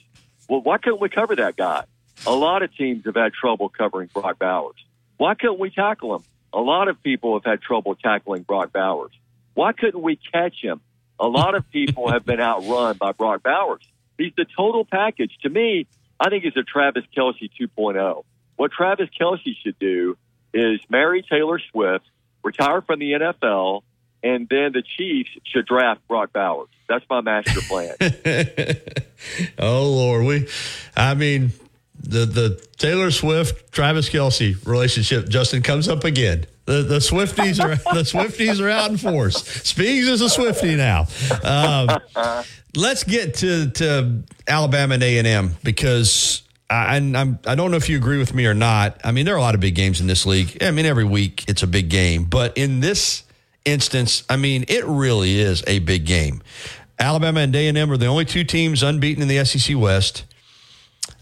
[0.49, 1.85] well, why couldn't we cover that guy?
[2.25, 4.75] A lot of teams have had trouble covering Brock Bowers.
[5.17, 6.23] Why couldn't we tackle him?
[6.53, 9.11] A lot of people have had trouble tackling Brock Bowers.
[9.53, 10.81] Why couldn't we catch him?
[11.19, 13.81] A lot of people have been outrun by Brock Bowers.
[14.17, 15.31] He's the total package.
[15.43, 15.87] To me,
[16.19, 18.23] I think he's a Travis Kelce 2.0.
[18.55, 20.17] What Travis Kelce should do
[20.53, 22.05] is marry Taylor Swift,
[22.43, 23.81] retire from the NFL,
[24.23, 26.69] and then the Chiefs should draft Brock Bowers.
[26.87, 27.95] That's my master plan.
[29.59, 30.47] oh Lord, we,
[30.95, 31.51] I mean,
[31.99, 36.45] the the Taylor Swift Travis Kelce relationship, Justin comes up again.
[36.65, 39.37] The, the Swifties are the Swifties are out in force.
[39.37, 41.07] Speaks is a Swifty now.
[41.43, 41.99] Um,
[42.75, 47.77] let's get to to Alabama and A and M because I, I'm, I don't know
[47.77, 48.99] if you agree with me or not.
[49.03, 50.57] I mean, there are a lot of big games in this league.
[50.61, 53.23] I mean, every week it's a big game, but in this
[53.67, 56.41] instance, I mean, it really is a big game.
[56.99, 60.23] Alabama and A&M are the only two teams unbeaten in the SEC West.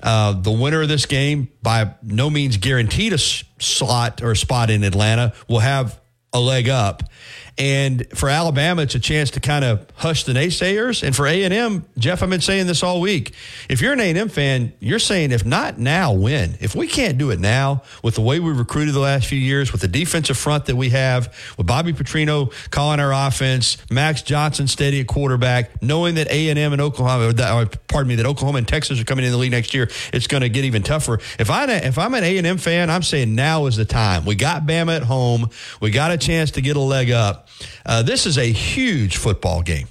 [0.02, 4.70] Uh, the winner of this game, by no means guaranteed a slot or a spot
[4.70, 6.00] in Atlanta, will have
[6.32, 7.04] a leg up.
[7.58, 11.04] And for Alabama, it's a chance to kind of hush the naysayers.
[11.04, 13.34] And for A&M, Jeff, I've been saying this all week.
[13.70, 16.58] If you're an A&M fan, you're saying, if not now, when?
[16.60, 19.72] If we can't do it now with the way we recruited the last few years,
[19.72, 24.68] with the defensive front that we have, with Bobby Petrino calling our offense, Max Johnson
[24.68, 29.00] steady at quarterback, knowing that A&M and Oklahoma, or pardon me, that Oklahoma and Texas
[29.00, 31.20] are coming in the league next year, it's going to get even tougher.
[31.40, 34.26] If, I, if I'm an A&M fan, I'm saying now is the time.
[34.26, 35.50] We got Bama at home.
[35.80, 37.45] We got a chance to get a leg up.
[37.86, 39.88] Uh, this is a huge football game.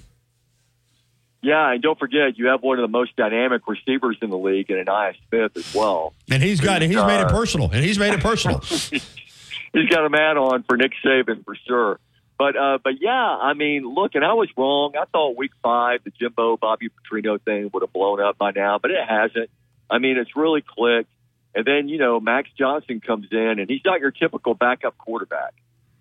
[1.44, 4.70] Yeah, and don't forget you have one of the most dynamic receivers in the league,
[4.70, 6.14] and Ainias Smith as well.
[6.30, 8.60] And he's got he's uh, made it personal, and he's made it personal.
[8.60, 12.00] he's got a man on for Nick Saban for sure.
[12.38, 14.94] But uh, but yeah, I mean, look, and I was wrong.
[14.98, 18.78] I thought Week Five, the Jimbo Bobby Petrino thing would have blown up by now,
[18.78, 19.50] but it hasn't.
[19.90, 21.10] I mean, it's really clicked.
[21.54, 25.52] And then you know, Max Johnson comes in, and he's not your typical backup quarterback.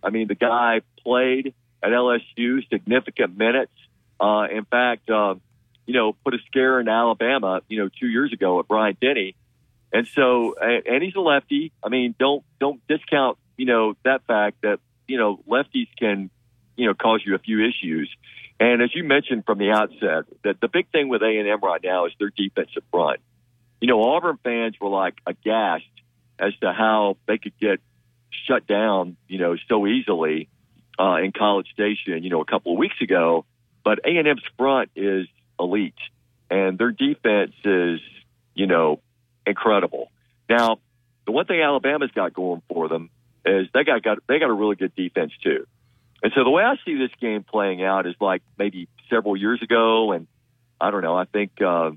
[0.03, 3.71] I mean, the guy played at LSU significant minutes.
[4.19, 5.35] Uh, in fact, uh,
[5.85, 9.35] you know, put a scare in Alabama, you know, two years ago at Bryant Denny.
[9.91, 11.71] And so, and he's a lefty.
[11.83, 16.31] I mean, don't don't discount, you know, that fact that you know lefties can,
[16.75, 18.09] you know, cause you a few issues.
[18.59, 21.59] And as you mentioned from the outset, that the big thing with A and M
[21.61, 23.19] right now is their defensive front.
[23.81, 25.83] You know, Auburn fans were like aghast
[26.39, 27.79] as to how they could get
[28.47, 30.49] shut down, you know, so easily
[30.99, 33.45] uh, in College Station, you know, a couple of weeks ago.
[33.83, 35.27] But A and M's front is
[35.59, 35.93] elite,
[36.49, 37.99] and their defense is,
[38.53, 39.01] you know,
[39.45, 40.09] incredible.
[40.49, 40.79] Now,
[41.25, 43.09] the one thing Alabama's got going for them
[43.45, 45.65] is they got, got they got a really good defense too.
[46.21, 49.61] And so the way I see this game playing out is like maybe several years
[49.61, 50.27] ago, and
[50.79, 51.17] I don't know.
[51.17, 51.91] I think uh,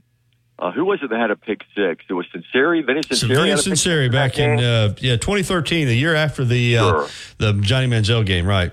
[0.59, 2.05] uh, who was it that had a pick six?
[2.09, 3.29] It was Sunseri, Vinny So Sunseri.
[3.37, 7.09] Vinny Sunseri back in uh, yeah 2013, the year after the uh, Sure.
[7.39, 8.73] the Johnny Manziel game, right?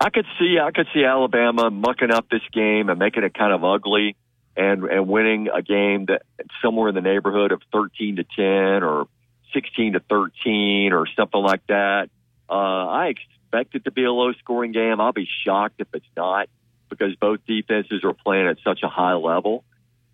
[0.00, 3.52] I could see I could see Alabama mucking up this game and making it kind
[3.52, 4.16] of ugly
[4.56, 6.22] and and winning a game that
[6.62, 8.44] somewhere in the neighborhood of 13 to 10
[8.84, 9.08] or
[9.54, 12.10] 16 to 13 or something like that.
[12.50, 15.00] Uh, I expect it to be a low scoring game.
[15.00, 16.48] I'll be shocked if it's not
[16.90, 19.64] because both defenses are playing at such a high level.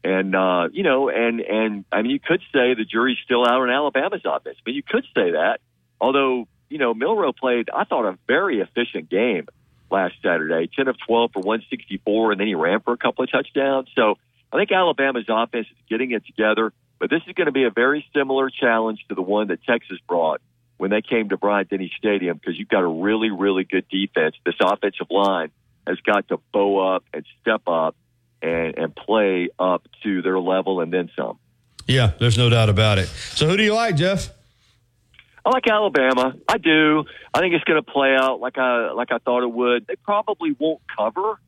[0.04, 3.62] And uh, you know, and and I mean, you could say the jury's still out
[3.62, 4.58] on Alabama's offense.
[4.66, 5.60] Mean, you could say that.
[5.98, 9.46] Although you know, Milroe played, I thought, a very efficient game
[9.90, 13.30] last Saturday, 10 of 12 for 164, and then he ran for a couple of
[13.30, 13.88] touchdowns.
[13.94, 14.16] So
[14.52, 17.70] I think Alabama's offense is getting it together, but this is going to be a
[17.70, 20.40] very similar challenge to the one that Texas brought
[20.76, 24.34] when they came to Bryant Denny Stadium because you've got a really, really good defense.
[24.44, 25.50] This offensive line
[25.86, 27.94] has got to bow up and step up
[28.44, 31.38] and, and play up to their level and then some.
[31.86, 33.06] Yeah, there's no doubt about it.
[33.06, 34.30] So who do you like, Jeff?
[35.44, 36.34] I like Alabama.
[36.48, 37.04] I do.
[37.34, 39.86] I think it's going to play out like I like I thought it would.
[39.86, 41.38] They probably won't cover.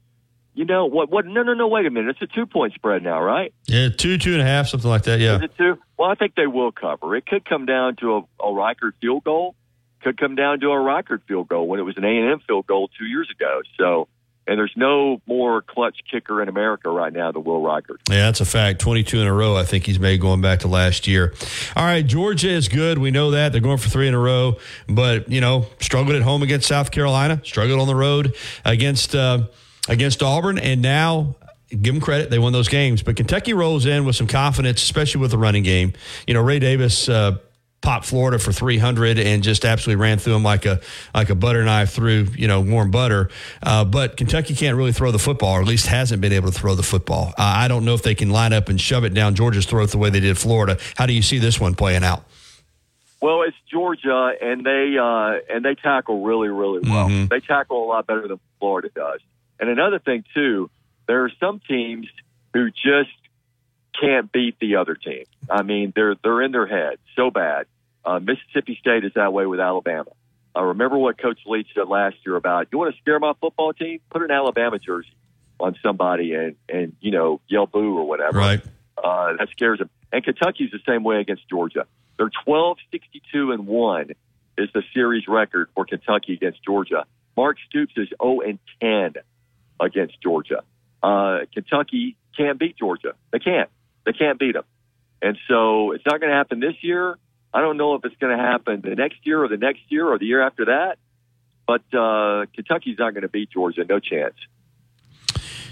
[0.52, 1.10] You know what?
[1.10, 1.26] What?
[1.26, 1.68] No, no, no.
[1.68, 2.16] Wait a minute.
[2.20, 3.54] It's a two point spread now, right?
[3.66, 5.20] Yeah, two, two and a half, something like that.
[5.20, 5.36] Yeah.
[5.36, 5.78] Is it two?
[5.98, 7.16] Well, I think they will cover.
[7.16, 9.54] It could come down to a, a Reichard field goal.
[10.02, 12.40] Could come down to a Reichard field goal when it was an A and M
[12.46, 13.62] field goal two years ago.
[13.78, 14.08] So,
[14.46, 17.98] and there's no more clutch kicker in America right now than Will Reichard.
[18.08, 18.80] Yeah, that's a fact.
[18.80, 21.34] 22 in a row, I think he's made going back to last year.
[21.74, 22.98] All right, Georgia is good.
[22.98, 23.52] We know that.
[23.52, 24.56] They're going for three in a row,
[24.88, 29.46] but, you know, struggled at home against South Carolina, struggled on the road against, uh,
[29.88, 31.36] against Auburn, and now.
[31.68, 33.02] Give them credit; they won those games.
[33.02, 35.94] But Kentucky rolls in with some confidence, especially with the running game.
[36.24, 37.38] You know, Ray Davis uh,
[37.82, 40.80] popped Florida for 300 and just absolutely ran through them like a
[41.14, 43.28] like a butter knife through you know warm butter.
[43.62, 46.58] Uh, but Kentucky can't really throw the football, or at least hasn't been able to
[46.58, 47.28] throw the football.
[47.38, 49.90] Uh, I don't know if they can line up and shove it down Georgia's throat
[49.90, 50.78] the way they did Florida.
[50.96, 52.24] How do you see this one playing out?
[53.20, 57.08] Well, it's Georgia, and they uh, and they tackle really, really well.
[57.08, 57.28] Mhm.
[57.28, 59.20] They tackle a lot better than Florida does.
[59.58, 60.70] And another thing too,
[61.08, 62.06] there are some teams
[62.52, 63.10] who just
[64.00, 65.24] can't beat the other team.
[65.50, 67.66] I mean, they're they're in their head so bad.
[68.04, 70.10] Uh, Mississippi State is that way with Alabama.
[70.54, 73.72] I remember what Coach Leach said last year about you want to scare my football
[73.72, 75.14] team, put an Alabama jersey
[75.60, 78.38] on somebody and and you know yell boo or whatever.
[78.38, 78.62] Right.
[78.96, 79.90] Uh, that scares them.
[80.12, 81.86] And Kentucky's the same way against Georgia.
[82.16, 84.10] They're 12, 62, and 1
[84.56, 87.04] is the series record for Kentucky against Georgia.
[87.36, 89.22] Mark Stoops is 0 and 10
[89.78, 90.62] against Georgia.
[91.02, 93.14] Uh, Kentucky can't beat Georgia.
[93.32, 93.68] They can't.
[94.06, 94.64] They can't beat them.
[95.20, 97.18] And so it's not going to happen this year.
[97.52, 100.06] I don't know if it's going to happen the next year or the next year
[100.06, 100.98] or the year after that.
[101.66, 103.84] But uh, Kentucky's not going to beat Georgia.
[103.84, 104.36] No chance.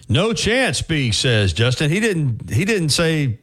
[0.08, 1.90] No chance, B says Justin.
[1.90, 2.50] He didn't.
[2.50, 3.38] He didn't say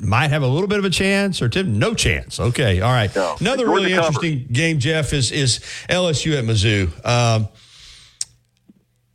[0.00, 1.78] might have a little bit of a chance or Tim.
[1.78, 2.40] No chance.
[2.40, 3.14] Okay, all right.
[3.14, 7.06] Another Georgia really interesting game, Jeff, is is LSU at Mizzou.
[7.06, 7.48] Um,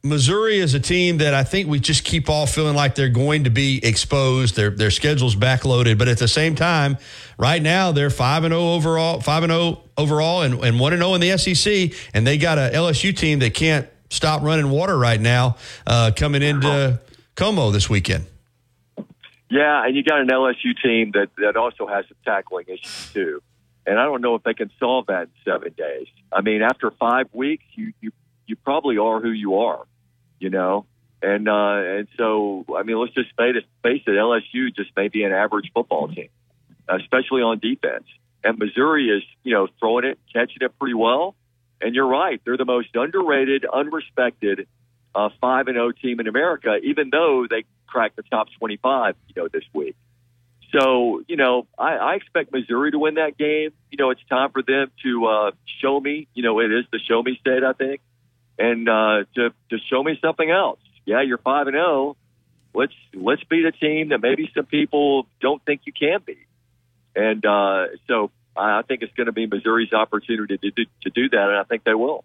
[0.01, 3.43] Missouri is a team that I think we just keep all feeling like they're going
[3.43, 4.55] to be exposed.
[4.55, 6.97] Their their schedule's backloaded, but at the same time,
[7.37, 11.01] right now they're five and zero overall, five and zero overall, and and one and
[11.01, 14.97] zero in the SEC, and they got a LSU team that can't stop running water
[14.97, 16.99] right now, uh, coming into
[17.35, 18.25] Como this weekend.
[19.49, 23.41] Yeah, and you got an LSU team that that also has some tackling issues too.
[23.85, 26.07] And I don't know if they can solve that in seven days.
[26.31, 28.11] I mean, after five weeks, you you
[28.45, 29.85] you probably are who you are,
[30.39, 30.85] you know.
[31.21, 34.11] And uh, and so, I mean, let's just face it, face it.
[34.11, 36.29] LSU just may be an average football team,
[36.87, 38.05] especially on defense.
[38.41, 41.35] And Missouri is, you know, throwing it, catching it pretty well.
[41.81, 44.65] And you're right; they're the most underrated, unrespected
[45.13, 49.15] uh, five and zero team in America, even though they cracked the top twenty five,
[49.27, 49.95] you know, this week.
[50.71, 53.71] So, you know, I, I expect Missouri to win that game.
[53.91, 55.51] You know, it's time for them to uh,
[55.81, 56.27] show me.
[56.33, 58.01] You know, it is the show me state, I think,
[58.59, 60.79] and uh, to to show me something else.
[61.05, 62.15] Yeah, you're five and zero.
[62.73, 66.45] Let's let's beat a team that maybe some people don't think you can beat.
[67.15, 71.29] And uh, so I think it's going to be Missouri's opportunity to do, to do
[71.29, 72.23] that, and I think they will.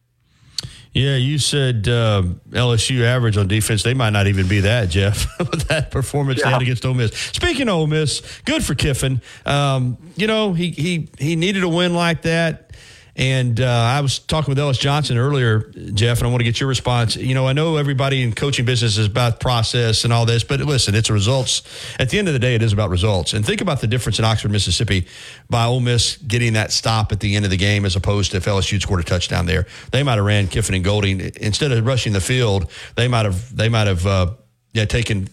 [0.93, 3.83] Yeah, you said uh, LSU average on defense.
[3.83, 6.47] They might not even be that, Jeff, with that performance yeah.
[6.47, 7.13] they had against Ole Miss.
[7.13, 9.21] Speaking of Ole Miss, good for Kiffin.
[9.45, 12.71] Um, you know, he he he needed a win like that.
[13.17, 16.59] And uh, I was talking with Ellis Johnson earlier, Jeff, and I want to get
[16.59, 17.15] your response.
[17.15, 20.61] You know, I know everybody in coaching business is about process and all this, but
[20.61, 21.63] listen, it's results.
[22.01, 23.33] At the end of the day, it is about results.
[23.33, 25.07] And think about the difference in Oxford, Mississippi,
[25.49, 28.39] by Ole Miss getting that stop at the end of the game, as opposed to
[28.39, 29.67] if LSU scored a touchdown there.
[29.93, 32.71] They might have ran Kiffin and Golding instead of rushing the field.
[32.97, 34.31] They might have they might have uh,
[34.75, 35.29] yeah, taken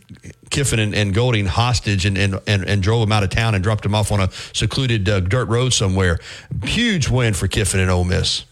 [0.51, 3.63] Kiffin and, and Golding hostage and, and, and, and, drove them out of town and
[3.63, 6.19] dropped them off on a secluded uh, dirt road somewhere.
[6.63, 8.45] Huge win for Kiffin and Ole Miss.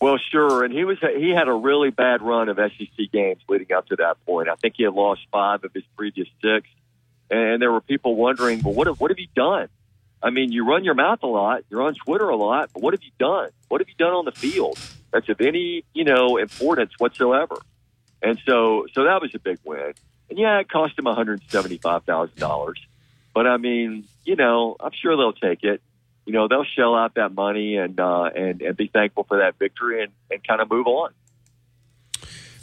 [0.00, 3.70] Well, sure, and he was he had a really bad run of SEC games leading
[3.72, 4.48] up to that point.
[4.48, 6.66] I think he had lost five of his previous six,
[7.30, 9.68] and there were people wondering, well, what have, what have you done?
[10.22, 12.94] I mean, you run your mouth a lot, you're on Twitter a lot, but what
[12.94, 13.50] have you done?
[13.68, 14.78] What have you done on the field
[15.12, 17.56] that's of any you know importance whatsoever?
[18.22, 19.94] And so, so that was a big win.
[20.28, 22.78] And yeah, it cost him one hundred seventy-five thousand dollars,
[23.34, 25.82] but I mean, you know, I'm sure they'll take it.
[26.24, 29.58] You know, they'll shell out that money and uh, and and be thankful for that
[29.58, 31.10] victory and and kind of move on.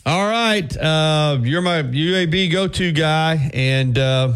[0.05, 4.33] All right, uh, you're my UAB go-to guy, and uh,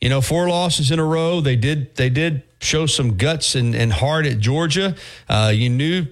[0.00, 1.40] you know, four losses in a row.
[1.40, 4.96] They did they did show some guts and, and heart at Georgia.
[5.28, 6.06] Uh, you knew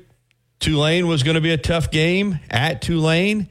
[0.60, 3.48] Tulane was going to be a tough game at Tulane.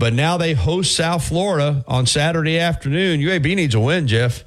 [0.00, 3.20] But now they host South Florida on Saturday afternoon.
[3.20, 4.44] UAB needs a win, Jeff.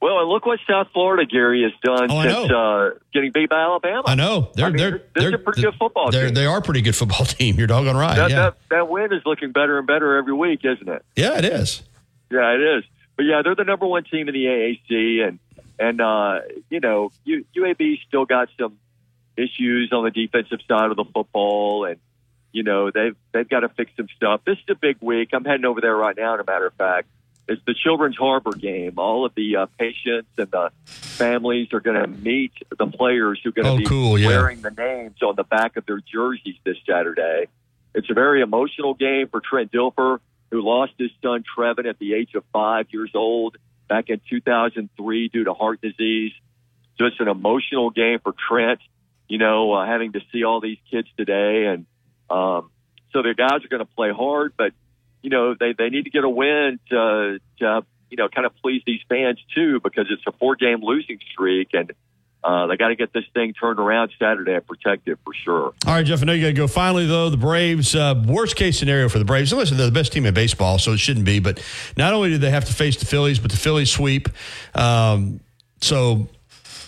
[0.00, 3.58] Well, and look what South Florida, Gary, has done oh, since uh, getting beat by
[3.58, 4.04] Alabama.
[4.06, 6.34] I know they're I mean, they're they're, a pretty good football they're, team.
[6.34, 7.56] They are a pretty good football team.
[7.56, 8.14] You're doggone right.
[8.14, 8.36] That, yeah.
[8.36, 11.04] that, that win is looking better and better every week, isn't it?
[11.16, 11.82] Yeah, it is.
[12.30, 12.84] Yeah, it is.
[13.16, 15.38] But yeah, they're the number one team in the AAC, and
[15.80, 18.78] and uh, you know, UAB still got some
[19.36, 21.98] issues on the defensive side of the football, and
[22.54, 24.42] you know, they've they've got to fix some stuff.
[24.46, 25.30] This is a big week.
[25.32, 26.34] I'm heading over there right now.
[26.34, 27.08] As a matter of fact,
[27.48, 28.94] it's the Children's Harbor game.
[28.96, 33.50] All of the uh, patients and the families are going to meet the players who
[33.50, 34.28] are going to oh, be cool, yeah.
[34.28, 37.48] wearing the names on the back of their jerseys this Saturday.
[37.92, 40.20] It's a very emotional game for Trent Dilfer,
[40.52, 43.56] who lost his son Trevin at the age of five years old
[43.88, 46.32] back in 2003 due to heart disease.
[46.98, 48.78] So it's an emotional game for Trent.
[49.26, 51.86] You know, uh, having to see all these kids today and
[52.30, 52.70] um,
[53.12, 54.72] so their guys are going to play hard, but
[55.22, 58.52] you know they they need to get a win to, to you know kind of
[58.62, 61.92] please these fans too because it's a four game losing streak and.
[62.42, 65.72] Uh, they got to get this thing turned around Saturday and protect it for sure.
[65.86, 66.66] All right, Jeff, I know you got to go.
[66.66, 69.50] Finally, though, the Braves, uh, worst case scenario for the Braves.
[69.50, 71.38] Listen, they're the best team in baseball, so it shouldn't be.
[71.38, 71.64] But
[71.96, 74.28] not only do they have to face the Phillies, but the Phillies sweep.
[74.74, 75.40] Um,
[75.80, 76.28] so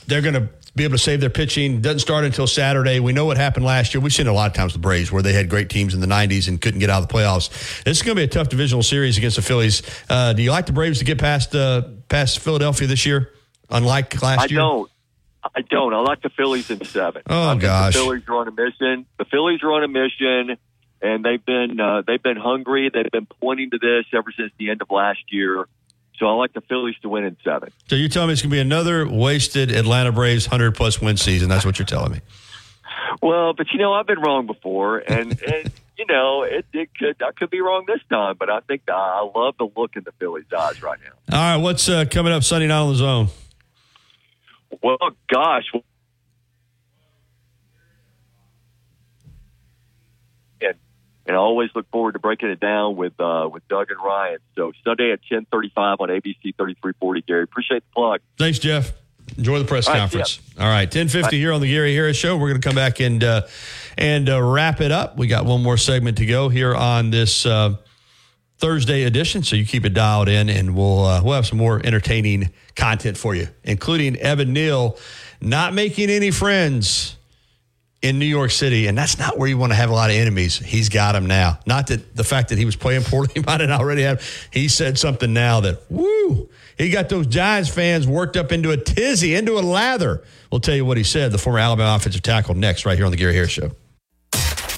[0.07, 1.81] they're going to be able to save their pitching.
[1.81, 3.01] Doesn't start until Saturday.
[3.01, 4.01] We know what happened last year.
[4.03, 6.01] We've seen a lot of times with the Braves where they had great teams in
[6.01, 7.49] the 90s and couldn't get out of the playoffs.
[7.85, 9.83] This is going to be a tough divisional series against the Phillies.
[10.09, 13.33] Uh, do you like the Braves to get past uh, past Philadelphia this year,
[13.71, 14.61] unlike last I year?
[14.61, 14.91] I don't.
[15.55, 15.95] I don't.
[15.95, 17.23] I like the Phillies in seven.
[17.29, 19.07] Oh gosh, the Phillies are on a mission.
[19.19, 20.59] The Phillies are on a mission,
[21.01, 22.91] and they've been uh, they've been hungry.
[22.93, 25.67] They've been pointing to this ever since the end of last year.
[26.19, 27.71] So I like the Phillies to win in seven.
[27.89, 31.17] So you're telling me it's going to be another wasted Atlanta Braves 100 plus win
[31.17, 31.49] season.
[31.49, 32.21] That's what you're telling me.
[33.23, 37.23] Well, but you know, I've been wrong before, and, and you know, it, it could
[37.23, 40.13] I could be wrong this time, but I think I love the look in the
[40.13, 41.37] Phillies' eyes right now.
[41.37, 43.29] All right, what's uh, coming up Sunday night on the zone?
[44.83, 44.99] Well,
[45.29, 45.65] gosh,
[51.27, 54.39] and I always look forward to breaking it down with uh, with Doug and Ryan.
[54.55, 57.23] So Sunday at ten thirty five on ABC thirty three forty.
[57.23, 58.21] Gary, appreciate the plug.
[58.39, 58.93] Thanks, Jeff.
[59.37, 60.41] Enjoy the press All right, conference.
[60.59, 62.37] All right, ten fifty here on the Gary Harris Show.
[62.37, 63.47] We're going to come back and uh,
[63.99, 65.17] and uh, wrap it up.
[65.17, 67.77] We got one more segment to go here on this uh,
[68.59, 71.81] Thursday edition, so you keep it dialed in, and we'll uh, we'll have some more
[71.85, 74.97] entertaining content for you, including Evan Neal
[75.41, 77.16] not making any friends
[78.07, 80.17] in New York City, and that's not where you want to have a lot of
[80.17, 80.59] enemies.
[80.59, 81.59] He's got them now.
[81.67, 84.23] Not that the fact that he was playing poorly, he might have already have.
[84.53, 88.77] He said something now that woo, he got those Giants fans worked up into a
[88.77, 90.23] tizzy, into a lather.
[90.51, 91.33] We'll tell you what he said.
[91.33, 93.73] The former Alabama offensive tackle next, right here on the Gary Harris Show.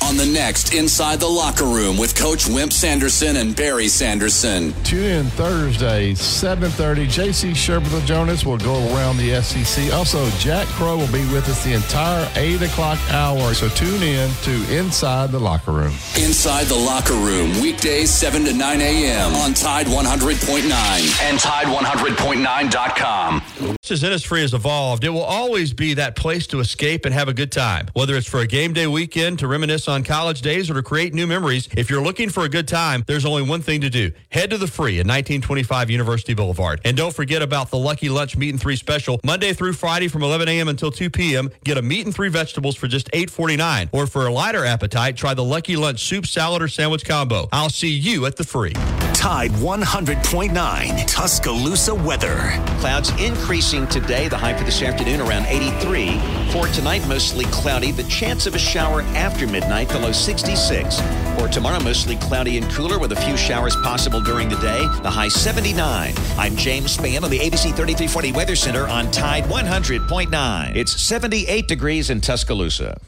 [0.09, 4.73] On the next Inside the Locker Room with Coach Wimp Sanderson and Barry Sanderson.
[4.83, 7.11] Tune in Thursday, 7.30.
[7.11, 7.53] J.C.
[7.53, 9.93] Sherman Jonas will go around the SEC.
[9.93, 13.53] Also, Jack Crowe will be with us the entire 8 o'clock hour.
[13.53, 15.93] So tune in to Inside the Locker Room.
[16.17, 19.35] Inside the Locker Room, weekdays 7 to 9 a.m.
[19.35, 23.43] on Tide 100.9 and Tide100.9.com.
[23.83, 27.35] Since Innisfree has evolved, it will always be that place to escape and have a
[27.35, 27.89] good time.
[27.93, 31.15] Whether it's for a game day weekend, to reminisce on college days, or to create
[31.15, 34.11] new memories, if you're looking for a good time, there's only one thing to do.
[34.31, 36.81] Head to the free at 1925 University Boulevard.
[36.85, 39.21] And don't forget about the Lucky Lunch Meat and Three special.
[39.25, 40.69] Monday through Friday from 11 a.m.
[40.69, 43.89] until 2 p.m., get a meat and three vegetables for just $8.49.
[43.93, 47.49] Or for a lighter appetite, try the Lucky Lunch soup, salad, or sandwich combo.
[47.53, 48.75] I'll see you at the free.
[49.15, 52.53] Tide 100.9 Tuscaloosa weather.
[52.79, 54.29] Clouds increasing today.
[54.29, 56.38] The high for this afternoon around 83.
[56.53, 57.93] For tonight, mostly cloudy.
[57.93, 60.99] The chance of a shower after midnight, the low 66.
[61.39, 64.81] For tomorrow, mostly cloudy and cooler with a few showers possible during the day.
[65.03, 66.15] The high 79.
[66.39, 70.75] I'm James Spann on the ABC 3340 Weather Center on Tide 100.9.
[70.75, 72.99] It's 78 degrees in Tuscaloosa.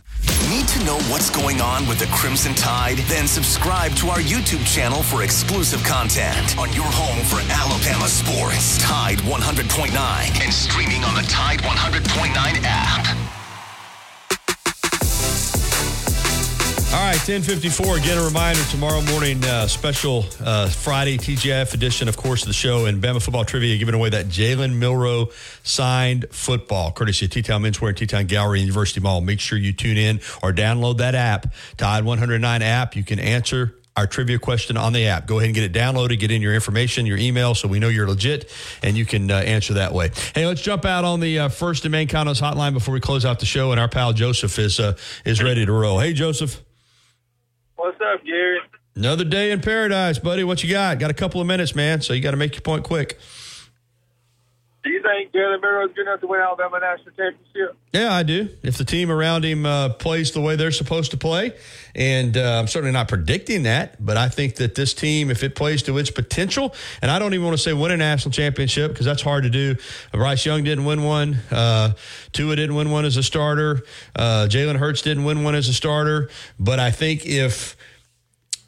[0.51, 2.99] Need to know what's going on with the Crimson Tide?
[3.09, 8.79] Then subscribe to our YouTube channel for exclusive content on your home for Alabama sports.
[8.79, 12.35] Tide 100.9 and streaming on the Tide 100.9
[12.65, 13.40] app.
[16.93, 17.99] All right, 1054.
[17.99, 22.53] Again, a reminder tomorrow morning, uh, special uh, Friday TGIF edition, of course, of the
[22.53, 25.29] show and Bama football trivia, giving away that Jalen Milroe
[25.63, 29.21] signed football, courtesy of T-Town Menswear and T-Town Gallery and University Mall.
[29.21, 32.97] Make sure you tune in or download that app, Tide 109 app.
[32.97, 35.29] You can answer our trivia question on the app.
[35.29, 37.89] Go ahead and get it downloaded, get in your information, your email, so we know
[37.89, 38.51] you're legit,
[38.83, 40.11] and you can uh, answer that way.
[40.35, 43.25] Hey, let's jump out on the uh, first and main condos hotline before we close
[43.25, 46.01] out the show, and our pal Joseph is uh, is ready to roll.
[46.01, 46.61] Hey, Joseph.
[47.81, 48.59] What's up, Gary?
[48.95, 50.45] Another day in paradise, buddy.
[50.45, 50.99] What you got?
[50.99, 52.03] Got a couple of minutes, man.
[52.03, 53.19] So you got to make your point quick.
[54.83, 57.77] Do you think Jalen Milroe is good enough to win Alabama national championship?
[57.93, 58.49] Yeah, I do.
[58.63, 61.53] If the team around him uh, plays the way they're supposed to play,
[61.95, 65.55] and uh, I'm certainly not predicting that, but I think that this team, if it
[65.55, 68.93] plays to its potential, and I don't even want to say win a national championship
[68.93, 69.77] because that's hard to do.
[70.13, 71.37] Bryce Young didn't win one.
[71.51, 71.93] Uh,
[72.33, 73.83] Tua didn't win one as a starter.
[74.17, 76.31] Uh, Jalen Hurts didn't win one as a starter.
[76.59, 77.77] But I think if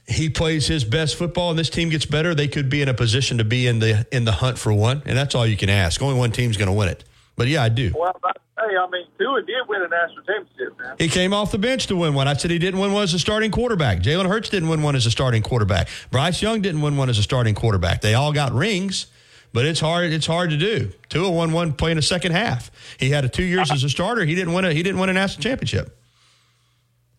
[0.06, 2.94] he plays his best football and this team gets better, they could be in a
[2.94, 5.02] position to be in the in the hunt for one.
[5.06, 6.02] And that's all you can ask.
[6.02, 7.04] Only one team's going to win it.
[7.36, 7.92] But yeah, I do.
[7.96, 10.96] Well, hey, I mean, Tua did win a national championship, man.
[10.98, 12.28] He came off the bench to win one.
[12.28, 14.00] I said he didn't win one as a starting quarterback.
[14.00, 15.88] Jalen Hurts didn't win one as a starting quarterback.
[16.10, 18.00] Bryce Young didn't win one as a starting quarterback.
[18.02, 19.06] They all got rings,
[19.52, 20.12] but it's hard.
[20.12, 20.92] It's hard to do.
[21.08, 22.70] Tua won one playing a second half.
[22.98, 24.24] He had a two years as a starter.
[24.24, 24.72] He didn't win a.
[24.72, 25.96] He didn't win a national championship.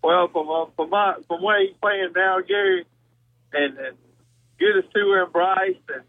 [0.04, 2.86] Well, from uh, from my from where he's playing now, Gary,
[3.54, 3.98] and, and
[4.60, 6.04] good as Tua and Bryce and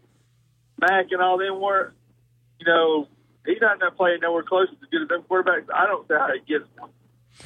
[0.81, 1.93] Mac and all them were,
[2.59, 3.07] you know,
[3.45, 5.71] he's not going to play nowhere close to as good as them quarterbacks.
[5.73, 6.89] I don't see how he gets one.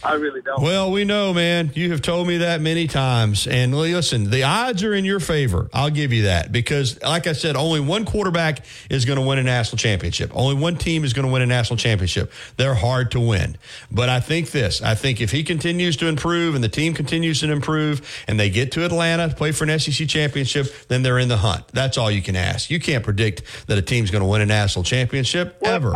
[0.03, 0.61] I really don't.
[0.61, 1.72] Well, we know, man.
[1.76, 3.48] You have told me that many times.
[3.48, 5.70] And listen, the odds are in your favor.
[5.74, 9.40] I'll give you that because, like I said, only one quarterback is going to win
[9.40, 10.32] a national championship.
[10.34, 12.32] Only one team is going to win a national championship.
[12.56, 13.57] They're hard to win.
[13.91, 17.41] But I think this I think if he continues to improve and the team continues
[17.41, 21.28] to improve and they get to Atlanta, play for an SEC championship, then they're in
[21.28, 21.68] the hunt.
[21.70, 22.70] That's all you can ask.
[22.70, 25.94] You can't predict that a team's going to win a national championship Well, ever.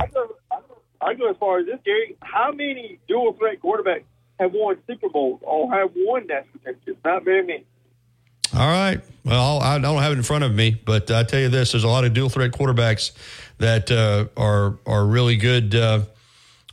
[1.03, 2.15] I go, as far as this, Gary.
[2.21, 4.03] How many dual threat quarterbacks
[4.39, 6.99] have won Super Bowls or have won national championships?
[7.03, 7.65] Not very many.
[8.53, 9.01] All right.
[9.25, 11.83] Well, I don't have it in front of me, but I tell you this: there's
[11.83, 13.11] a lot of dual threat quarterbacks
[13.57, 16.01] that uh, are are really good, uh,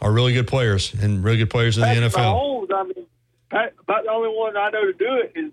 [0.01, 2.13] are really good players and really good players in the NFL.
[2.13, 3.07] Mahomes, I mean,
[3.51, 5.53] Pat, about the only one I know to do it is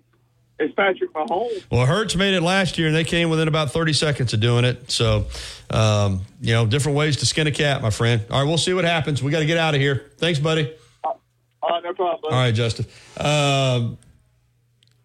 [0.58, 1.64] is Patrick Mahomes.
[1.70, 4.64] Well, Hurts made it last year, and they came within about 30 seconds of doing
[4.64, 4.90] it.
[4.90, 5.26] So,
[5.70, 8.22] um, you know, different ways to skin a cat, my friend.
[8.30, 9.22] All right, we'll see what happens.
[9.22, 10.10] We got to get out of here.
[10.18, 10.72] Thanks, buddy.
[11.04, 11.20] All
[11.70, 12.20] right, no problem.
[12.22, 12.34] buddy.
[12.34, 12.86] All right, Justin.
[13.18, 13.98] Um,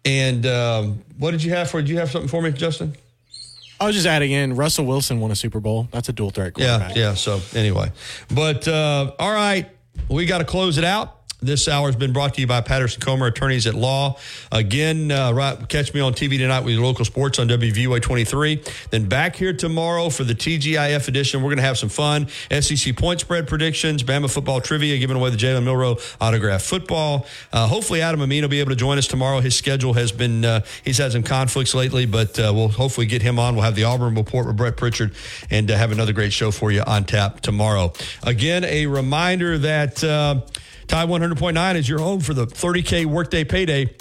[0.04, 1.80] and um, what did you have for?
[1.80, 2.94] Did you have something for me, Justin?
[3.80, 5.88] I was just adding in Russell Wilson won a Super Bowl.
[5.90, 7.14] That's a dual threat Yeah, yeah.
[7.14, 7.90] So anyway,
[8.32, 9.68] but uh, all right,
[10.08, 11.23] we got to close it out.
[11.44, 14.16] This hour has been brought to you by Patterson Comer Attorneys at Law.
[14.50, 18.62] Again, uh, right, catch me on TV tonight with local sports on WVUA 23.
[18.88, 21.42] Then back here tomorrow for the TGIF edition.
[21.42, 22.28] We're going to have some fun.
[22.50, 27.26] SEC point spread predictions, Bama football trivia, giving away the Jalen Milroe autograph football.
[27.52, 29.40] Uh, hopefully, Adam Amin will be able to join us tomorrow.
[29.40, 33.20] His schedule has been, uh, he's had some conflicts lately, but uh, we'll hopefully get
[33.20, 33.54] him on.
[33.54, 35.12] We'll have the Auburn report with Brett Pritchard
[35.50, 37.92] and uh, have another great show for you on tap tomorrow.
[38.22, 40.02] Again, a reminder that.
[40.86, 43.94] Tide 100.9 is your home for the 30K workday payday.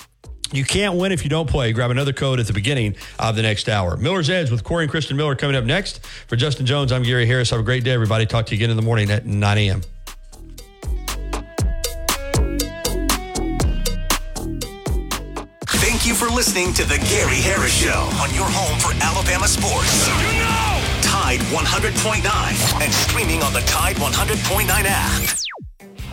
[0.51, 1.73] You can't win if you don't play.
[1.73, 3.97] Grab another code at the beginning of the next hour.
[3.97, 6.05] Miller's Edge with Corey and Kristen Miller coming up next.
[6.05, 7.49] For Justin Jones, I'm Gary Harris.
[7.49, 8.27] Have a great day, everybody.
[8.27, 9.81] Talk to you again in the morning at 9 a.m.
[15.67, 20.07] Thank you for listening to The Gary Harris Show on your home for Alabama sports.
[21.01, 25.42] Tide 100.9 and streaming on the Tide 100.9 app.